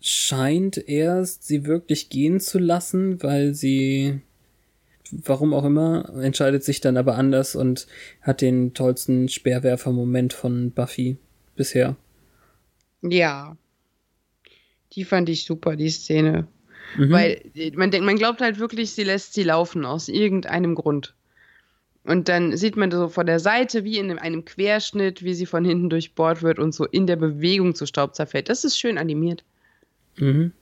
scheint 0.00 0.76
erst, 0.76 1.46
sie 1.46 1.64
wirklich 1.64 2.10
gehen 2.10 2.40
zu 2.40 2.58
lassen, 2.58 3.22
weil 3.22 3.54
sie, 3.54 4.20
warum 5.10 5.54
auch 5.54 5.64
immer, 5.64 6.12
entscheidet 6.20 6.64
sich 6.64 6.80
dann 6.80 6.96
aber 6.96 7.16
anders 7.16 7.56
und 7.56 7.86
hat 8.20 8.40
den 8.40 8.74
tollsten 8.74 9.28
Speerwerfer-Moment 9.28 10.32
von 10.32 10.72
Buffy 10.72 11.16
bisher. 11.56 11.96
Ja, 13.02 13.56
die 14.94 15.04
fand 15.04 15.28
ich 15.28 15.44
super, 15.44 15.76
die 15.76 15.90
Szene. 15.90 16.46
Mhm. 16.96 17.10
Weil 17.10 17.42
man 17.74 17.90
denkt, 17.90 18.06
man 18.06 18.16
glaubt 18.16 18.40
halt 18.40 18.58
wirklich, 18.58 18.92
sie 18.92 19.04
lässt 19.04 19.34
sie 19.34 19.42
laufen 19.42 19.84
aus 19.84 20.08
irgendeinem 20.08 20.74
Grund. 20.74 21.14
Und 22.04 22.28
dann 22.28 22.56
sieht 22.56 22.76
man 22.76 22.90
so 22.90 23.08
von 23.08 23.26
der 23.26 23.40
Seite, 23.40 23.84
wie 23.84 23.98
in 23.98 24.18
einem 24.18 24.44
Querschnitt, 24.44 25.24
wie 25.24 25.32
sie 25.32 25.46
von 25.46 25.64
hinten 25.64 25.88
durchbohrt 25.88 26.42
wird 26.42 26.58
und 26.58 26.74
so 26.74 26.84
in 26.84 27.06
der 27.06 27.16
Bewegung 27.16 27.74
zu 27.74 27.86
Staub 27.86 28.14
zerfällt. 28.14 28.50
Das 28.50 28.64
ist 28.64 28.78
schön 28.78 28.98
animiert. 28.98 29.42
Mhm. 30.16 30.52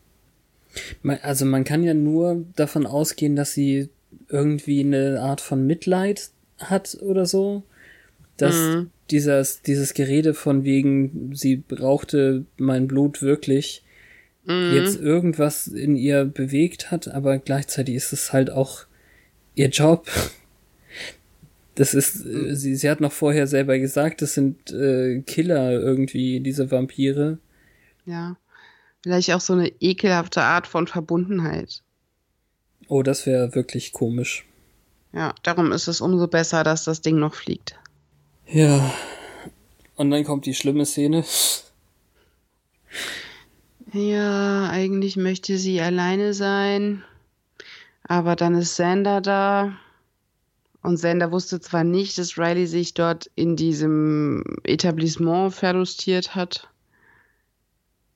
Also 1.23 1.45
man 1.45 1.65
kann 1.65 1.83
ja 1.83 1.95
nur 1.95 2.45
davon 2.55 2.87
ausgehen, 2.87 3.35
dass 3.35 3.53
sie 3.53 3.89
irgendwie 4.29 4.81
eine 4.81 5.21
Art 5.21 5.41
von 5.41 5.67
Mitleid 5.67 6.31
hat 6.59 6.97
oder 7.01 7.27
so. 7.27 7.65
Dass 8.37 8.55
mhm. 8.55 8.91
dieses, 9.11 9.63
dieses 9.63 9.95
Gerede 9.95 10.35
von 10.35 10.65
wegen, 10.65 11.35
sie 11.35 11.57
brauchte 11.57 12.47
mein 12.57 12.87
Blut 12.87 13.21
wirklich, 13.21 13.83
mhm. 14.45 14.75
jetzt 14.75 15.01
irgendwas 15.01 15.67
in 15.67 15.97
ihr 15.97 16.25
bewegt 16.25 16.91
hat, 16.91 17.09
aber 17.09 17.39
gleichzeitig 17.39 17.95
ist 17.95 18.13
es 18.13 18.33
halt 18.33 18.51
auch 18.51 18.87
ihr 19.55 19.69
Job. 19.69 20.09
Das 21.75 21.95
ist, 21.95 22.25
äh, 22.27 22.55
sie, 22.55 22.77
sie 22.77 22.91
hat 22.91 23.01
noch 23.01 23.13
vorher 23.13 23.47
selber 23.47 23.79
gesagt, 23.79 24.23
das 24.23 24.35
sind 24.35 24.71
äh, 24.73 25.23
Killer 25.23 25.73
irgendwie, 25.73 26.41
diese 26.41 26.71
Vampire. 26.71 27.39
Ja. 28.05 28.37
Vielleicht 29.03 29.33
auch 29.33 29.41
so 29.41 29.55
eine 29.55 29.73
ekelhafte 29.81 30.43
Art 30.43 30.67
von 30.67 30.87
Verbundenheit. 30.87 31.83
Oh, 32.89 33.03
das 33.03 33.27
wäre 33.27 33.55
wirklich 33.55 33.93
komisch. 33.93 34.45
Ja, 35.13 35.35
darum 35.43 35.73
ist 35.73 35.89
es 35.89 36.01
umso 36.01 36.27
besser, 36.29 36.63
dass 36.63 36.85
das 36.85 37.01
Ding 37.01 37.19
noch 37.19 37.35
fliegt. 37.35 37.75
Ja. 38.47 38.93
Und 39.97 40.11
dann 40.11 40.25
kommt 40.25 40.47
die 40.47 40.55
schlimme 40.55 40.87
Szene. 40.87 41.25
Ja, 43.93 44.71
eigentlich 44.71 45.19
möchte 45.19 45.59
sie 45.59 45.81
alleine 45.83 46.33
sein. 46.33 47.05
Aber 48.05 48.37
dann 48.37 48.55
ist 48.55 48.77
Sander 48.77 49.21
da. 49.21 49.77
Und 50.83 50.97
Sander 50.97 51.31
wusste 51.31 51.61
zwar 51.61 51.85
nicht, 51.85 52.17
dass 52.17 52.39
Riley 52.39 52.67
sich 52.67 52.95
dort 52.95 53.31
in 53.35 53.55
diesem 53.55 54.45
Etablissement 54.65 55.55
verlustiert 55.55 56.35
hat. 56.35 56.69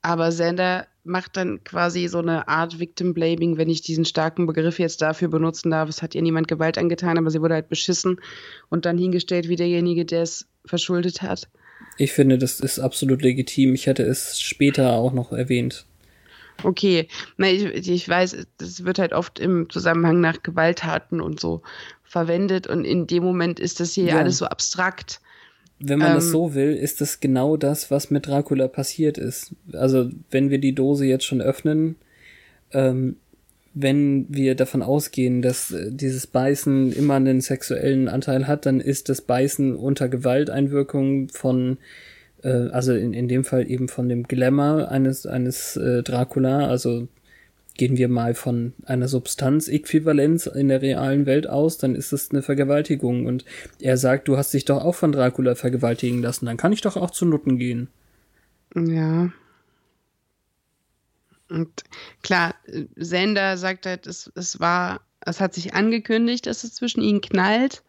Aber 0.00 0.32
Sander 0.32 0.86
macht 1.04 1.36
dann 1.36 1.62
quasi 1.62 2.08
so 2.08 2.18
eine 2.18 2.48
Art 2.48 2.80
Victim 2.80 3.12
Blaming, 3.12 3.58
wenn 3.58 3.68
ich 3.68 3.82
diesen 3.82 4.06
starken 4.06 4.46
Begriff 4.46 4.78
jetzt 4.78 5.02
dafür 5.02 5.28
benutzen 5.28 5.70
darf. 5.70 5.90
Es 5.90 6.00
hat 6.00 6.14
ihr 6.14 6.22
niemand 6.22 6.48
Gewalt 6.48 6.78
angetan, 6.78 7.18
aber 7.18 7.30
sie 7.30 7.42
wurde 7.42 7.54
halt 7.54 7.68
beschissen 7.68 8.20
und 8.70 8.86
dann 8.86 8.96
hingestellt 8.96 9.48
wie 9.48 9.56
derjenige, 9.56 10.06
der 10.06 10.22
es 10.22 10.48
verschuldet 10.64 11.20
hat. 11.22 11.48
Ich 11.98 12.12
finde, 12.12 12.38
das 12.38 12.60
ist 12.60 12.78
absolut 12.78 13.22
legitim. 13.22 13.74
Ich 13.74 13.86
hätte 13.86 14.02
es 14.02 14.40
später 14.40 14.92
auch 14.92 15.12
noch 15.12 15.32
erwähnt. 15.32 15.86
Okay, 16.62 17.08
ich, 17.38 17.88
ich 17.88 18.08
weiß, 18.08 18.46
das 18.58 18.84
wird 18.84 18.98
halt 18.98 19.12
oft 19.12 19.38
im 19.38 19.68
Zusammenhang 19.68 20.20
nach 20.20 20.42
Gewalttaten 20.42 21.20
und 21.20 21.38
so 21.38 21.62
verwendet 22.02 22.66
und 22.66 22.84
in 22.84 23.06
dem 23.06 23.24
Moment 23.24 23.60
ist 23.60 23.80
das 23.80 23.92
hier 23.92 24.06
ja. 24.06 24.18
alles 24.18 24.38
so 24.38 24.46
abstrakt. 24.46 25.20
Wenn 25.78 25.98
man 25.98 26.08
ähm, 26.08 26.14
das 26.14 26.30
so 26.30 26.54
will, 26.54 26.74
ist 26.74 27.00
das 27.00 27.20
genau 27.20 27.56
das, 27.56 27.90
was 27.90 28.10
mit 28.10 28.26
Dracula 28.26 28.68
passiert 28.68 29.18
ist. 29.18 29.54
Also, 29.72 30.10
wenn 30.30 30.48
wir 30.48 30.58
die 30.58 30.74
Dose 30.74 31.04
jetzt 31.04 31.26
schon 31.26 31.42
öffnen, 31.42 31.96
ähm, 32.72 33.16
wenn 33.78 34.24
wir 34.30 34.54
davon 34.54 34.82
ausgehen, 34.82 35.42
dass 35.42 35.70
äh, 35.70 35.92
dieses 35.92 36.26
Beißen 36.26 36.92
immer 36.92 37.14
einen 37.14 37.42
sexuellen 37.42 38.08
Anteil 38.08 38.46
hat, 38.46 38.64
dann 38.64 38.80
ist 38.80 39.10
das 39.10 39.20
Beißen 39.20 39.76
unter 39.76 40.08
Gewalteinwirkung 40.08 41.28
von, 41.28 41.76
äh, 42.42 42.48
also 42.48 42.94
in, 42.94 43.12
in 43.12 43.28
dem 43.28 43.44
Fall 43.44 43.70
eben 43.70 43.88
von 43.88 44.08
dem 44.08 44.22
Glamour 44.22 44.90
eines, 44.90 45.26
eines 45.26 45.76
äh, 45.76 46.02
Dracula, 46.02 46.66
also 46.68 47.06
gehen 47.76 47.98
wir 47.98 48.08
mal 48.08 48.32
von 48.32 48.72
einer 48.86 49.08
Substanzäquivalenz 49.08 50.46
in 50.46 50.68
der 50.68 50.80
realen 50.80 51.26
Welt 51.26 51.46
aus, 51.46 51.76
dann 51.76 51.94
ist 51.94 52.14
es 52.14 52.30
eine 52.30 52.40
Vergewaltigung. 52.40 53.26
Und 53.26 53.44
er 53.78 53.98
sagt, 53.98 54.26
du 54.28 54.38
hast 54.38 54.54
dich 54.54 54.64
doch 54.64 54.82
auch 54.82 54.94
von 54.94 55.12
Dracula 55.12 55.54
vergewaltigen 55.54 56.22
lassen, 56.22 56.46
dann 56.46 56.56
kann 56.56 56.72
ich 56.72 56.80
doch 56.80 56.96
auch 56.96 57.10
zu 57.10 57.26
Nutten 57.26 57.58
gehen. 57.58 57.88
Ja. 58.74 59.28
Und 61.48 61.84
klar, 62.22 62.54
Sender 62.96 63.56
sagt 63.56 63.86
halt, 63.86 64.06
es, 64.06 64.30
es 64.34 64.58
war, 64.60 65.00
es 65.20 65.40
hat 65.40 65.54
sich 65.54 65.74
angekündigt, 65.74 66.46
dass 66.46 66.64
es 66.64 66.74
zwischen 66.74 67.02
ihnen 67.02 67.20
knallt 67.20 67.82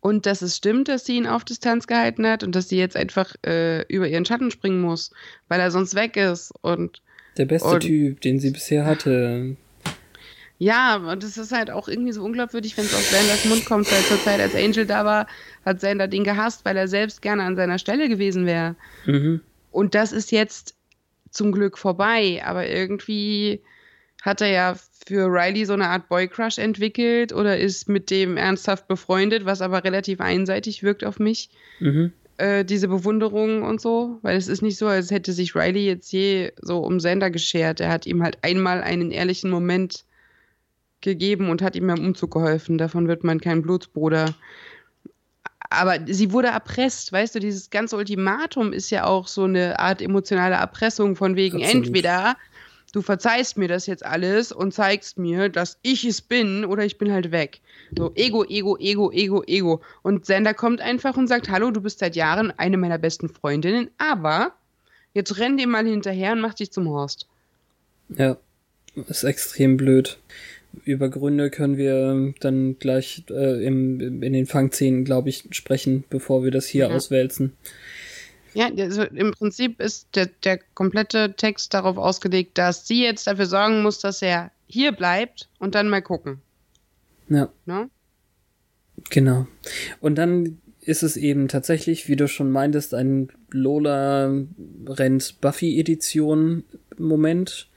und 0.00 0.26
dass 0.26 0.42
es 0.42 0.56
stimmt, 0.56 0.88
dass 0.88 1.04
sie 1.04 1.16
ihn 1.16 1.26
auf 1.26 1.44
Distanz 1.44 1.86
gehalten 1.86 2.26
hat 2.26 2.44
und 2.44 2.54
dass 2.54 2.68
sie 2.68 2.78
jetzt 2.78 2.96
einfach 2.96 3.34
äh, 3.44 3.82
über 3.88 4.08
ihren 4.08 4.24
Schatten 4.24 4.50
springen 4.50 4.80
muss, 4.80 5.10
weil 5.48 5.60
er 5.60 5.70
sonst 5.70 5.94
weg 5.94 6.16
ist 6.16 6.52
und 6.62 7.02
der 7.36 7.46
beste 7.46 7.68
und, 7.68 7.80
Typ, 7.80 8.20
den 8.20 8.40
sie 8.40 8.50
bisher 8.50 8.84
hatte. 8.84 9.56
Ja, 10.58 10.96
und 10.96 11.22
es 11.22 11.36
ist 11.36 11.52
halt 11.52 11.70
auch 11.70 11.88
irgendwie 11.88 12.12
so 12.12 12.24
unglaubwürdig, 12.24 12.76
wenn 12.76 12.84
es 12.84 12.94
aus 12.94 13.10
Sanders 13.10 13.44
Mund 13.44 13.64
kommt, 13.64 13.90
weil 13.92 14.02
zur 14.02 14.20
Zeit, 14.22 14.40
als 14.40 14.56
Angel 14.56 14.86
da 14.86 15.04
war, 15.04 15.28
hat 15.64 15.80
Sander 15.80 16.08
den 16.08 16.24
gehasst, 16.24 16.64
weil 16.64 16.76
er 16.76 16.88
selbst 16.88 17.22
gerne 17.22 17.44
an 17.44 17.54
seiner 17.54 17.78
Stelle 17.78 18.08
gewesen 18.08 18.44
wäre. 18.44 18.74
Mhm. 19.06 19.40
Und 19.70 19.94
das 19.94 20.10
ist 20.10 20.32
jetzt 20.32 20.74
zum 21.30 21.52
Glück 21.52 21.78
vorbei, 21.78 22.42
aber 22.44 22.68
irgendwie 22.68 23.62
hat 24.22 24.40
er 24.40 24.48
ja 24.48 24.76
für 25.06 25.26
Riley 25.26 25.64
so 25.64 25.72
eine 25.72 25.88
Art 25.88 26.08
Boy-Crush 26.08 26.58
entwickelt 26.58 27.32
oder 27.32 27.56
ist 27.58 27.88
mit 27.88 28.10
dem 28.10 28.36
ernsthaft 28.36 28.88
befreundet, 28.88 29.44
was 29.44 29.62
aber 29.62 29.84
relativ 29.84 30.20
einseitig 30.20 30.82
wirkt 30.82 31.04
auf 31.04 31.18
mich. 31.18 31.50
Mhm. 31.80 32.12
Äh, 32.36 32.64
diese 32.64 32.88
Bewunderung 32.88 33.62
und 33.62 33.80
so, 33.80 34.18
weil 34.22 34.36
es 34.36 34.48
ist 34.48 34.62
nicht 34.62 34.76
so, 34.76 34.86
als 34.86 35.10
hätte 35.10 35.32
sich 35.32 35.54
Riley 35.54 35.86
jetzt 35.86 36.12
je 36.12 36.52
so 36.60 36.80
um 36.80 37.00
Sander 37.00 37.30
geschert. 37.30 37.80
Er 37.80 37.90
hat 37.90 38.06
ihm 38.06 38.22
halt 38.22 38.38
einmal 38.42 38.82
einen 38.82 39.10
ehrlichen 39.10 39.50
Moment 39.50 40.04
gegeben 41.00 41.48
und 41.48 41.62
hat 41.62 41.76
ihm 41.76 41.86
beim 41.86 42.04
Umzug 42.04 42.32
geholfen. 42.32 42.78
Davon 42.78 43.08
wird 43.08 43.24
man 43.24 43.40
kein 43.40 43.62
Blutsbruder. 43.62 44.34
Aber 45.70 45.98
sie 46.06 46.32
wurde 46.32 46.48
erpresst, 46.48 47.12
weißt 47.12 47.34
du, 47.34 47.40
dieses 47.40 47.70
ganze 47.70 47.96
Ultimatum 47.96 48.72
ist 48.72 48.90
ja 48.90 49.04
auch 49.04 49.28
so 49.28 49.44
eine 49.44 49.78
Art 49.78 50.00
emotionale 50.00 50.54
Erpressung 50.54 51.14
von 51.14 51.36
wegen 51.36 51.62
Absolut. 51.62 51.86
entweder 51.86 52.36
du 52.92 53.02
verzeihst 53.02 53.58
mir 53.58 53.68
das 53.68 53.86
jetzt 53.86 54.04
alles 54.04 54.50
und 54.50 54.72
zeigst 54.72 55.18
mir, 55.18 55.48
dass 55.48 55.78
ich 55.82 56.04
es 56.04 56.22
bin 56.22 56.64
oder 56.64 56.84
ich 56.84 56.96
bin 56.96 57.12
halt 57.12 57.30
weg. 57.32 57.60
So 57.96 58.12
Ego, 58.14 58.44
Ego, 58.44 58.76
Ego, 58.78 59.10
Ego, 59.12 59.42
Ego. 59.46 59.80
Und 60.02 60.26
Sander 60.26 60.54
kommt 60.54 60.80
einfach 60.80 61.16
und 61.16 61.26
sagt, 61.26 61.48
hallo, 61.48 61.70
du 61.70 61.80
bist 61.80 61.98
seit 61.98 62.16
Jahren 62.16 62.52
eine 62.56 62.76
meiner 62.76 62.98
besten 62.98 63.28
Freundinnen, 63.28 63.90
aber 63.98 64.52
jetzt 65.14 65.38
renn 65.38 65.56
dir 65.56 65.66
mal 65.66 65.86
hinterher 65.86 66.32
und 66.32 66.40
mach 66.40 66.54
dich 66.54 66.70
zum 66.70 66.88
Horst. 66.88 67.26
Ja, 68.08 68.36
ist 68.94 69.24
extrem 69.24 69.76
blöd. 69.76 70.18
Über 70.84 71.08
Gründe 71.08 71.50
können 71.50 71.76
wir 71.76 72.34
dann 72.40 72.78
gleich 72.78 73.24
äh, 73.30 73.64
im, 73.64 74.22
in 74.22 74.32
den 74.32 74.46
Fangszenen, 74.46 75.04
glaube 75.04 75.28
ich, 75.28 75.44
sprechen, 75.50 76.04
bevor 76.10 76.44
wir 76.44 76.50
das 76.50 76.66
hier 76.66 76.88
ja. 76.88 76.94
auswälzen. 76.94 77.52
Ja, 78.54 78.70
also 78.76 79.02
im 79.02 79.32
Prinzip 79.32 79.80
ist 79.80 80.08
der, 80.14 80.26
der 80.44 80.58
komplette 80.74 81.34
Text 81.36 81.74
darauf 81.74 81.96
ausgelegt, 81.96 82.58
dass 82.58 82.86
sie 82.86 83.02
jetzt 83.02 83.26
dafür 83.26 83.46
sorgen 83.46 83.82
muss, 83.82 84.00
dass 84.00 84.22
er 84.22 84.50
hier 84.66 84.92
bleibt 84.92 85.48
und 85.58 85.74
dann 85.74 85.88
mal 85.88 86.02
gucken. 86.02 86.40
Ja. 87.28 87.50
Ne? 87.66 87.90
Genau. 89.10 89.46
Und 90.00 90.16
dann 90.16 90.58
ist 90.80 91.02
es 91.02 91.16
eben 91.16 91.48
tatsächlich, 91.48 92.08
wie 92.08 92.16
du 92.16 92.28
schon 92.28 92.50
meintest, 92.50 92.94
ein 92.94 93.28
Lola 93.50 94.32
rennt 94.86 95.40
Buffy 95.40 95.78
Edition 95.78 96.64
Moment, 96.96 97.67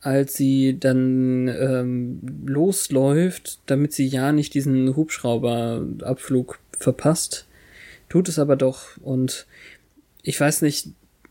als 0.00 0.34
sie 0.34 0.78
dann 0.78 1.48
ähm, 1.48 2.20
losläuft, 2.46 3.60
damit 3.66 3.92
sie 3.92 4.06
ja 4.06 4.32
nicht 4.32 4.54
diesen 4.54 4.94
Hubschrauberabflug 4.94 6.58
verpasst. 6.72 7.46
Tut 8.08 8.28
es 8.28 8.38
aber 8.38 8.56
doch 8.56 8.96
und 8.98 9.46
ich 10.22 10.40
weiß 10.40 10.62
nicht, 10.62 10.88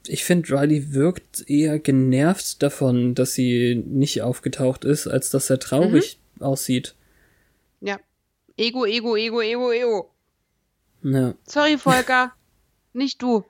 ich 0.08 0.24
finde, 0.24 0.50
Riley 0.50 0.94
wirkt 0.94 1.50
eher 1.50 1.80
genervt 1.80 2.62
davon, 2.64 3.16
dass 3.16 3.34
sie 3.34 3.76
nicht 3.76 4.22
aufgetaucht 4.22 4.86
ist, 4.86 5.08
als 5.08 5.30
dass 5.30 5.50
er 5.50 5.60
traurig 5.60 6.20
mhm. 6.36 6.44
aussieht. 6.44 6.96
Ja. 7.82 8.00
Ego, 8.58 8.86
Ego, 8.86 9.16
Ego, 9.16 9.42
Ego, 9.42 9.72
Ego. 9.72 10.12
Ja. 11.04 11.36
Sorry, 11.46 11.78
Volker. 11.78 12.34
nicht 12.94 13.22
du. 13.22 13.44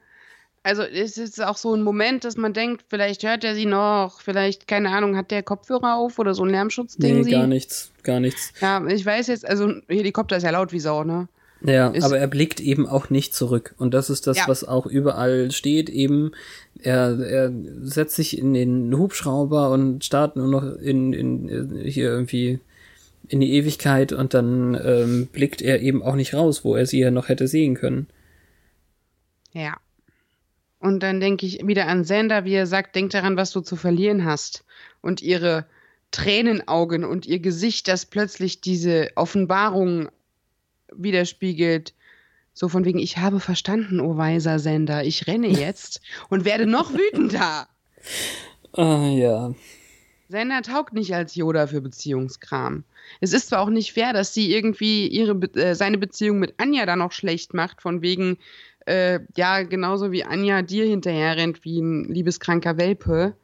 Also 0.67 0.81
es 0.81 1.17
ist 1.17 1.41
auch 1.41 1.55
so 1.55 1.73
ein 1.73 1.81
Moment, 1.81 2.25
dass 2.25 2.35
man 2.35 2.51
denkt, 2.51 2.83
vielleicht 2.89 3.23
hört 3.23 3.45
er 3.45 3.55
sie 3.55 3.65
noch, 3.65 4.19
vielleicht, 4.19 4.67
keine 4.67 4.89
Ahnung, 4.89 5.15
hat 5.15 5.31
der 5.31 5.41
Kopfhörer 5.41 5.95
auf 5.95 6.19
oder 6.19 6.33
so 6.33 6.43
ein 6.43 6.49
Lärmschutzding. 6.49 7.19
Nee, 7.19 7.23
sie? 7.23 7.31
gar 7.31 7.47
nichts, 7.47 7.93
gar 8.03 8.19
nichts. 8.19 8.51
Ja, 8.59 8.85
ich 8.85 9.05
weiß 9.05 9.27
jetzt, 9.27 9.47
also 9.47 9.67
ein 9.67 9.83
Helikopter 9.87 10.35
ist 10.35 10.43
ja 10.43 10.49
laut 10.49 10.73
wie 10.73 10.81
Sau, 10.81 11.05
ne? 11.05 11.29
Ja, 11.61 11.87
ist, 11.87 12.03
aber 12.03 12.19
er 12.19 12.27
blickt 12.27 12.59
eben 12.59 12.85
auch 12.85 13.09
nicht 13.09 13.33
zurück. 13.33 13.75
Und 13.77 13.93
das 13.93 14.09
ist 14.09 14.27
das, 14.27 14.39
ja. 14.39 14.47
was 14.49 14.65
auch 14.65 14.85
überall 14.87 15.51
steht, 15.51 15.89
eben. 15.89 16.33
Er, 16.83 17.17
er 17.17 17.53
setzt 17.83 18.17
sich 18.17 18.37
in 18.37 18.53
den 18.53 18.93
Hubschrauber 18.97 19.71
und 19.71 20.03
startet 20.03 20.35
nur 20.35 20.49
noch 20.49 20.75
in, 20.79 21.13
in 21.13 21.79
hier 21.85 22.09
irgendwie 22.09 22.59
in 23.29 23.39
die 23.39 23.53
Ewigkeit 23.53 24.11
und 24.11 24.33
dann 24.33 24.77
ähm, 24.83 25.29
blickt 25.31 25.61
er 25.61 25.79
eben 25.79 26.03
auch 26.03 26.15
nicht 26.15 26.33
raus, 26.33 26.65
wo 26.65 26.75
er 26.75 26.85
sie 26.85 26.99
ja 26.99 27.09
noch 27.09 27.29
hätte 27.29 27.47
sehen 27.47 27.75
können. 27.75 28.07
Ja. 29.53 29.77
Und 30.79 31.01
dann 31.01 31.19
denke 31.19 31.45
ich 31.45 31.65
wieder 31.65 31.87
an 31.87 32.03
Sander, 32.03 32.45
wie 32.45 32.53
er 32.53 32.67
sagt, 32.67 32.95
denk 32.95 33.11
daran, 33.11 33.37
was 33.37 33.51
du 33.51 33.61
zu 33.61 33.75
verlieren 33.75 34.25
hast. 34.25 34.63
Und 35.01 35.21
ihre 35.21 35.65
Tränenaugen 36.11 37.03
und 37.03 37.25
ihr 37.25 37.39
Gesicht, 37.39 37.87
das 37.87 38.05
plötzlich 38.05 38.61
diese 38.61 39.09
Offenbarung 39.15 40.09
widerspiegelt. 40.93 41.93
So 42.53 42.69
von 42.69 42.85
wegen, 42.85 42.99
ich 42.99 43.17
habe 43.17 43.39
verstanden, 43.39 43.99
o 43.99 44.11
oh 44.11 44.17
weiser 44.17 44.59
Sender, 44.59 45.03
ich 45.03 45.27
renne 45.27 45.47
jetzt 45.47 46.01
und 46.29 46.45
werde 46.45 46.65
noch 46.65 46.93
wütender. 46.93 47.67
Ah, 48.73 49.07
ja. 49.09 49.53
Sender 50.29 50.61
taugt 50.61 50.93
nicht 50.93 51.13
als 51.15 51.35
Yoda 51.35 51.67
für 51.67 51.81
Beziehungskram. 51.81 52.83
Es 53.21 53.31
ist 53.31 53.49
zwar 53.49 53.61
auch 53.61 53.69
nicht 53.69 53.93
fair, 53.93 54.11
dass 54.11 54.33
sie 54.33 54.51
irgendwie 54.53 55.07
ihre, 55.07 55.33
äh, 55.53 55.73
seine 55.73 55.97
Beziehung 55.97 56.39
mit 56.39 56.55
Anja 56.57 56.85
da 56.85 56.95
noch 56.95 57.13
schlecht 57.13 57.53
macht, 57.53 57.81
von 57.81 58.01
wegen, 58.01 58.37
äh, 58.87 59.19
ja, 59.35 59.63
genauso 59.63 60.11
wie 60.11 60.23
Anja 60.23 60.61
dir 60.61 60.85
hinterher 60.85 61.35
rennt 61.35 61.65
wie 61.65 61.79
ein 61.81 62.05
liebeskranker 62.05 62.77
Welpe. 62.77 63.35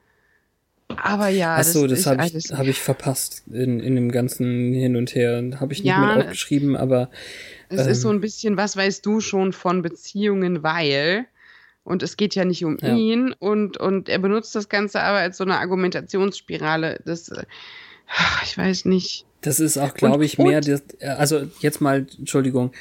Aber 0.87 1.27
ja. 1.27 1.57
Ach 1.59 1.63
so, 1.63 1.85
das, 1.85 2.03
das 2.03 2.07
habe 2.07 2.25
ich, 2.25 2.51
hab 2.51 2.65
ich 2.65 2.79
verpasst 2.79 3.43
in, 3.51 3.79
in 3.79 3.95
dem 3.95 4.11
ganzen 4.11 4.73
Hin 4.73 4.95
und 4.95 5.13
Her. 5.15 5.43
Habe 5.59 5.73
ich 5.73 5.79
nicht 5.79 5.89
ja, 5.89 6.15
mit 6.15 6.25
aufgeschrieben, 6.25 6.77
aber. 6.77 7.09
Es 7.69 7.81
ähm, 7.81 7.91
ist 7.91 8.01
so 8.01 8.09
ein 8.09 8.21
bisschen, 8.21 8.57
was 8.57 8.77
weißt 8.77 9.05
du 9.05 9.19
schon 9.19 9.51
von 9.53 9.81
Beziehungen, 9.81 10.63
weil. 10.63 11.25
Und 11.83 12.03
es 12.03 12.15
geht 12.15 12.35
ja 12.35 12.45
nicht 12.45 12.63
um 12.63 12.77
ja. 12.81 12.95
ihn 12.95 13.33
und, 13.37 13.75
und 13.75 14.07
er 14.07 14.19
benutzt 14.19 14.55
das 14.55 14.69
Ganze 14.69 15.01
aber 15.01 15.17
als 15.17 15.35
so 15.35 15.43
eine 15.43 15.57
Argumentationsspirale. 15.57 17.01
Das, 17.05 17.27
äh, 17.27 17.43
ich 18.45 18.57
weiß 18.57 18.85
nicht. 18.85 19.25
Das 19.41 19.59
ist 19.59 19.77
auch, 19.77 19.93
glaube 19.93 20.23
ich, 20.23 20.37
mehr, 20.37 20.61
das, 20.61 20.83
also 21.01 21.41
jetzt 21.59 21.81
mal, 21.81 22.07
Entschuldigung, 22.17 22.71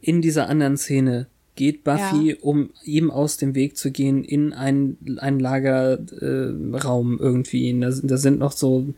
in 0.00 0.20
dieser 0.20 0.48
anderen 0.48 0.76
Szene 0.76 1.28
geht 1.54 1.84
Buffy, 1.84 2.30
ja. 2.30 2.36
um 2.40 2.70
ihm 2.84 3.10
aus 3.10 3.36
dem 3.36 3.54
Weg 3.54 3.76
zu 3.76 3.90
gehen, 3.90 4.24
in 4.24 4.52
einen, 4.52 5.18
einen 5.18 5.38
Lagerraum 5.38 7.18
äh, 7.18 7.22
irgendwie. 7.22 7.78
Da, 7.78 7.90
da 7.90 8.16
sind 8.16 8.38
noch 8.38 8.52
so 8.52 8.94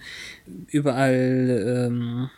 überall 0.68 1.88
ähm, 1.90 2.30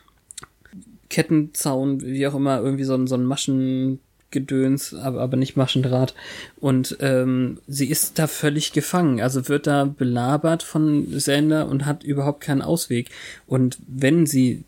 Kettenzaun, 1.08 2.00
wie 2.02 2.26
auch 2.26 2.34
immer, 2.34 2.60
irgendwie 2.60 2.84
so, 2.84 2.94
ein 2.94 3.06
so 3.06 3.14
ein 3.14 3.24
Maschen 3.24 4.00
Gedöns, 4.30 4.92
aber, 4.92 5.20
aber 5.20 5.36
nicht 5.36 5.56
Maschendraht. 5.56 6.14
Und 6.60 6.96
ähm, 7.00 7.58
sie 7.68 7.88
ist 7.88 8.18
da 8.18 8.26
völlig 8.26 8.72
gefangen. 8.72 9.20
Also 9.20 9.48
wird 9.48 9.66
da 9.66 9.84
belabert 9.84 10.62
von 10.62 11.06
Sander 11.18 11.68
und 11.68 11.86
hat 11.86 12.02
überhaupt 12.02 12.40
keinen 12.40 12.62
Ausweg. 12.62 13.10
Und 13.46 13.78
wenn 13.86 14.26
sie 14.26 14.64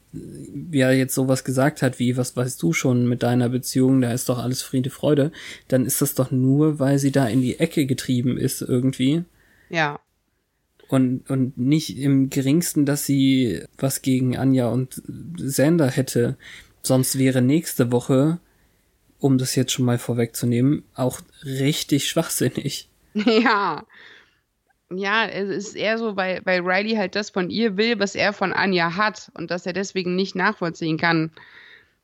ja 0.70 0.90
jetzt 0.90 1.14
sowas 1.14 1.44
gesagt 1.44 1.82
hat 1.82 1.98
wie, 1.98 2.16
was 2.16 2.36
weißt 2.36 2.62
du 2.62 2.72
schon 2.72 3.08
mit 3.08 3.22
deiner 3.22 3.48
Beziehung, 3.48 4.00
da 4.00 4.12
ist 4.12 4.28
doch 4.28 4.38
alles 4.38 4.62
Friede, 4.62 4.90
Freude, 4.90 5.32
dann 5.68 5.84
ist 5.84 6.00
das 6.00 6.14
doch 6.14 6.30
nur, 6.30 6.78
weil 6.78 6.98
sie 6.98 7.10
da 7.10 7.26
in 7.26 7.42
die 7.42 7.58
Ecke 7.58 7.86
getrieben 7.86 8.38
ist 8.38 8.62
irgendwie. 8.62 9.24
Ja. 9.70 10.00
Und, 10.88 11.28
und 11.28 11.58
nicht 11.58 11.98
im 11.98 12.30
geringsten, 12.30 12.86
dass 12.86 13.04
sie 13.04 13.62
was 13.76 14.00
gegen 14.00 14.38
Anja 14.38 14.68
und 14.68 15.02
Sander 15.36 15.90
hätte. 15.90 16.36
Sonst 16.82 17.18
wäre 17.18 17.42
nächste 17.42 17.92
Woche 17.92 18.38
um 19.18 19.38
das 19.38 19.54
jetzt 19.54 19.72
schon 19.72 19.84
mal 19.84 19.98
vorwegzunehmen, 19.98 20.84
auch 20.94 21.20
richtig 21.44 22.08
schwachsinnig. 22.08 22.88
Ja. 23.14 23.84
Ja, 24.90 25.26
es 25.26 25.48
ist 25.48 25.76
eher 25.76 25.98
so, 25.98 26.14
weil, 26.16 26.40
weil 26.44 26.60
Riley 26.60 26.94
halt 26.94 27.16
das 27.16 27.30
von 27.30 27.50
ihr 27.50 27.76
will, 27.76 27.98
was 27.98 28.14
er 28.14 28.32
von 28.32 28.52
Anja 28.52 28.96
hat 28.96 29.30
und 29.34 29.50
dass 29.50 29.66
er 29.66 29.72
deswegen 29.72 30.14
nicht 30.14 30.36
nachvollziehen 30.36 30.98
kann, 30.98 31.32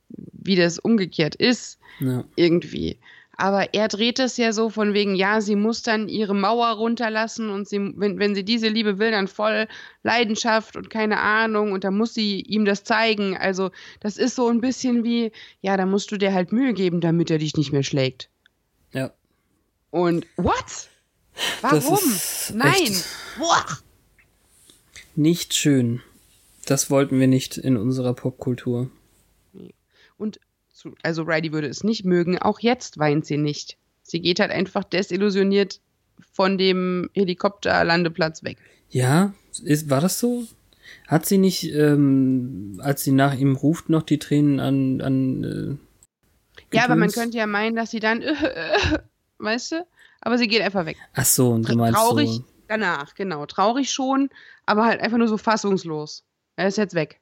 wie 0.08 0.56
das 0.56 0.78
umgekehrt 0.78 1.34
ist. 1.34 1.78
Ja. 2.00 2.24
Irgendwie. 2.36 2.98
Aber 3.37 3.74
er 3.74 3.89
dreht 3.89 4.18
es 4.18 4.37
ja 4.37 4.53
so 4.53 4.70
von 4.70 4.95
wegen, 4.95 5.14
ja, 5.14 5.41
sie 5.41 5.57
muss 5.57 5.82
dann 5.82 6.09
ihre 6.09 6.35
Mauer 6.35 6.68
runterlassen 6.68 7.51
und 7.51 7.68
sie, 7.68 7.78
wenn, 7.97 8.18
wenn 8.18 8.35
sie 8.35 8.45
diese 8.45 8.68
Liebe 8.68 8.99
will, 8.99 9.11
dann 9.11 9.28
voll 9.28 9.66
Leidenschaft 10.03 10.76
und 10.76 10.91
keine 10.91 11.18
Ahnung 11.20 11.72
und 11.72 11.85
dann 11.85 11.97
muss 11.97 12.14
sie 12.14 12.41
ihm 12.41 12.64
das 12.64 12.85
zeigen. 12.85 13.37
Also, 13.37 13.70
das 14.01 14.16
ist 14.16 14.37
so 14.37 14.49
ein 14.49 14.61
bisschen 14.61 15.05
wie, 15.05 15.32
ja, 15.61 15.76
da 15.76 15.87
musst 15.87 16.12
du 16.12 16.16
dir 16.16 16.32
halt 16.32 16.53
Mühe 16.53 16.74
geben, 16.74 17.01
damit 17.01 17.30
er 17.30 17.39
dich 17.39 17.57
nicht 17.57 17.72
mehr 17.72 17.82
schlägt. 17.82 18.28
Ja. 18.93 19.12
Und, 19.91 20.26
what? 20.37 20.89
Warum? 21.61 21.99
Nein! 22.53 22.97
Boah. 23.39 23.64
Nicht 25.16 25.55
schön. 25.55 26.03
Das 26.66 26.91
wollten 26.91 27.20
wir 27.20 27.26
nicht 27.26 27.57
in 27.57 27.76
unserer 27.76 28.14
Popkultur. 28.14 28.91
Und 30.16 30.41
also 31.03 31.22
Riley 31.22 31.53
würde 31.53 31.68
es 31.68 31.85
nicht 31.85 32.05
mögen, 32.05 32.39
auch 32.39 32.61
jetzt 32.61 32.99
weint 32.99 33.26
sie 33.26 33.39
nicht. 33.39 33.76
Sie 34.03 34.20
geht 34.20 34.41
halt 34.41 34.51
einfach 34.51 34.85
desillusioniert 34.85 35.80
von 36.32 36.59
dem 36.59 37.11
Helikopterlandeplatz 37.14 38.43
weg. 38.43 38.59
Ja, 38.91 39.35
ist, 39.62 39.91
war 39.91 40.01
das 40.01 40.20
so? 40.20 40.45
Hat 41.09 41.26
sie 41.26 41.39
nicht, 41.39 41.64
ähm, 41.72 42.80
als 42.82 43.05
sie 43.05 43.12
nach 43.12 43.35
ihm 43.35 43.57
ruft, 43.57 43.89
noch 43.89 44.03
die 44.03 44.18
Tränen 44.18 44.61
an. 44.61 45.01
an 45.01 45.78
äh, 46.70 46.76
ja, 46.76 46.85
aber 46.85 46.97
man 46.97 47.11
könnte 47.11 47.39
ja 47.39 47.47
meinen, 47.47 47.76
dass 47.76 47.91
sie 47.91 48.01
dann, 48.01 48.22
äh, 48.22 48.32
äh, 48.32 48.99
weißt 49.39 49.72
du? 49.72 49.87
Aber 50.20 50.39
sie 50.39 50.49
geht 50.49 50.62
einfach 50.62 50.87
weg. 50.87 50.97
Ach 51.14 51.24
so, 51.24 51.51
und 51.51 51.68
du 51.68 51.76
meinst 51.76 51.99
Traurig 51.99 52.30
so. 52.30 52.45
danach, 52.68 53.14
genau. 53.14 53.45
Traurig 53.47 53.91
schon, 53.91 54.30
aber 54.64 54.85
halt 54.85 55.01
einfach 55.01 55.18
nur 55.18 55.28
so 55.28 55.37
fassungslos. 55.37 56.24
Er 56.57 56.68
ist 56.68 56.78
jetzt 56.78 56.95
weg. 56.95 57.20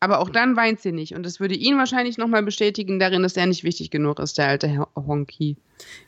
Aber 0.00 0.20
auch 0.20 0.30
dann 0.30 0.54
weint 0.56 0.80
sie 0.80 0.92
nicht. 0.92 1.14
Und 1.14 1.26
das 1.26 1.40
würde 1.40 1.56
ihn 1.56 1.76
wahrscheinlich 1.76 2.18
nochmal 2.18 2.44
bestätigen 2.44 3.00
darin, 3.00 3.22
dass 3.22 3.36
er 3.36 3.46
nicht 3.46 3.64
wichtig 3.64 3.90
genug 3.90 4.20
ist, 4.20 4.38
der 4.38 4.46
alte 4.46 4.86
Honky. 4.94 5.56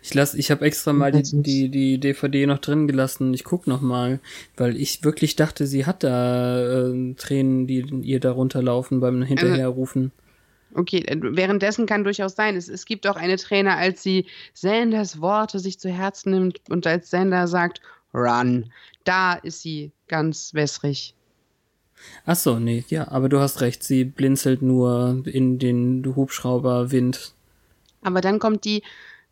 Ich 0.02 0.14
lass, 0.14 0.34
ich 0.34 0.50
habe 0.50 0.64
extra 0.64 0.92
mal 0.92 1.10
die, 1.10 1.22
die, 1.42 1.68
die 1.68 1.98
DVD 1.98 2.46
noch 2.46 2.58
drin 2.58 2.86
gelassen. 2.86 3.34
Ich 3.34 3.42
guck 3.42 3.66
noch 3.66 3.80
mal, 3.80 4.20
weil 4.56 4.76
ich 4.76 5.02
wirklich 5.02 5.34
dachte, 5.34 5.66
sie 5.66 5.86
hat 5.86 6.04
da 6.04 6.88
äh, 6.88 7.14
Tränen, 7.14 7.66
die 7.66 7.84
ihr 8.02 8.20
da 8.20 8.30
runterlaufen 8.30 9.00
beim 9.00 9.22
Hinterherrufen. 9.22 10.12
Okay, 10.74 11.02
äh, 11.06 11.16
währenddessen 11.20 11.86
kann 11.86 12.04
durchaus 12.04 12.36
sein. 12.36 12.56
Es, 12.56 12.68
es 12.68 12.84
gibt 12.84 13.08
auch 13.08 13.16
eine 13.16 13.36
Träne, 13.36 13.76
als 13.76 14.04
sie 14.04 14.26
Sanders 14.54 15.20
Worte 15.20 15.58
sich 15.58 15.80
zu 15.80 15.90
Herzen 15.90 16.30
nimmt 16.30 16.60
und 16.68 16.86
als 16.86 17.10
Sander 17.10 17.48
sagt, 17.48 17.80
Run. 18.14 18.72
Da 19.04 19.34
ist 19.34 19.62
sie 19.62 19.92
ganz 20.08 20.54
wässrig. 20.54 21.14
Ach 22.26 22.36
so, 22.36 22.58
nee, 22.58 22.84
ja, 22.88 23.08
aber 23.08 23.28
du 23.28 23.40
hast 23.40 23.60
recht, 23.60 23.82
sie 23.82 24.04
blinzelt 24.04 24.62
nur 24.62 25.22
in 25.26 25.58
den 25.58 26.14
Hubschrauberwind. 26.14 27.34
Aber 28.02 28.20
dann 28.20 28.38
kommt 28.38 28.64
die, 28.64 28.82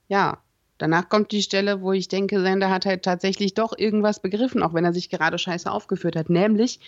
ja, 0.08 0.38
danach 0.78 1.08
kommt 1.08 1.32
die 1.32 1.42
Stelle, 1.42 1.80
wo 1.80 1.92
ich 1.92 2.08
denke, 2.08 2.40
Sender 2.40 2.70
hat 2.70 2.86
halt 2.86 3.02
tatsächlich 3.02 3.54
doch 3.54 3.76
irgendwas 3.76 4.20
begriffen, 4.20 4.62
auch 4.62 4.74
wenn 4.74 4.84
er 4.84 4.92
sich 4.92 5.10
gerade 5.10 5.38
scheiße 5.38 5.70
aufgeführt 5.70 6.16
hat. 6.16 6.30
Nämlich, 6.30 6.80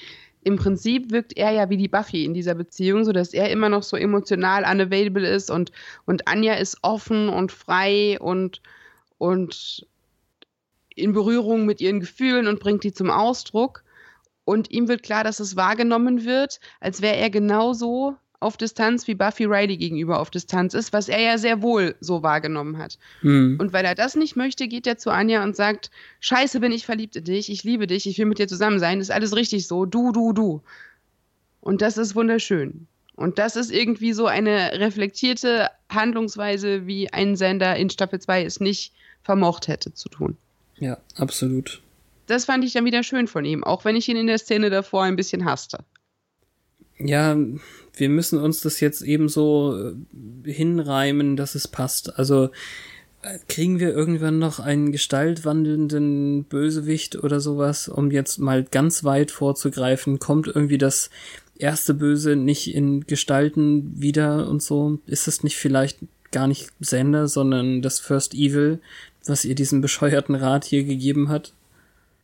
im 0.42 0.56
Prinzip 0.56 1.10
wirkt 1.10 1.36
er 1.36 1.50
ja 1.50 1.68
wie 1.68 1.76
die 1.76 1.88
Buffy 1.88 2.24
in 2.24 2.32
dieser 2.32 2.54
Beziehung, 2.54 3.04
sodass 3.04 3.34
er 3.34 3.50
immer 3.50 3.68
noch 3.68 3.82
so 3.82 3.96
emotional 3.96 4.64
unavailable 4.64 5.28
ist 5.28 5.50
und, 5.50 5.70
und 6.06 6.28
Anja 6.28 6.54
ist 6.54 6.78
offen 6.82 7.28
und 7.28 7.52
frei 7.52 8.18
und, 8.20 8.62
und 9.18 9.86
in 10.94 11.12
Berührung 11.12 11.66
mit 11.66 11.80
ihren 11.80 12.00
Gefühlen 12.00 12.46
und 12.46 12.60
bringt 12.60 12.84
die 12.84 12.92
zum 12.92 13.10
Ausdruck. 13.10 13.84
Und 14.50 14.68
ihm 14.72 14.88
wird 14.88 15.04
klar, 15.04 15.22
dass 15.22 15.38
es 15.38 15.54
wahrgenommen 15.54 16.24
wird, 16.24 16.58
als 16.80 17.02
wäre 17.02 17.14
er 17.14 17.30
genauso 17.30 18.16
auf 18.40 18.56
Distanz 18.56 19.06
wie 19.06 19.14
Buffy 19.14 19.44
Riley 19.44 19.76
gegenüber 19.76 20.18
auf 20.18 20.28
Distanz 20.28 20.74
ist, 20.74 20.92
was 20.92 21.08
er 21.08 21.20
ja 21.20 21.38
sehr 21.38 21.62
wohl 21.62 21.94
so 22.00 22.24
wahrgenommen 22.24 22.76
hat. 22.76 22.98
Mhm. 23.22 23.58
Und 23.60 23.72
weil 23.72 23.84
er 23.84 23.94
das 23.94 24.16
nicht 24.16 24.34
möchte, 24.34 24.66
geht 24.66 24.88
er 24.88 24.98
zu 24.98 25.10
Anja 25.10 25.44
und 25.44 25.54
sagt, 25.54 25.92
scheiße 26.18 26.58
bin 26.58 26.72
ich 26.72 26.84
verliebt 26.84 27.14
in 27.14 27.22
dich, 27.22 27.48
ich 27.48 27.62
liebe 27.62 27.86
dich, 27.86 28.08
ich 28.08 28.18
will 28.18 28.26
mit 28.26 28.40
dir 28.40 28.48
zusammen 28.48 28.80
sein, 28.80 29.00
ist 29.00 29.12
alles 29.12 29.36
richtig 29.36 29.68
so, 29.68 29.86
du, 29.86 30.10
du, 30.10 30.32
du. 30.32 30.62
Und 31.60 31.80
das 31.80 31.96
ist 31.96 32.16
wunderschön. 32.16 32.88
Und 33.14 33.38
das 33.38 33.54
ist 33.54 33.70
irgendwie 33.70 34.12
so 34.12 34.26
eine 34.26 34.80
reflektierte 34.80 35.68
Handlungsweise, 35.90 36.88
wie 36.88 37.12
ein 37.12 37.36
Sender 37.36 37.76
in 37.76 37.88
Staffel 37.88 38.18
2 38.18 38.46
es 38.46 38.58
nicht 38.58 38.92
vermocht 39.22 39.68
hätte 39.68 39.94
zu 39.94 40.08
tun. 40.08 40.36
Ja, 40.80 40.98
absolut. 41.14 41.80
Das 42.30 42.44
fand 42.44 42.64
ich 42.64 42.72
dann 42.72 42.84
wieder 42.84 43.02
schön 43.02 43.26
von 43.26 43.44
ihm, 43.44 43.64
auch 43.64 43.84
wenn 43.84 43.96
ich 43.96 44.08
ihn 44.08 44.16
in 44.16 44.28
der 44.28 44.38
Szene 44.38 44.70
davor 44.70 45.02
ein 45.02 45.16
bisschen 45.16 45.44
hasste. 45.44 45.80
Ja, 46.98 47.36
wir 47.94 48.08
müssen 48.08 48.38
uns 48.38 48.60
das 48.60 48.78
jetzt 48.78 49.02
ebenso 49.02 49.94
äh, 50.44 50.52
hinreimen, 50.52 51.36
dass 51.36 51.56
es 51.56 51.66
passt. 51.66 52.18
Also 52.18 52.50
äh, 53.22 53.38
kriegen 53.48 53.80
wir 53.80 53.90
irgendwann 53.90 54.38
noch 54.38 54.60
einen 54.60 54.92
gestaltwandelnden 54.92 56.44
Bösewicht 56.44 57.16
oder 57.16 57.40
sowas, 57.40 57.88
um 57.88 58.12
jetzt 58.12 58.38
mal 58.38 58.62
ganz 58.62 59.02
weit 59.02 59.32
vorzugreifen? 59.32 60.20
Kommt 60.20 60.46
irgendwie 60.46 60.78
das 60.78 61.10
erste 61.58 61.94
Böse 61.94 62.36
nicht 62.36 62.72
in 62.72 63.06
Gestalten 63.06 64.00
wieder 64.00 64.48
und 64.48 64.62
so? 64.62 65.00
Ist 65.06 65.26
es 65.26 65.42
nicht 65.42 65.56
vielleicht 65.56 65.98
gar 66.30 66.46
nicht 66.46 66.70
Sender, 66.78 67.26
sondern 67.26 67.82
das 67.82 67.98
First 67.98 68.34
Evil, 68.34 68.78
was 69.26 69.44
ihr 69.44 69.56
diesen 69.56 69.80
bescheuerten 69.80 70.36
Rat 70.36 70.64
hier 70.64 70.84
gegeben 70.84 71.28
hat? 71.28 71.54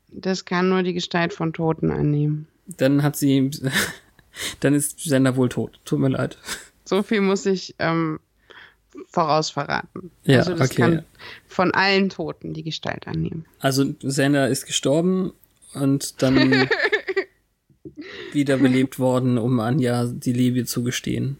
Das 0.08 0.44
kann 0.44 0.68
nur 0.68 0.82
die 0.82 0.94
Gestalt 0.94 1.32
von 1.32 1.52
Toten 1.52 1.90
annehmen. 1.90 2.46
Dann 2.66 3.02
hat 3.02 3.16
sie, 3.16 3.50
dann 4.60 4.74
ist 4.74 5.00
Sender 5.00 5.36
wohl 5.36 5.48
tot. 5.48 5.80
Tut 5.84 5.98
mir 5.98 6.08
leid. 6.08 6.38
So 6.84 7.02
viel 7.02 7.20
muss 7.20 7.46
ich 7.46 7.74
ähm, 7.78 8.20
voraus 9.08 9.50
verraten. 9.50 10.10
Ja, 10.24 10.38
also 10.38 10.54
das 10.54 10.70
okay. 10.70 10.82
kann 10.82 11.04
von 11.46 11.72
allen 11.74 12.08
Toten 12.08 12.54
die 12.54 12.62
Gestalt 12.62 13.06
annehmen. 13.06 13.44
Also 13.58 13.84
Sender 14.00 14.48
ist 14.48 14.66
gestorben 14.66 15.32
und 15.74 16.22
dann 16.22 16.68
wiederbelebt 18.32 18.98
worden, 18.98 19.38
um 19.38 19.60
Anja 19.60 20.06
die 20.06 20.32
Liebe 20.32 20.64
zu 20.64 20.82
gestehen. 20.82 21.38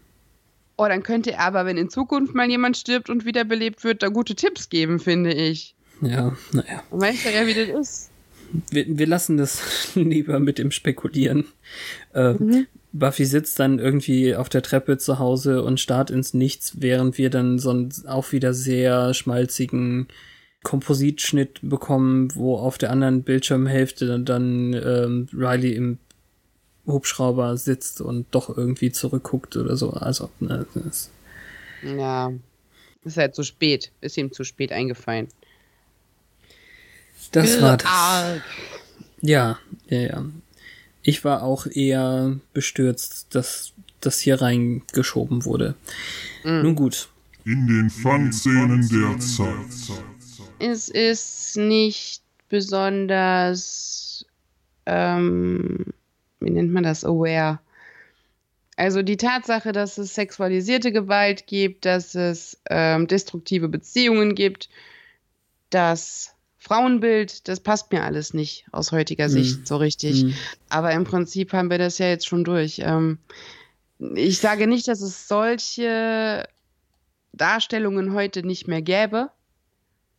Oh, 0.78 0.86
dann 0.86 1.02
könnte 1.02 1.32
er 1.32 1.40
aber, 1.40 1.64
wenn 1.64 1.78
in 1.78 1.88
Zukunft 1.88 2.34
mal 2.34 2.50
jemand 2.50 2.76
stirbt 2.76 3.08
und 3.08 3.24
wiederbelebt 3.24 3.82
wird, 3.82 4.02
da 4.02 4.08
gute 4.08 4.34
Tipps 4.34 4.68
geben, 4.68 5.00
finde 5.00 5.32
ich. 5.32 5.74
Ja, 6.02 6.36
naja. 6.52 6.82
Dann 6.90 7.00
weiß 7.00 7.24
er 7.24 7.32
ja, 7.32 7.46
wie 7.46 7.54
das 7.54 7.68
ist. 7.68 8.10
Wir, 8.70 8.86
wir 8.98 9.06
lassen 9.06 9.36
das 9.36 9.62
lieber 9.94 10.40
mit 10.40 10.58
dem 10.58 10.70
Spekulieren. 10.70 11.46
Äh, 12.12 12.34
Buffy 12.92 13.24
sitzt 13.24 13.58
dann 13.58 13.78
irgendwie 13.78 14.34
auf 14.34 14.48
der 14.48 14.62
Treppe 14.62 14.98
zu 14.98 15.18
Hause 15.18 15.62
und 15.62 15.80
starrt 15.80 16.10
ins 16.10 16.34
Nichts, 16.34 16.80
während 16.80 17.18
wir 17.18 17.30
dann 17.30 17.58
so 17.58 17.70
einen 17.70 17.92
auch 18.06 18.32
wieder 18.32 18.54
sehr 18.54 19.12
schmalzigen 19.14 20.08
Kompositschnitt 20.62 21.60
bekommen, 21.62 22.34
wo 22.34 22.56
auf 22.56 22.78
der 22.78 22.90
anderen 22.90 23.22
Bildschirmhälfte 23.22 24.06
dann, 24.06 24.24
dann 24.24 24.72
ähm, 24.72 25.28
Riley 25.32 25.74
im 25.74 25.98
Hubschrauber 26.86 27.56
sitzt 27.56 28.00
und 28.00 28.26
doch 28.30 28.56
irgendwie 28.56 28.90
zurückguckt 28.92 29.56
oder 29.56 29.76
so. 29.76 29.90
Also, 29.90 30.30
ne, 30.40 30.66
das, 30.74 31.10
Ja. 31.82 32.32
Ist 33.04 33.16
halt 33.16 33.36
zu 33.36 33.44
spät. 33.44 33.92
Ist 34.00 34.18
ihm 34.18 34.32
zu 34.32 34.42
spät 34.42 34.72
eingefallen. 34.72 35.28
Das 37.32 37.60
war 37.60 37.76
das. 37.76 37.86
Arg. 37.86 38.42
Ja, 39.20 39.58
ja, 39.88 40.00
ja. 40.00 40.24
Ich 41.02 41.24
war 41.24 41.42
auch 41.42 41.66
eher 41.66 42.36
bestürzt, 42.52 43.34
dass 43.34 43.72
das 44.00 44.20
hier 44.20 44.40
reingeschoben 44.40 45.44
wurde. 45.44 45.74
Nun 46.44 46.74
gut. 46.74 47.08
In 47.44 47.66
den 47.66 47.90
Fun-Szenen 47.90 48.88
der 48.88 49.18
Zeit. 49.18 50.00
Es 50.58 50.88
ist 50.88 51.56
nicht 51.56 52.22
besonders, 52.48 54.24
ähm, 54.86 55.86
wie 56.40 56.50
nennt 56.50 56.72
man 56.72 56.84
das, 56.84 57.04
aware. 57.04 57.58
Also 58.76 59.02
die 59.02 59.16
Tatsache, 59.16 59.72
dass 59.72 59.98
es 59.98 60.14
sexualisierte 60.14 60.92
Gewalt 60.92 61.46
gibt, 61.46 61.84
dass 61.84 62.14
es 62.14 62.58
ähm, 62.68 63.06
destruktive 63.06 63.68
Beziehungen 63.68 64.34
gibt, 64.34 64.68
das 65.70 66.35
Frauenbild, 66.66 67.46
das 67.46 67.60
passt 67.60 67.92
mir 67.92 68.02
alles 68.02 68.34
nicht 68.34 68.66
aus 68.72 68.90
heutiger 68.90 69.28
Sicht 69.28 69.68
so 69.68 69.76
richtig. 69.76 70.22
Hm. 70.22 70.34
Aber 70.68 70.90
im 70.90 71.04
Prinzip 71.04 71.52
haben 71.52 71.70
wir 71.70 71.78
das 71.78 71.98
ja 71.98 72.08
jetzt 72.08 72.26
schon 72.26 72.42
durch. 72.42 72.80
Ähm, 72.80 73.18
ich 74.16 74.38
sage 74.38 74.66
nicht, 74.66 74.88
dass 74.88 75.00
es 75.00 75.28
solche 75.28 76.44
Darstellungen 77.32 78.14
heute 78.14 78.44
nicht 78.44 78.66
mehr 78.66 78.82
gäbe, 78.82 79.30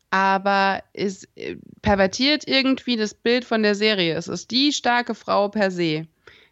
aber 0.09 0.83
es 0.93 1.27
äh, 1.35 1.57
pervertiert 1.81 2.47
irgendwie 2.47 2.95
das 2.95 3.13
Bild 3.13 3.43
von 3.43 3.61
der 3.61 3.75
Serie. 3.75 4.15
Es 4.15 4.29
ist 4.29 4.51
die 4.51 4.71
starke 4.71 5.15
Frau 5.15 5.49
per 5.49 5.69
se. 5.69 6.07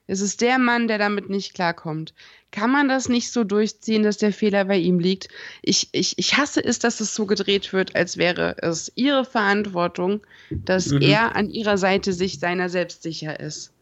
Es 0.07 0.19
ist 0.19 0.41
der 0.41 0.59
Mann, 0.59 0.89
der 0.89 0.97
damit 0.97 1.29
nicht 1.29 1.53
klarkommt. 1.53 2.13
Kann 2.55 2.71
man 2.71 2.87
das 2.87 3.09
nicht 3.09 3.33
so 3.33 3.43
durchziehen, 3.43 4.03
dass 4.03 4.15
der 4.15 4.31
Fehler 4.31 4.63
bei 4.63 4.77
ihm 4.77 4.97
liegt? 4.97 5.27
Ich, 5.61 5.89
ich, 5.91 6.17
ich 6.17 6.37
hasse 6.37 6.63
es, 6.63 6.79
dass 6.79 7.01
es 7.01 7.13
so 7.13 7.25
gedreht 7.25 7.73
wird, 7.73 7.97
als 7.97 8.15
wäre 8.15 8.55
es 8.61 8.89
ihre 8.95 9.25
Verantwortung, 9.25 10.21
dass 10.49 10.87
Mhm. 10.87 11.01
er 11.01 11.35
an 11.35 11.49
ihrer 11.49 11.77
Seite 11.77 12.13
sich 12.13 12.39
seiner 12.39 12.69
selbst 12.69 13.03
sicher 13.03 13.41
ist. 13.41 13.73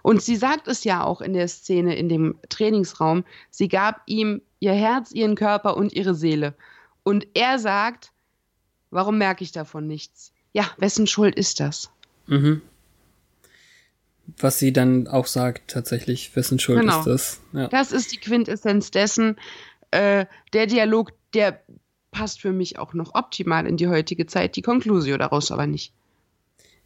Und 0.00 0.22
sie 0.22 0.36
sagt 0.36 0.68
es 0.68 0.84
ja 0.84 1.04
auch 1.04 1.20
in 1.20 1.34
der 1.34 1.48
Szene 1.48 1.96
in 1.96 2.08
dem 2.08 2.36
Trainingsraum. 2.48 3.24
Sie 3.50 3.68
gab 3.68 4.00
ihm 4.06 4.40
ihr 4.58 4.72
Herz, 4.72 5.12
ihren 5.12 5.34
Körper 5.34 5.76
und 5.76 5.92
ihre 5.92 6.14
Seele. 6.14 6.54
Und 7.02 7.26
er 7.34 7.58
sagt, 7.58 8.10
warum 8.90 9.18
merke 9.18 9.44
ich 9.44 9.52
davon 9.52 9.86
nichts? 9.86 10.32
Ja, 10.54 10.70
wessen 10.78 11.06
Schuld 11.06 11.34
ist 11.34 11.60
das? 11.60 11.90
Mhm. 12.26 12.62
Was 14.38 14.58
sie 14.58 14.72
dann 14.72 15.06
auch 15.06 15.26
sagt, 15.26 15.70
tatsächlich, 15.70 16.34
wessen 16.34 16.58
Schuld 16.58 16.80
Genau. 16.80 17.00
ist 17.00 17.06
das? 17.06 17.40
Ja. 17.52 17.68
Das 17.68 17.92
ist 17.92 18.12
die 18.12 18.18
Quintessenz 18.18 18.90
dessen. 18.90 19.36
Äh, 19.90 20.26
der 20.52 20.66
Dialog, 20.66 21.12
der 21.34 21.60
passt 22.10 22.40
für 22.40 22.52
mich 22.52 22.78
auch 22.78 22.94
noch 22.94 23.14
optimal 23.14 23.66
in 23.66 23.76
die 23.76 23.88
heutige 23.88 24.26
Zeit. 24.26 24.56
Die 24.56 24.62
Conclusio 24.62 25.16
daraus 25.18 25.50
aber 25.50 25.66
nicht. 25.66 25.92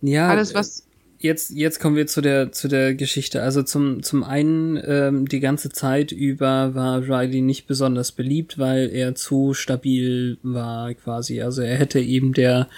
ja 0.01 0.29
Alles, 0.29 0.55
was. 0.55 0.87
jetzt, 1.19 1.51
jetzt 1.51 1.81
kommen 1.81 1.97
wir 1.97 2.07
zu 2.07 2.21
der, 2.21 2.53
zu 2.53 2.69
der 2.69 2.95
Geschichte. 2.95 3.43
Also 3.43 3.63
zum, 3.63 4.03
zum 4.03 4.25
einen, 4.25 4.81
ähm, 4.85 5.29
die 5.29 5.41
ganze 5.41 5.71
Zeit 5.71 6.13
über 6.13 6.75
war 6.75 7.03
Riley 7.03 7.41
nicht 7.41 7.67
besonders 7.67 8.13
beliebt, 8.13 8.59
weil 8.59 8.91
er 8.91 9.15
zu 9.15 9.55
stabil 9.55 10.39
war, 10.43 10.93
quasi. 10.95 11.41
Also 11.43 11.63
er 11.63 11.77
hätte 11.77 12.01
eben 12.01 12.33
der, 12.33 12.69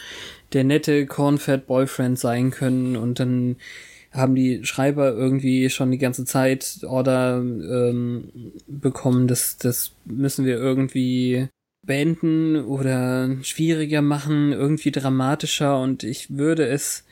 der 0.52 0.64
nette 0.64 1.06
Cornfed 1.06 1.66
Boyfriend 1.66 2.18
sein 2.18 2.50
können 2.50 2.96
und 2.96 3.20
dann 3.20 3.56
haben 4.12 4.34
die 4.34 4.64
Schreiber 4.64 5.12
irgendwie 5.12 5.70
schon 5.70 5.90
die 5.90 5.98
ganze 5.98 6.24
Zeit 6.24 6.80
Order 6.84 7.38
ähm, 7.38 8.52
bekommen, 8.66 9.28
das, 9.28 9.56
das 9.56 9.92
müssen 10.04 10.44
wir 10.44 10.56
irgendwie 10.56 11.48
beenden 11.86 12.56
oder 12.56 13.36
schwieriger 13.42 14.02
machen, 14.02 14.52
irgendwie 14.52 14.90
dramatischer 14.90 15.80
und 15.80 16.02
ich 16.02 16.36
würde 16.36 16.66
es 16.66 17.04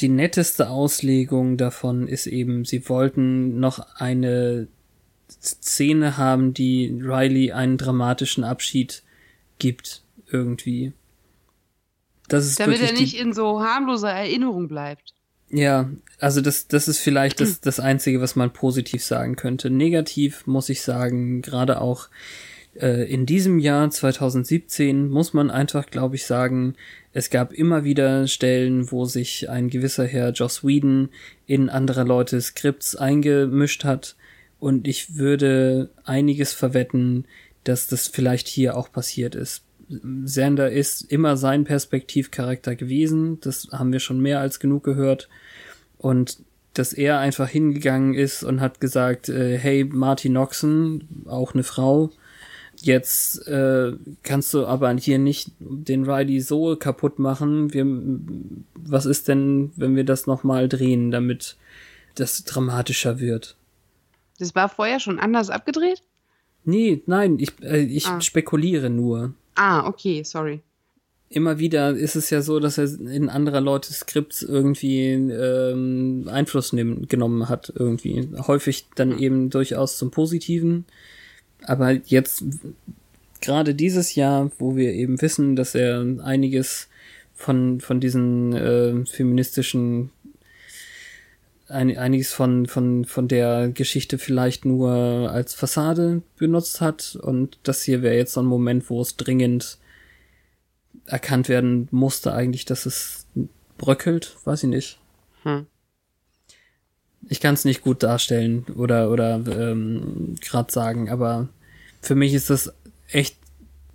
die 0.00 0.08
netteste 0.08 0.68
Auslegung 0.68 1.56
davon 1.56 2.06
ist 2.06 2.26
eben, 2.26 2.64
sie 2.64 2.88
wollten 2.88 3.58
noch 3.60 3.78
eine 3.96 4.68
Szene 5.28 6.16
haben, 6.16 6.54
die 6.54 7.00
Riley 7.02 7.52
einen 7.52 7.78
dramatischen 7.78 8.44
Abschied 8.44 9.02
gibt, 9.58 10.02
irgendwie. 10.30 10.92
Das 12.28 12.46
ist 12.46 12.60
Damit 12.60 12.80
er 12.80 12.92
nicht 12.92 13.18
in 13.18 13.32
so 13.32 13.60
harmloser 13.62 14.10
Erinnerung 14.10 14.68
bleibt. 14.68 15.15
Ja, 15.50 15.90
also 16.18 16.40
das, 16.40 16.66
das 16.66 16.88
ist 16.88 16.98
vielleicht 16.98 17.40
das, 17.40 17.60
das 17.60 17.78
Einzige, 17.80 18.20
was 18.20 18.36
man 18.36 18.52
positiv 18.52 19.04
sagen 19.04 19.36
könnte. 19.36 19.70
Negativ 19.70 20.46
muss 20.46 20.68
ich 20.68 20.82
sagen, 20.82 21.42
gerade 21.42 21.80
auch 21.80 22.08
äh, 22.80 23.10
in 23.10 23.26
diesem 23.26 23.58
Jahr 23.58 23.90
2017 23.90 25.08
muss 25.08 25.34
man 25.34 25.50
einfach, 25.50 25.86
glaube 25.86 26.16
ich, 26.16 26.26
sagen, 26.26 26.74
es 27.12 27.30
gab 27.30 27.52
immer 27.52 27.84
wieder 27.84 28.26
Stellen, 28.26 28.90
wo 28.90 29.04
sich 29.04 29.48
ein 29.48 29.70
gewisser 29.70 30.06
Herr 30.06 30.32
Joss 30.32 30.64
Whedon 30.64 31.08
in 31.46 31.68
andere 31.68 32.04
Leute 32.04 32.40
Skripts 32.40 32.96
eingemischt 32.96 33.84
hat. 33.84 34.16
Und 34.58 34.88
ich 34.88 35.16
würde 35.16 35.90
einiges 36.04 36.52
verwetten, 36.52 37.26
dass 37.64 37.88
das 37.88 38.08
vielleicht 38.08 38.48
hier 38.48 38.76
auch 38.76 38.90
passiert 38.90 39.34
ist. 39.34 39.65
Sander 40.24 40.70
ist 40.70 41.02
immer 41.12 41.36
sein 41.36 41.64
Perspektivcharakter 41.64 42.74
gewesen. 42.74 43.38
Das 43.40 43.68
haben 43.72 43.92
wir 43.92 44.00
schon 44.00 44.20
mehr 44.20 44.40
als 44.40 44.58
genug 44.60 44.84
gehört. 44.84 45.28
Und 45.98 46.38
dass 46.74 46.92
er 46.92 47.18
einfach 47.18 47.48
hingegangen 47.48 48.14
ist 48.14 48.42
und 48.42 48.60
hat 48.60 48.80
gesagt, 48.80 49.28
äh, 49.28 49.56
hey, 49.56 49.84
Marty 49.84 50.28
Noxon, 50.28 51.04
auch 51.26 51.54
eine 51.54 51.62
Frau, 51.62 52.10
jetzt 52.82 53.48
äh, 53.48 53.92
kannst 54.22 54.52
du 54.52 54.66
aber 54.66 54.92
hier 54.96 55.18
nicht 55.18 55.52
den 55.58 56.04
Riley 56.04 56.40
so 56.40 56.76
kaputt 56.76 57.18
machen. 57.18 57.72
Wir, 57.72 57.86
was 58.74 59.06
ist 59.06 59.28
denn, 59.28 59.72
wenn 59.76 59.96
wir 59.96 60.04
das 60.04 60.26
nochmal 60.26 60.68
drehen, 60.68 61.10
damit 61.10 61.56
das 62.14 62.44
dramatischer 62.44 63.20
wird? 63.20 63.56
Das 64.38 64.54
war 64.54 64.68
vorher 64.68 65.00
schon 65.00 65.18
anders 65.18 65.48
abgedreht? 65.48 66.02
Nee, 66.64 67.02
nein, 67.06 67.38
ich, 67.38 67.52
äh, 67.62 67.78
ich 67.82 68.06
Ah. 68.06 68.20
spekuliere 68.20 68.90
nur. 68.90 69.32
Ah, 69.56 69.86
okay, 69.88 70.22
sorry. 70.22 70.60
immer 71.28 71.58
wieder 71.58 71.90
ist 71.96 72.14
es 72.14 72.30
ja 72.30 72.40
so, 72.40 72.60
dass 72.60 72.78
er 72.78 72.84
in 72.84 73.28
anderer 73.28 73.60
Leute 73.60 73.92
Skripts 73.92 74.42
irgendwie 74.42 75.10
ähm, 75.10 76.28
Einfluss 76.30 76.72
nehmen, 76.72 77.08
genommen 77.08 77.48
hat, 77.48 77.72
irgendwie. 77.74 78.28
Häufig 78.46 78.86
dann 78.94 79.18
eben 79.18 79.50
durchaus 79.50 79.98
zum 79.98 80.10
Positiven. 80.10 80.84
Aber 81.64 81.92
jetzt, 81.92 82.44
gerade 83.40 83.74
dieses 83.74 84.14
Jahr, 84.14 84.50
wo 84.58 84.76
wir 84.76 84.92
eben 84.92 85.20
wissen, 85.20 85.56
dass 85.56 85.74
er 85.74 86.04
einiges 86.22 86.88
von, 87.34 87.80
von 87.80 88.00
diesen 88.00 88.52
äh, 88.52 89.04
feministischen 89.04 90.10
ein, 91.68 91.96
einiges 91.96 92.32
von, 92.32 92.66
von, 92.66 93.04
von 93.04 93.28
der 93.28 93.68
Geschichte 93.68 94.18
vielleicht 94.18 94.64
nur 94.64 94.90
als 94.90 95.54
Fassade 95.54 96.22
benutzt 96.36 96.80
hat. 96.80 97.18
Und 97.20 97.58
das 97.64 97.82
hier 97.82 98.02
wäre 98.02 98.16
jetzt 98.16 98.32
so 98.34 98.40
ein 98.40 98.46
Moment, 98.46 98.88
wo 98.88 99.00
es 99.00 99.16
dringend 99.16 99.78
erkannt 101.06 101.48
werden 101.48 101.88
musste, 101.90 102.32
eigentlich, 102.32 102.64
dass 102.64 102.86
es 102.86 103.26
bröckelt. 103.78 104.36
Weiß 104.44 104.62
ich 104.62 104.68
nicht. 104.68 104.98
Hm. 105.42 105.66
Ich 107.28 107.40
kann 107.40 107.54
es 107.54 107.64
nicht 107.64 107.82
gut 107.82 108.02
darstellen 108.02 108.64
oder, 108.76 109.10
oder 109.10 109.40
ähm, 109.46 110.36
gerade 110.40 110.72
sagen, 110.72 111.10
aber 111.10 111.48
für 112.00 112.14
mich 112.14 112.34
ist 112.34 112.50
das 112.50 112.72
echt 113.08 113.36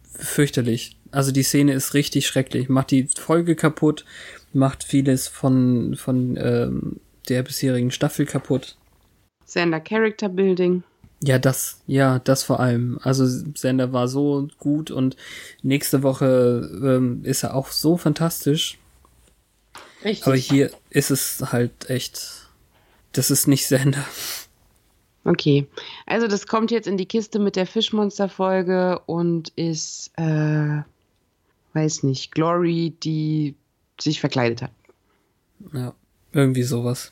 fürchterlich. 0.03 0.97
Also 1.11 1.31
die 1.31 1.43
Szene 1.43 1.73
ist 1.73 1.93
richtig 1.93 2.27
schrecklich. 2.27 2.67
Macht 2.67 2.91
die 2.91 3.07
Folge 3.07 3.55
kaputt, 3.55 4.05
macht 4.51 4.83
vieles 4.83 5.29
von, 5.29 5.95
von 5.95 6.37
ähm, 6.37 6.99
der 7.29 7.43
bisherigen 7.43 7.91
Staffel 7.91 8.25
kaputt. 8.25 8.77
Sander 9.45 9.79
Character 9.79 10.29
Building. 10.29 10.83
Ja, 11.23 11.37
das, 11.37 11.81
ja, 11.85 12.19
das 12.19 12.43
vor 12.43 12.59
allem. 12.59 12.99
Also 13.03 13.25
Sander 13.55 13.93
war 13.93 14.07
so 14.07 14.47
gut 14.57 14.89
und 14.89 15.15
nächste 15.61 16.01
Woche 16.01 16.69
ähm, 16.83 17.23
ist 17.23 17.43
er 17.43 17.55
auch 17.55 17.67
so 17.67 17.97
fantastisch. 17.97 18.79
Richtig. 20.03 20.25
Aber 20.25 20.35
hier 20.35 20.71
ist 20.89 21.11
es 21.11 21.51
halt 21.51 21.89
echt, 21.89 22.47
das 23.11 23.29
ist 23.29 23.47
nicht 23.47 23.67
Sander. 23.67 24.03
Okay, 25.23 25.67
also 26.07 26.27
das 26.27 26.47
kommt 26.47 26.71
jetzt 26.71 26.87
in 26.87 26.97
die 26.97 27.05
Kiste 27.05 27.37
mit 27.37 27.55
der 27.55 27.67
Fischmonster-Folge 27.67 28.99
und 29.05 29.49
ist, 29.49 30.11
äh, 30.17 30.81
weiß 31.73 32.01
nicht, 32.01 32.31
Glory, 32.31 32.95
die 33.03 33.53
sich 33.99 34.19
verkleidet 34.19 34.63
hat. 34.63 34.71
Ja. 35.71 35.93
Irgendwie 36.33 36.63
sowas. 36.63 37.11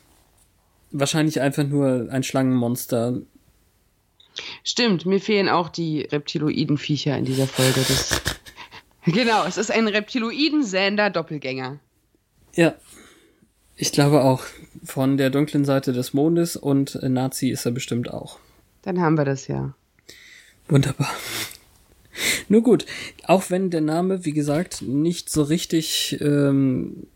Wahrscheinlich 0.90 1.40
einfach 1.40 1.64
nur 1.64 2.08
ein 2.10 2.22
Schlangenmonster. 2.22 3.20
Stimmt, 4.64 5.06
mir 5.06 5.20
fehlen 5.20 5.48
auch 5.48 5.68
die 5.68 6.02
Reptiloiden-Viecher 6.02 7.16
in 7.16 7.24
dieser 7.24 7.46
Folge. 7.46 7.80
Das 7.86 8.20
genau, 9.04 9.44
es 9.44 9.56
ist 9.56 9.70
ein 9.70 9.88
Reptiloiden-Sander-Doppelgänger. 9.88 11.78
Ja, 12.54 12.74
ich 13.76 13.92
glaube 13.92 14.22
auch. 14.22 14.42
Von 14.84 15.16
der 15.16 15.30
dunklen 15.30 15.64
Seite 15.64 15.92
des 15.92 16.14
Mondes 16.14 16.56
und 16.56 16.98
Nazi 17.02 17.50
ist 17.50 17.66
er 17.66 17.72
bestimmt 17.72 18.10
auch. 18.10 18.38
Dann 18.82 19.00
haben 19.00 19.16
wir 19.16 19.24
das 19.24 19.46
ja. 19.46 19.74
Wunderbar. 20.68 21.10
Nur 22.48 22.62
gut, 22.62 22.86
auch 23.24 23.50
wenn 23.50 23.70
der 23.70 23.80
Name, 23.80 24.24
wie 24.24 24.32
gesagt, 24.32 24.82
nicht 24.82 25.30
so 25.30 25.42
richtig 25.42 26.18
ähm, 26.20 27.06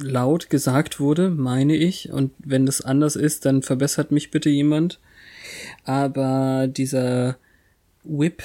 laut 0.00 0.50
gesagt 0.50 1.00
wurde, 1.00 1.30
meine 1.30 1.74
ich. 1.76 2.10
Und 2.10 2.32
wenn 2.38 2.66
das 2.66 2.80
anders 2.80 3.16
ist, 3.16 3.44
dann 3.44 3.62
verbessert 3.62 4.10
mich 4.10 4.30
bitte 4.30 4.50
jemand. 4.50 5.00
Aber 5.84 6.66
dieser 6.68 7.36
Whip 8.02 8.42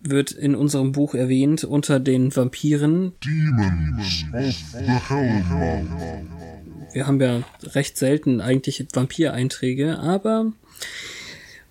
wird 0.00 0.32
in 0.32 0.54
unserem 0.54 0.92
Buch 0.92 1.14
erwähnt 1.14 1.64
unter 1.64 1.98
den 1.98 2.34
Vampiren. 2.34 3.12
Demons 3.24 4.24
of 4.32 4.54
the 4.72 4.92
Hellmouth. 5.08 6.24
Wir 6.92 7.06
haben 7.06 7.20
ja 7.20 7.42
recht 7.62 7.96
selten 7.96 8.40
eigentlich 8.40 8.86
Vampireinträge, 8.92 9.98
aber 9.98 10.52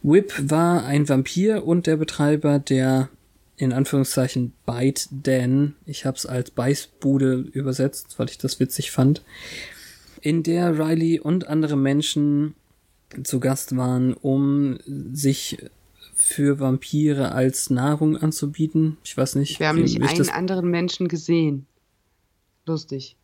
Whip 0.02 0.34
war 0.38 0.86
ein 0.86 1.08
Vampir 1.08 1.66
und 1.66 1.88
der 1.88 1.96
Betreiber 1.96 2.60
der 2.60 3.10
in 3.58 3.74
Anführungszeichen 3.74 4.54
Bite 4.66 5.08
Dan, 5.12 5.76
ich 5.86 6.06
habe 6.06 6.18
es 6.18 6.26
als 6.26 6.52
Beißbude 6.52 7.34
übersetzt, 7.54 8.18
weil 8.18 8.30
ich 8.30 8.38
das 8.38 8.60
witzig 8.60 8.92
fand, 8.92 9.24
in 10.22 10.44
der 10.44 10.80
Riley 10.80 11.20
und 11.20 11.48
andere 11.48 11.76
Menschen 11.76 12.56
zu 13.24 13.40
Gast 13.40 13.76
waren, 13.78 14.14
um 14.14 14.80
sich 14.86 15.58
für 16.16 16.60
Vampire 16.60 17.34
als 17.34 17.70
Nahrung 17.70 18.18
anzubieten. 18.18 18.98
Ich 19.04 19.16
weiß 19.16 19.36
nicht. 19.36 19.60
Wir 19.60 19.68
haben 19.68 19.82
nicht 19.82 20.02
einen 20.02 20.30
anderen 20.30 20.70
Menschen 20.70 21.08
gesehen. 21.08 21.68
Lustig. 22.66 23.18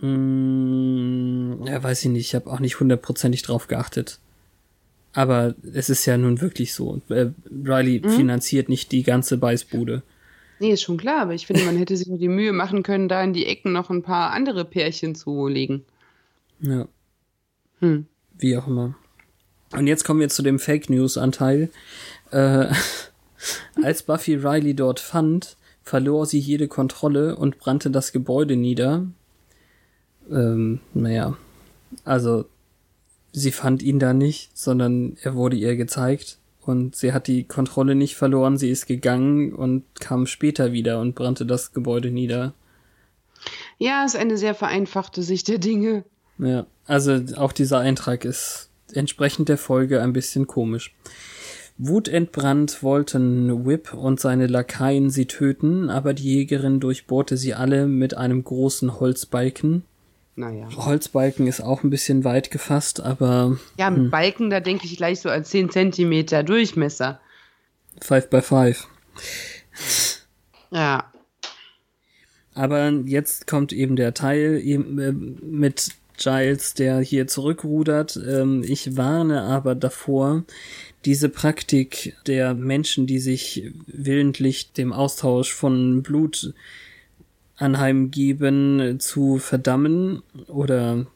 Hm, 0.00 1.62
ja, 1.64 1.82
weiß 1.82 2.04
ich 2.04 2.10
nicht. 2.10 2.26
Ich 2.26 2.34
habe 2.34 2.50
auch 2.50 2.60
nicht 2.60 2.80
hundertprozentig 2.80 3.42
drauf 3.42 3.68
geachtet. 3.68 4.18
Aber 5.16 5.54
es 5.72 5.88
ist 5.88 6.04
ja 6.04 6.18
nun 6.18 6.42
wirklich 6.42 6.74
so. 6.74 7.00
Äh, 7.08 7.30
Riley 7.50 8.02
mhm. 8.04 8.10
finanziert 8.10 8.68
nicht 8.68 8.92
die 8.92 9.02
ganze 9.02 9.38
Beißbude. 9.38 10.02
Nee, 10.60 10.72
ist 10.72 10.82
schon 10.82 10.98
klar, 10.98 11.22
aber 11.22 11.32
ich 11.32 11.46
finde, 11.46 11.64
man 11.64 11.78
hätte 11.78 11.96
sich 11.96 12.06
nur 12.06 12.18
die 12.18 12.28
Mühe 12.28 12.52
machen 12.52 12.82
können, 12.82 13.08
da 13.08 13.24
in 13.24 13.32
die 13.32 13.46
Ecken 13.46 13.72
noch 13.72 13.88
ein 13.88 14.02
paar 14.02 14.32
andere 14.32 14.66
Pärchen 14.66 15.14
zu 15.14 15.48
legen. 15.48 15.86
Ja. 16.60 16.86
Hm. 17.80 18.04
Wie 18.36 18.58
auch 18.58 18.66
immer. 18.66 18.94
Und 19.72 19.86
jetzt 19.86 20.04
kommen 20.04 20.20
wir 20.20 20.28
zu 20.28 20.42
dem 20.42 20.58
Fake 20.58 20.90
News-Anteil. 20.90 21.70
Äh, 22.30 22.66
als 23.82 24.02
Buffy 24.02 24.34
Riley 24.34 24.74
dort 24.74 25.00
fand, 25.00 25.56
verlor 25.82 26.26
sie 26.26 26.40
jede 26.40 26.68
Kontrolle 26.68 27.36
und 27.36 27.58
brannte 27.58 27.90
das 27.90 28.12
Gebäude 28.12 28.56
nieder. 28.56 29.06
Ähm, 30.30 30.80
naja. 30.92 31.38
Also, 32.04 32.44
sie 33.36 33.52
fand 33.52 33.82
ihn 33.82 33.98
da 33.98 34.14
nicht, 34.14 34.56
sondern 34.56 35.18
er 35.20 35.34
wurde 35.34 35.56
ihr 35.56 35.76
gezeigt 35.76 36.38
und 36.62 36.96
sie 36.96 37.12
hat 37.12 37.26
die 37.26 37.44
Kontrolle 37.44 37.94
nicht 37.94 38.16
verloren, 38.16 38.56
sie 38.56 38.70
ist 38.70 38.86
gegangen 38.86 39.52
und 39.52 39.84
kam 40.00 40.26
später 40.26 40.72
wieder 40.72 41.00
und 41.00 41.14
brannte 41.14 41.44
das 41.44 41.74
Gebäude 41.74 42.10
nieder. 42.10 42.54
Ja, 43.76 44.06
ist 44.06 44.16
eine 44.16 44.38
sehr 44.38 44.54
vereinfachte 44.54 45.22
Sicht 45.22 45.48
der 45.48 45.58
Dinge. 45.58 46.04
Ja, 46.38 46.66
also 46.86 47.20
auch 47.36 47.52
dieser 47.52 47.78
Eintrag 47.78 48.24
ist 48.24 48.70
entsprechend 48.92 49.50
der 49.50 49.58
Folge 49.58 50.00
ein 50.00 50.14
bisschen 50.14 50.46
komisch. 50.46 50.94
Wutentbrannt 51.76 52.82
wollten 52.82 53.66
Whip 53.66 53.92
und 53.92 54.18
seine 54.18 54.46
Lakaien 54.46 55.10
sie 55.10 55.26
töten, 55.26 55.90
aber 55.90 56.14
die 56.14 56.36
Jägerin 56.36 56.80
durchbohrte 56.80 57.36
sie 57.36 57.52
alle 57.52 57.86
mit 57.86 58.16
einem 58.16 58.42
großen 58.42 58.98
Holzbalken 58.98 59.84
naja. 60.36 60.68
Holzbalken 60.76 61.46
ist 61.46 61.60
auch 61.60 61.82
ein 61.82 61.90
bisschen 61.90 62.22
weit 62.22 62.50
gefasst, 62.50 63.00
aber. 63.00 63.58
Ja, 63.78 63.90
mit 63.90 64.04
hm. 64.04 64.10
Balken, 64.10 64.50
da 64.50 64.60
denke 64.60 64.84
ich 64.84 64.96
gleich 64.96 65.20
so 65.20 65.30
an 65.30 65.44
10 65.44 65.70
Zentimeter 65.70 66.42
Durchmesser. 66.42 67.20
5 68.02 68.28
by 68.28 68.42
5. 68.42 68.86
Ja. 70.70 71.10
Aber 72.54 72.90
jetzt 73.06 73.46
kommt 73.46 73.72
eben 73.72 73.96
der 73.96 74.14
Teil 74.14 74.60
äh, 74.62 74.78
mit 74.78 75.90
Giles, 76.18 76.74
der 76.74 77.00
hier 77.00 77.26
zurückrudert. 77.26 78.18
Ähm, 78.26 78.62
ich 78.66 78.96
warne 78.96 79.42
aber 79.42 79.74
davor, 79.74 80.44
diese 81.04 81.28
Praktik 81.28 82.14
der 82.26 82.54
Menschen, 82.54 83.06
die 83.06 83.20
sich 83.20 83.70
willentlich 83.86 84.72
dem 84.72 84.92
Austausch 84.92 85.52
von 85.52 86.02
Blut 86.02 86.54
anheimgeben 87.56 88.98
zu 89.00 89.38
verdammen 89.38 90.22
oder 90.48 91.06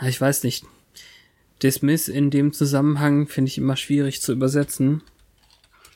ja, 0.00 0.08
ich 0.08 0.20
weiß 0.20 0.44
nicht. 0.44 0.64
Dismiss 1.62 2.08
in 2.08 2.30
dem 2.30 2.52
Zusammenhang 2.52 3.28
finde 3.28 3.48
ich 3.48 3.58
immer 3.58 3.76
schwierig 3.76 4.20
zu 4.20 4.32
übersetzen. 4.32 5.02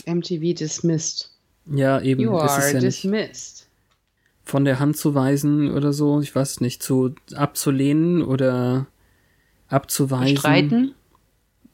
MTV 0.07 0.55
dismissed. 0.55 1.32
Ja, 1.66 2.01
eben. 2.01 2.20
You 2.20 2.37
are 2.37 2.72
ja 2.72 2.78
dismissed. 2.78 3.66
Von 4.45 4.64
der 4.64 4.78
Hand 4.78 4.97
zu 4.97 5.16
weisen 5.16 5.72
oder 5.72 5.93
so, 5.93 6.20
ich 6.20 6.32
weiß 6.32 6.61
nicht, 6.61 6.82
zu 6.82 7.16
abzulehnen 7.34 8.22
oder 8.22 8.87
abzuweisen. 9.66 10.37
Streiten? 10.37 10.95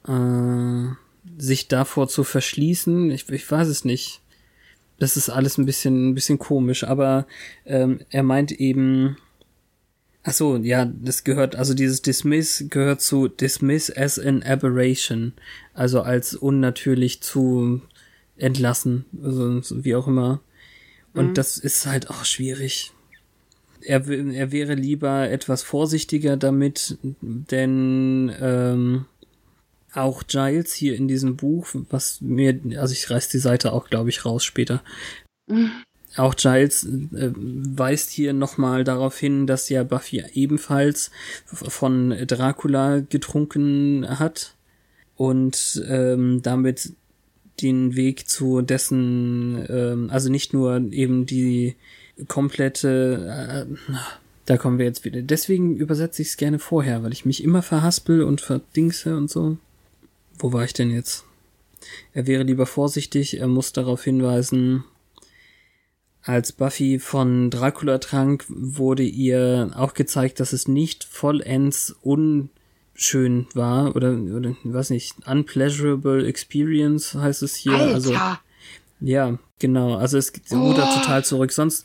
Äh, 0.09 0.95
sich 1.39 1.69
davor 1.69 2.09
zu 2.09 2.25
verschließen, 2.25 3.11
ich, 3.11 3.29
ich 3.29 3.51
weiß 3.51 3.69
es 3.69 3.85
nicht 3.85 4.23
das 5.03 5.17
ist 5.17 5.31
alles 5.31 5.59
ein 5.59 5.67
bisschen, 5.67 6.11
ein 6.11 6.15
bisschen 6.15 6.39
komisch, 6.39 6.85
aber 6.85 7.27
ähm, 7.67 7.99
er 8.11 8.23
meint 8.23 8.53
eben, 8.53 9.17
ach 10.23 10.33
so, 10.33 10.57
ja, 10.59 10.85
das 10.85 11.25
gehört, 11.25 11.57
also 11.57 11.75
dieses 11.75 12.03
Dismiss 12.03 12.67
gehört 12.71 13.01
zu 13.01 13.27
Dismiss 13.27 13.91
as 13.91 14.21
an 14.21 14.45
Aberration, 14.45 15.33
also 15.75 16.03
als 16.03 16.37
unnatürlich 16.37 17.21
zu 17.21 17.83
entlassen, 18.37 19.05
also 19.25 19.61
wie 19.85 19.97
auch 19.97 20.07
immer. 20.07 20.41
Und 21.15 21.31
mhm. 21.31 21.35
das 21.35 21.59
ist 21.59 21.85
halt 21.85 22.09
auch 22.09 22.25
schwierig. 22.25 22.93
Er, 23.81 24.09
er 24.09 24.53
wäre 24.53 24.75
lieber 24.75 25.29
etwas 25.29 25.65
vorsichtiger 25.65 26.37
damit, 26.37 26.97
denn 27.03 28.33
ähm, 28.41 29.07
auch 29.95 30.23
Giles 30.27 30.73
hier 30.73 30.97
in 30.97 31.09
diesem 31.09 31.37
Buch, 31.37 31.69
was 31.91 32.21
mir, 32.21 32.59
also 32.77 32.93
ich 32.93 33.11
reiß 33.11 33.29
die 33.29 33.39
Seite 33.39 33.73
auch, 33.73 33.89
glaube 33.89 34.11
ich, 34.11 34.25
raus 34.25 34.45
später. 34.45 34.83
Mhm. 35.47 35.71
Auch 36.17 36.35
Giles 36.37 36.85
äh, 36.85 37.31
weist 37.35 38.11
hier 38.11 38.33
nochmal 38.33 38.85
darauf 38.85 39.19
hin, 39.19 39.47
dass 39.47 39.69
ja 39.69 39.83
Buffy 39.83 40.23
ebenfalls 40.35 41.11
von 41.47 42.11
Dracula 42.27 43.01
getrunken 43.01 44.07
hat 44.19 44.55
und 45.17 45.83
ähm, 45.89 46.43
damit 46.43 46.93
den 47.63 47.97
Weg 47.97 48.29
zu 48.29 48.61
dessen, 48.63 49.65
ähm, 49.69 50.11
also 50.11 50.31
nicht 50.31 50.53
nur 50.53 50.77
eben 50.91 51.27
die 51.27 51.77
komplette, 52.29 53.67
äh, 53.69 53.93
Da 54.45 54.57
kommen 54.57 54.79
wir 54.79 54.87
jetzt 54.87 55.05
wieder. 55.05 55.23
Deswegen 55.23 55.77
übersetze 55.77 56.21
ich 56.21 56.29
es 56.29 56.37
gerne 56.37 56.59
vorher, 56.59 57.03
weil 57.03 57.13
ich 57.13 57.25
mich 57.25 57.45
immer 57.45 57.63
verhaspel 57.63 58.23
und 58.23 58.41
verdingse 58.41 59.17
und 59.17 59.31
so. 59.31 59.57
Wo 60.43 60.53
war 60.53 60.65
ich 60.65 60.73
denn 60.75 60.91
jetzt? 60.91 61.25
Er 62.13 62.27
wäre 62.27 62.43
lieber 62.43 62.67
vorsichtig, 62.67 63.39
er 63.39 63.47
muss 63.49 63.73
darauf 63.73 64.05
hinweisen, 64.05 64.85
als 66.23 66.53
Buffy 66.53 66.99
von 66.99 67.51
Dracula 67.51 67.99
trank, 67.99 68.45
wurde 68.49 69.03
ihr 69.03 69.71
auch 69.75 69.95
gezeigt, 69.95 70.39
dass 70.41 70.53
es 70.53 70.69
nicht 70.69 71.05
vollends 71.05 71.95
unschön 72.03 73.47
war 73.55 73.97
oder, 73.97 74.13
oder 74.13 74.55
weiß 74.63 74.91
nicht, 74.91 75.15
unpleasurable 75.27 76.27
experience 76.27 77.15
heißt 77.15 77.43
es 77.43 77.57
hier. 77.57 77.73
Alter. 77.75 77.95
Also, 77.95 78.17
ja, 79.01 79.39
genau. 79.59 79.97
Also 79.97 80.17
es 80.19 80.33
rudert 80.53 80.89
Oh. 80.93 80.99
total 81.01 81.25
zurück. 81.25 81.51
Sonst 81.51 81.85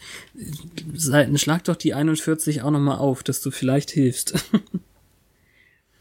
sei- 0.93 1.35
schlag 1.37 1.63
doch 1.63 1.75
die 1.75 1.95
41 1.95 2.61
auch 2.61 2.69
nochmal 2.71 2.99
auf, 2.99 3.23
dass 3.23 3.41
du 3.41 3.49
vielleicht 3.49 3.89
hilfst. 3.91 4.33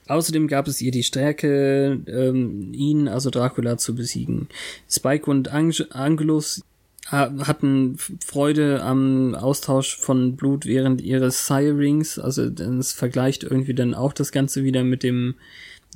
Außerdem 0.09 0.47
gab 0.49 0.69
es 0.69 0.81
ihr 0.81 0.93
die 0.93 1.03
Stärke, 1.03 2.01
ähm, 2.07 2.73
ihn, 2.73 3.09
also 3.09 3.31
Dracula, 3.31 3.77
zu 3.77 3.95
besiegen. 3.95 4.49
Spike 4.89 5.29
und 5.31 5.49
Ang 5.53 5.73
Angelus 5.91 6.63
ha- 7.11 7.33
hatten 7.47 7.99
Freude 8.25 8.83
am 8.83 9.35
Austausch 9.35 9.97
von 9.97 10.37
Blut 10.37 10.65
während 10.67 11.01
ihres 11.01 11.47
Sirings. 11.47 12.19
Also 12.19 12.43
es 12.45 12.93
vergleicht 12.93 13.43
irgendwie 13.43 13.75
dann 13.75 13.95
auch 13.95 14.13
das 14.13 14.31
Ganze 14.33 14.63
wieder 14.63 14.85
mit 14.85 15.03
dem 15.03 15.35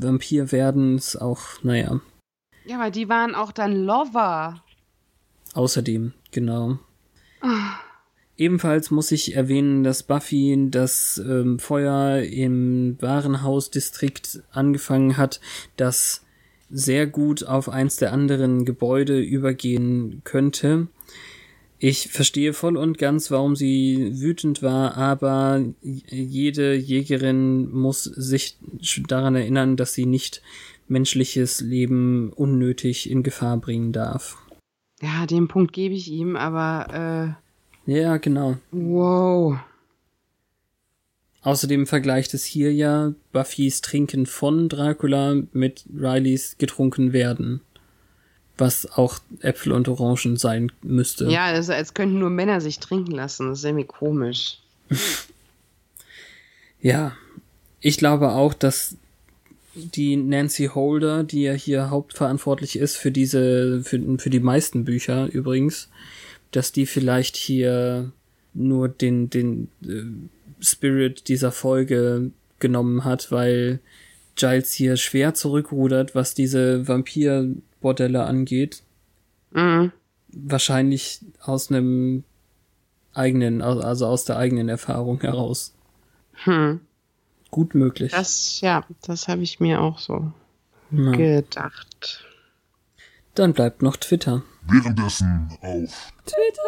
Vampirwerden. 0.01 0.97
Ist 0.97 1.17
auch, 1.17 1.41
naja, 1.63 2.01
Ja, 2.67 2.81
aber 2.81 2.91
die 2.91 3.09
waren 3.09 3.35
auch 3.35 3.53
dann 3.53 3.85
Lover. 3.85 4.63
Außerdem, 5.55 6.13
genau. 6.33 6.79
Ebenfalls 8.41 8.91
muss 8.91 9.13
ich 9.13 9.37
erwähnen, 9.37 9.85
dass 9.85 10.03
Buffy 10.03 10.57
das 10.71 11.23
ähm, 11.23 11.59
Feuer 11.59 12.23
im 12.23 12.97
Warenhausdistrikt 12.99 14.43
angefangen 14.51 15.19
hat, 15.19 15.43
das 15.77 16.25
sehr 16.71 17.07
gut 17.07 17.45
auf 17.45 17.69
eins 17.69 17.99
der 17.99 18.15
anderen 18.15 18.65
Gebäude 18.65 19.21
übergehen 19.21 20.23
könnte. 20.25 20.89
Ich 21.79 22.09
verstehe 22.09 22.55
voll 22.55 22.79
und 22.79 22.97
ganz, 22.97 23.31
warum 23.31 23.57
sie 23.57 24.19
wütend 24.23 24.63
war, 24.63 24.97
aber 24.97 25.63
jede 25.83 26.75
Jägerin 26.75 27.71
muss 27.71 28.05
sich 28.05 28.57
daran 29.07 29.35
erinnern, 29.35 29.77
dass 29.77 29.93
sie 29.93 30.07
nicht 30.07 30.41
menschliches 30.89 31.61
Leben 31.61 32.33
unnötig 32.33 33.11
in 33.11 33.23
Gefahr 33.23 33.59
bringen 33.59 33.93
darf. 33.93 34.39
Ja, 35.03 35.27
den 35.27 35.47
Punkt 35.47 35.75
gebe 35.75 35.95
ich 35.95 36.11
ihm, 36.11 36.37
aber 36.37 37.37
Ja, 37.91 38.19
genau. 38.19 38.57
wow. 38.71 39.59
Außerdem 41.43 41.89
vergleicht 41.89 42.35
es 42.35 42.45
hier 42.45 42.73
ja 42.73 43.15
Buffys 43.33 43.81
Trinken 43.81 44.27
von 44.27 44.69
Dracula 44.69 45.43
mit 45.53 45.87
Rileys 45.93 46.57
getrunken 46.57 47.13
werden. 47.13 47.63
Was 48.57 48.87
auch 48.93 49.19
Äpfel 49.41 49.73
und 49.73 49.89
Orangen 49.89 50.37
sein 50.37 50.71
müsste. 50.83 51.25
Ja, 51.25 51.47
also 51.47 51.73
als 51.73 51.93
könnten 51.93 52.21
nur 52.21 52.31
Männer 52.31 52.61
sich 52.61 52.79
trinken 52.79 53.11
lassen. 53.11 53.49
Das 53.49 53.59
ist 53.59 53.65
irgendwie 53.65 53.87
komisch. 53.87 54.59
Ja. 56.83 57.13
Ich 57.81 57.99
glaube 57.99 58.31
auch, 58.31 58.55
dass 58.55 58.97
die 59.75 60.17
Nancy 60.17 60.71
Holder, 60.75 61.25
die 61.25 61.43
ja 61.43 61.53
hier 61.53 61.91
hauptverantwortlich 61.91 62.79
ist 62.79 62.97
für 62.97 63.11
diese, 63.11 63.83
für, 63.85 64.01
für 64.17 64.31
die 64.31 64.41
meisten 64.41 64.87
Bücher 64.87 65.31
übrigens, 65.31 65.91
dass 66.51 66.73
die 66.73 66.87
vielleicht 66.87 67.37
hier 67.37 68.13
nur 68.55 68.89
den, 68.89 69.31
den 69.31 69.69
äh, 69.85 70.65
Spirit 70.65 71.29
dieser 71.29 71.53
Folge 71.53 72.31
genommen 72.59 73.05
hat, 73.05 73.31
weil 73.31 73.81
Giles 74.35 74.73
hier 74.73 74.97
schwer 74.97 75.35
zurückrudert, 75.35 76.15
was 76.15 76.35
diese 76.35 76.87
Vampirbordelle 76.87 78.25
angeht. 78.25 78.83
Mhm. 79.53 79.93
Wahrscheinlich 80.33 81.21
aus 81.41 81.71
einem 81.71 82.25
eigenen, 83.13 83.63
also 83.63 84.07
aus 84.07 84.25
der 84.25 84.37
eigenen 84.37 84.69
Erfahrung 84.69 85.21
heraus. 85.21 85.75
Hm. 86.45 86.81
Gut 87.51 87.75
möglich. 87.75 88.13
Das, 88.13 88.61
ja, 88.61 88.85
das 89.03 89.27
habe 89.27 89.43
ich 89.43 89.59
mir 89.59 89.81
auch 89.81 89.99
so 89.99 90.33
Ja. 90.93 91.11
gedacht. 91.13 92.25
Dann 93.41 93.55
bleibt 93.55 93.81
noch 93.81 93.97
Twitter. 93.97 94.43
Währenddessen 94.67 95.49
auf 95.63 96.13
Twitter! 96.27 96.61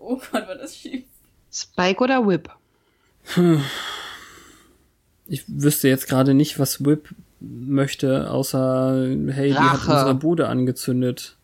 Oh 0.00 0.16
Gott, 0.16 0.48
war 0.48 0.56
das 0.56 0.76
schief. 0.76 1.04
Spike 1.52 2.02
oder 2.02 2.26
Whip? 2.26 2.50
Ich 5.26 5.44
wüsste 5.46 5.86
jetzt 5.86 6.08
gerade 6.08 6.34
nicht, 6.34 6.58
was 6.58 6.84
Whip 6.84 7.14
möchte, 7.38 8.32
außer, 8.32 9.14
hey, 9.28 9.50
die 9.50 9.56
hat 9.56 9.86
unsere 9.86 10.16
Bude 10.16 10.48
angezündet. 10.48 11.36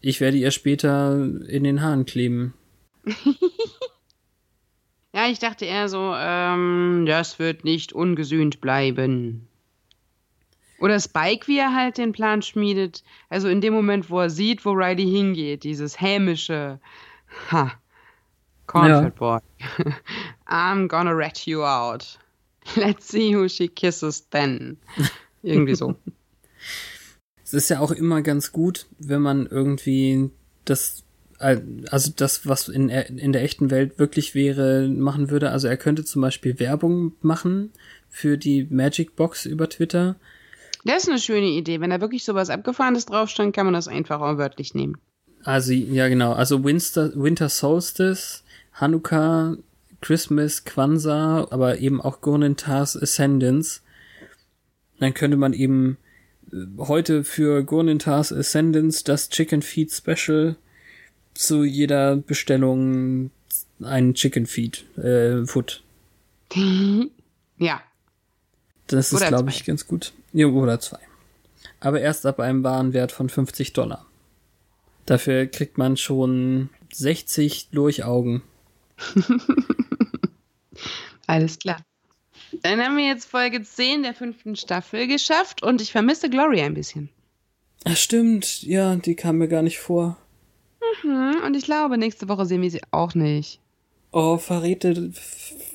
Ich 0.00 0.20
werde 0.20 0.36
ihr 0.36 0.50
später 0.50 1.14
in 1.46 1.62
den 1.62 1.80
Haaren 1.80 2.06
kleben. 2.06 2.54
Ja, 5.14 5.26
ich 5.26 5.38
dachte 5.38 5.64
eher 5.64 5.88
so, 5.88 6.12
ähm, 6.14 7.04
das 7.06 7.38
wird 7.38 7.64
nicht 7.64 7.92
ungesühnt 7.92 8.60
bleiben. 8.60 9.47
Oder 10.80 11.00
Spike, 11.00 11.48
wie 11.48 11.58
er 11.58 11.74
halt 11.74 11.98
den 11.98 12.12
Plan 12.12 12.42
schmiedet. 12.42 13.02
Also 13.28 13.48
in 13.48 13.60
dem 13.60 13.74
Moment, 13.74 14.10
wo 14.10 14.20
er 14.20 14.30
sieht, 14.30 14.64
wo 14.64 14.72
Riley 14.72 15.04
hingeht, 15.04 15.64
dieses 15.64 16.00
hämische, 16.00 16.78
ha, 17.50 17.72
Cornfed 18.66 19.16
Boy. 19.16 19.40
I'm 20.46 20.86
gonna 20.88 21.12
rat 21.12 21.46
you 21.46 21.64
out. 21.64 22.18
Let's 22.76 23.08
see 23.08 23.34
who 23.34 23.48
she 23.48 23.68
kisses 23.68 24.28
then. 24.30 24.76
Irgendwie 25.42 25.74
so. 25.74 25.96
Es 27.44 27.54
ist 27.54 27.70
ja 27.70 27.80
auch 27.80 27.92
immer 27.92 28.20
ganz 28.20 28.52
gut, 28.52 28.84
wenn 28.98 29.22
man 29.22 29.46
irgendwie 29.46 30.28
das, 30.66 31.02
also 31.38 32.12
das, 32.14 32.46
was 32.46 32.68
in, 32.68 32.90
in 32.90 33.32
der 33.32 33.42
echten 33.42 33.70
Welt 33.70 33.98
wirklich 33.98 34.34
wäre, 34.34 34.86
machen 34.86 35.30
würde. 35.30 35.50
Also 35.50 35.66
er 35.66 35.78
könnte 35.78 36.04
zum 36.04 36.20
Beispiel 36.20 36.58
Werbung 36.58 37.12
machen 37.22 37.72
für 38.10 38.36
die 38.36 38.66
Magic 38.68 39.16
Box 39.16 39.46
über 39.46 39.70
Twitter. 39.70 40.16
Das 40.88 41.02
ist 41.02 41.10
eine 41.10 41.18
schöne 41.18 41.48
Idee. 41.48 41.82
Wenn 41.82 41.90
da 41.90 42.00
wirklich 42.00 42.24
sowas 42.24 42.48
Abgefahrenes 42.48 43.04
draufstand, 43.04 43.54
kann 43.54 43.66
man 43.66 43.74
das 43.74 43.88
einfach 43.88 44.22
auch 44.22 44.38
wörtlich 44.38 44.74
nehmen. 44.74 44.96
Also, 45.44 45.74
ja, 45.74 46.08
genau. 46.08 46.32
Also 46.32 46.64
Winter, 46.64 47.12
Winter 47.14 47.50
Solstice, 47.50 48.42
Hanukkah, 48.72 49.58
Christmas, 50.00 50.64
Kwanzaa, 50.64 51.46
aber 51.50 51.78
eben 51.80 52.00
auch 52.00 52.22
Gurnintas 52.22 52.96
Ascendance. 52.96 53.82
Dann 54.98 55.12
könnte 55.12 55.36
man 55.36 55.52
eben 55.52 55.98
äh, 56.50 56.56
heute 56.78 57.22
für 57.22 57.62
Gurnintas 57.64 58.32
Ascendance 58.32 59.04
das 59.04 59.28
Chicken 59.28 59.60
Feed 59.60 59.92
Special 59.92 60.56
zu 61.34 61.64
jeder 61.64 62.16
Bestellung 62.16 63.30
ein 63.82 64.14
Chicken 64.14 64.46
Feed, 64.46 64.86
äh, 64.96 65.44
Food. 65.44 65.82
ja. 67.58 67.82
Das 68.88 69.12
ist, 69.12 69.26
glaube 69.26 69.50
ich, 69.50 69.64
ganz 69.64 69.86
gut. 69.86 70.12
Ja, 70.32 70.46
oder 70.46 70.80
zwei. 70.80 70.98
Aber 71.80 72.00
erst 72.00 72.26
ab 72.26 72.40
einem 72.40 72.64
Warenwert 72.64 73.12
von 73.12 73.28
50 73.28 73.72
Dollar. 73.72 74.06
Dafür 75.06 75.46
kriegt 75.46 75.78
man 75.78 75.96
schon 75.96 76.70
60 76.92 77.68
Lurchaugen. 77.72 78.42
Alles 81.26 81.58
klar. 81.58 81.80
Dann 82.62 82.80
haben 82.80 82.96
wir 82.96 83.06
jetzt 83.06 83.26
Folge 83.26 83.62
10 83.62 84.02
der 84.02 84.14
fünften 84.14 84.56
Staffel 84.56 85.06
geschafft 85.06 85.62
und 85.62 85.80
ich 85.80 85.92
vermisse 85.92 86.30
Gloria 86.30 86.64
ein 86.64 86.74
bisschen. 86.74 87.10
Ach, 87.84 87.96
stimmt. 87.96 88.62
Ja, 88.62 88.96
die 88.96 89.14
kam 89.14 89.38
mir 89.38 89.48
gar 89.48 89.62
nicht 89.62 89.78
vor. 89.78 90.16
Hm, 91.02 91.42
und 91.44 91.54
ich 91.56 91.64
glaube, 91.64 91.98
nächste 91.98 92.28
Woche 92.28 92.46
sehen 92.46 92.62
wir 92.62 92.70
sie 92.70 92.82
auch 92.90 93.14
nicht. 93.14 93.60
Oh, 94.10 94.38
verrate, 94.38 95.10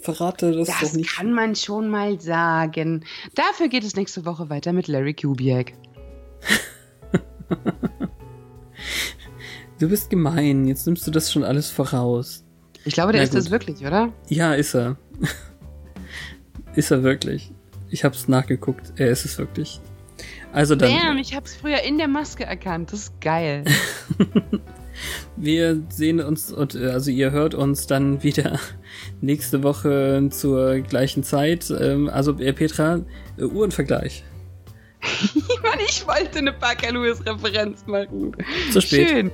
verrate 0.02 0.52
das, 0.54 0.68
Das 0.68 0.80
doch 0.92 0.94
nicht. 0.98 1.16
kann 1.16 1.34
man 1.34 1.56
schon 1.56 1.90
mal 1.90 2.20
sagen. 2.20 3.06
Dafür 3.36 3.68
geht 3.68 3.84
es 3.84 3.96
nächste 3.96 4.26
Woche 4.26 4.50
weiter 4.50 4.74
mit 4.74 4.88
Larry 4.88 5.14
Kubiak. 5.14 5.74
Du 9.80 9.90
bist 9.90 10.10
gemein. 10.10 10.66
Jetzt 10.66 10.86
nimmst 10.86 11.06
du 11.08 11.12
das 11.12 11.32
schon 11.32 11.44
alles 11.44 11.70
voraus. 11.70 12.46
Ich 12.86 12.94
glaube, 12.94 13.12
der 13.12 13.20
Na 13.22 13.26
ist 13.26 13.34
das 13.36 13.46
gut. 13.46 13.52
wirklich, 13.52 13.86
oder? 13.86 14.14
Ja, 14.30 14.54
ist 14.54 14.74
er. 14.76 14.96
ist 16.76 16.92
er 16.92 17.04
wirklich. 17.04 17.52
Ich 17.90 18.04
hab's 18.06 18.28
nachgeguckt. 18.28 18.94
Er 18.98 19.10
ist 19.10 19.26
es 19.26 19.38
wirklich. 19.38 19.82
Also 20.54 20.76
dann. 20.76 20.90
Damn, 20.90 21.18
ich 21.18 21.36
hab's 21.36 21.56
früher 21.56 21.82
in 21.82 21.98
der 21.98 22.08
Maske 22.08 22.46
erkannt. 22.46 22.94
Das 22.94 23.00
ist 23.02 23.20
geil. 23.22 23.66
Wir 25.36 25.82
sehen 25.90 26.20
uns 26.20 26.52
und 26.52 26.76
äh, 26.76 26.88
also 26.88 27.12
ihr 27.12 27.32
hört 27.32 27.56
uns 27.56 27.88
dann 27.88 28.24
wieder 28.24 28.60
nächste 29.22 29.64
Woche 29.64 30.28
zur 30.32 30.80
gleichen 30.80 31.24
Zeit. 31.24 31.72
Ähm, 31.72 32.10
also 32.10 32.38
äh, 32.40 32.54
Petra, 32.54 33.02
äh, 33.38 33.44
Uhrenvergleich. 33.44 34.24
Mann, 35.64 35.80
ich 35.86 36.08
wollte 36.08 36.40
eine 36.40 36.54
Parker 36.54 36.92
Lewis 36.92 37.26
Referenz 37.26 37.86
machen. 37.86 38.36
Zu 38.72 38.82
spät. 38.82 39.10
Schön. 39.10 39.32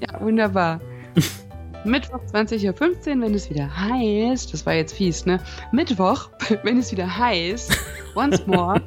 Ja, 0.00 0.20
wunderbar. 0.20 0.80
Mittwoch 1.84 2.20
20.15 2.32 2.66
Uhr, 2.68 3.22
wenn 3.22 3.34
es 3.34 3.48
wieder 3.48 3.70
heißt, 3.74 4.52
das 4.52 4.66
war 4.66 4.74
jetzt 4.74 4.92
fies, 4.94 5.24
ne? 5.24 5.40
Mittwoch, 5.72 6.28
wenn 6.64 6.78
es 6.78 6.90
wieder 6.90 7.16
heißt, 7.16 7.78
once 8.16 8.44
more. 8.46 8.82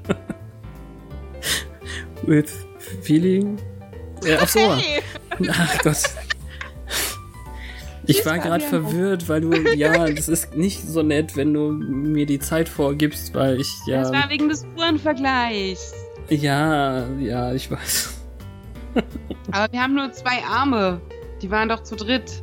With 2.23 2.51
feeling. 3.01 3.57
Ja, 4.23 4.39
ach 4.41 4.47
so. 4.49 4.75
Hey! 4.75 5.01
Ach 5.49 5.77
Gott. 5.83 6.03
Ich 8.05 8.25
war 8.25 8.39
gerade 8.39 8.63
verwirrt, 8.65 9.29
weil 9.29 9.41
du, 9.41 9.53
ja, 9.75 10.07
das 10.07 10.27
ist 10.27 10.55
nicht 10.55 10.81
so 10.81 11.03
nett, 11.03 11.35
wenn 11.37 11.53
du 11.53 11.71
mir 11.71 12.25
die 12.25 12.39
Zeit 12.39 12.67
vorgibst, 12.67 13.35
weil 13.35 13.59
ich, 13.61 13.71
Das 13.85 14.09
ja, 14.09 14.11
war 14.11 14.29
wegen 14.29 14.49
des 14.49 14.65
Uhrenvergleichs. 14.75 15.93
ja, 16.29 17.07
ja, 17.19 17.53
ich 17.53 17.69
weiß. 17.69 18.15
Aber 19.51 19.71
wir 19.71 19.81
haben 19.81 19.93
nur 19.93 20.11
zwei 20.11 20.43
Arme. 20.43 20.99
Die 21.41 21.51
waren 21.51 21.69
doch 21.69 21.83
zu 21.83 21.95
dritt. 21.95 22.41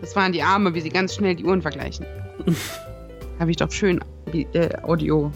Das 0.00 0.14
waren 0.14 0.32
die 0.32 0.42
Arme, 0.42 0.72
wie 0.74 0.80
sie 0.80 0.88
ganz 0.88 1.16
schnell 1.16 1.34
die 1.34 1.44
Uhren 1.44 1.60
vergleichen. 1.60 2.06
Habe 3.40 3.50
ich 3.50 3.56
doch 3.56 3.70
schön 3.72 3.98
äh, 4.32 4.68
Audio 4.82 5.32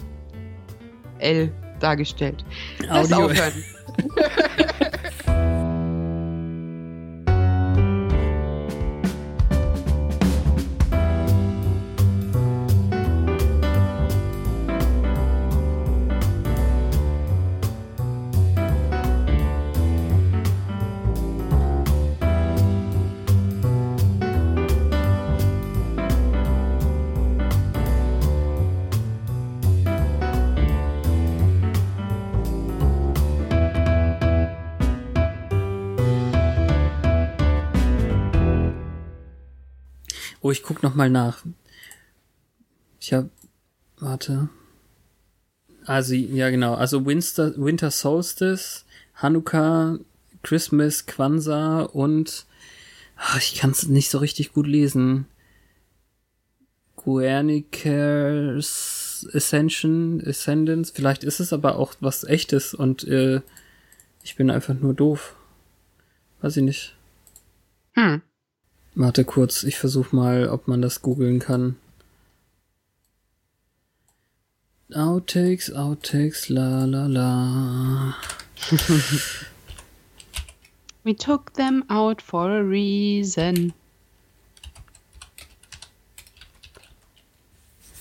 L 1.19 1.51
dargestellt. 1.81 2.45
Audio. 2.89 3.25
aufhören. 3.25 3.53
Oh, 40.47 40.51
ich 40.51 40.63
guck 40.63 40.81
noch 40.81 40.95
mal 40.95 41.09
nach. 41.09 41.43
Ich 43.01 43.11
hab, 43.11 43.27
warte. 43.99 44.47
Also, 45.83 46.13
ja 46.13 46.49
genau, 46.49 46.73
also 46.73 47.05
Winter, 47.05 47.53
Winter 47.57 47.91
Solstice, 47.91 48.85
Hanukkah, 49.15 49.99
Christmas, 50.43 51.05
Kwanzaa 51.05 51.81
und 51.81 52.45
ach, 53.17 53.39
ich 53.39 53.55
kann 53.55 53.71
es 53.71 53.89
nicht 53.89 54.09
so 54.09 54.19
richtig 54.19 54.53
gut 54.53 54.67
lesen. 54.67 55.25
Guernicers 56.95 58.47
Ascension, 59.33 60.23
Ascendance, 60.25 60.93
vielleicht 60.95 61.25
ist 61.25 61.41
es 61.41 61.51
aber 61.51 61.75
auch 61.75 61.93
was 61.99 62.23
echtes 62.23 62.73
und 62.73 63.05
äh, 63.05 63.41
ich 64.23 64.37
bin 64.37 64.49
einfach 64.49 64.75
nur 64.75 64.93
doof. 64.93 65.35
Weiß 66.39 66.55
ich 66.55 66.63
nicht. 66.63 66.95
Hm. 67.95 68.21
Warte 68.99 69.25
kurz, 69.25 69.61
ich 69.61 69.77
versuche 69.77 70.15
mal, 70.15 70.49
ob 70.49 70.67
man 70.67 70.81
das 70.81 71.03
googeln 71.03 71.37
kann. 71.37 71.75
Outtakes, 74.91 75.71
Outtakes, 75.71 76.49
la 76.49 76.85
la 76.85 77.05
la. 77.05 78.15
We 81.03 81.15
took 81.15 81.53
them 81.53 81.83
out 81.89 82.23
for 82.23 82.49
a 82.49 82.63
reason. 82.63 83.73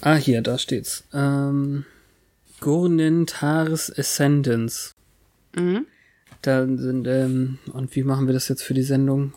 Ah, 0.01 0.14
hier, 0.14 0.40
da 0.40 0.57
steht's. 0.57 1.05
Ähm, 1.12 1.84
Gurnentaris 2.61 3.92
Ascendance. 3.99 4.94
Mhm. 5.55 5.84
Da 6.40 6.64
sind, 6.64 7.07
ähm, 7.07 7.59
und 7.74 7.94
wie 7.94 8.03
machen 8.03 8.26
wir 8.26 8.32
das 8.32 8.49
jetzt 8.49 8.62
für 8.62 8.72
die 8.72 8.82
Sendung? 8.82 9.24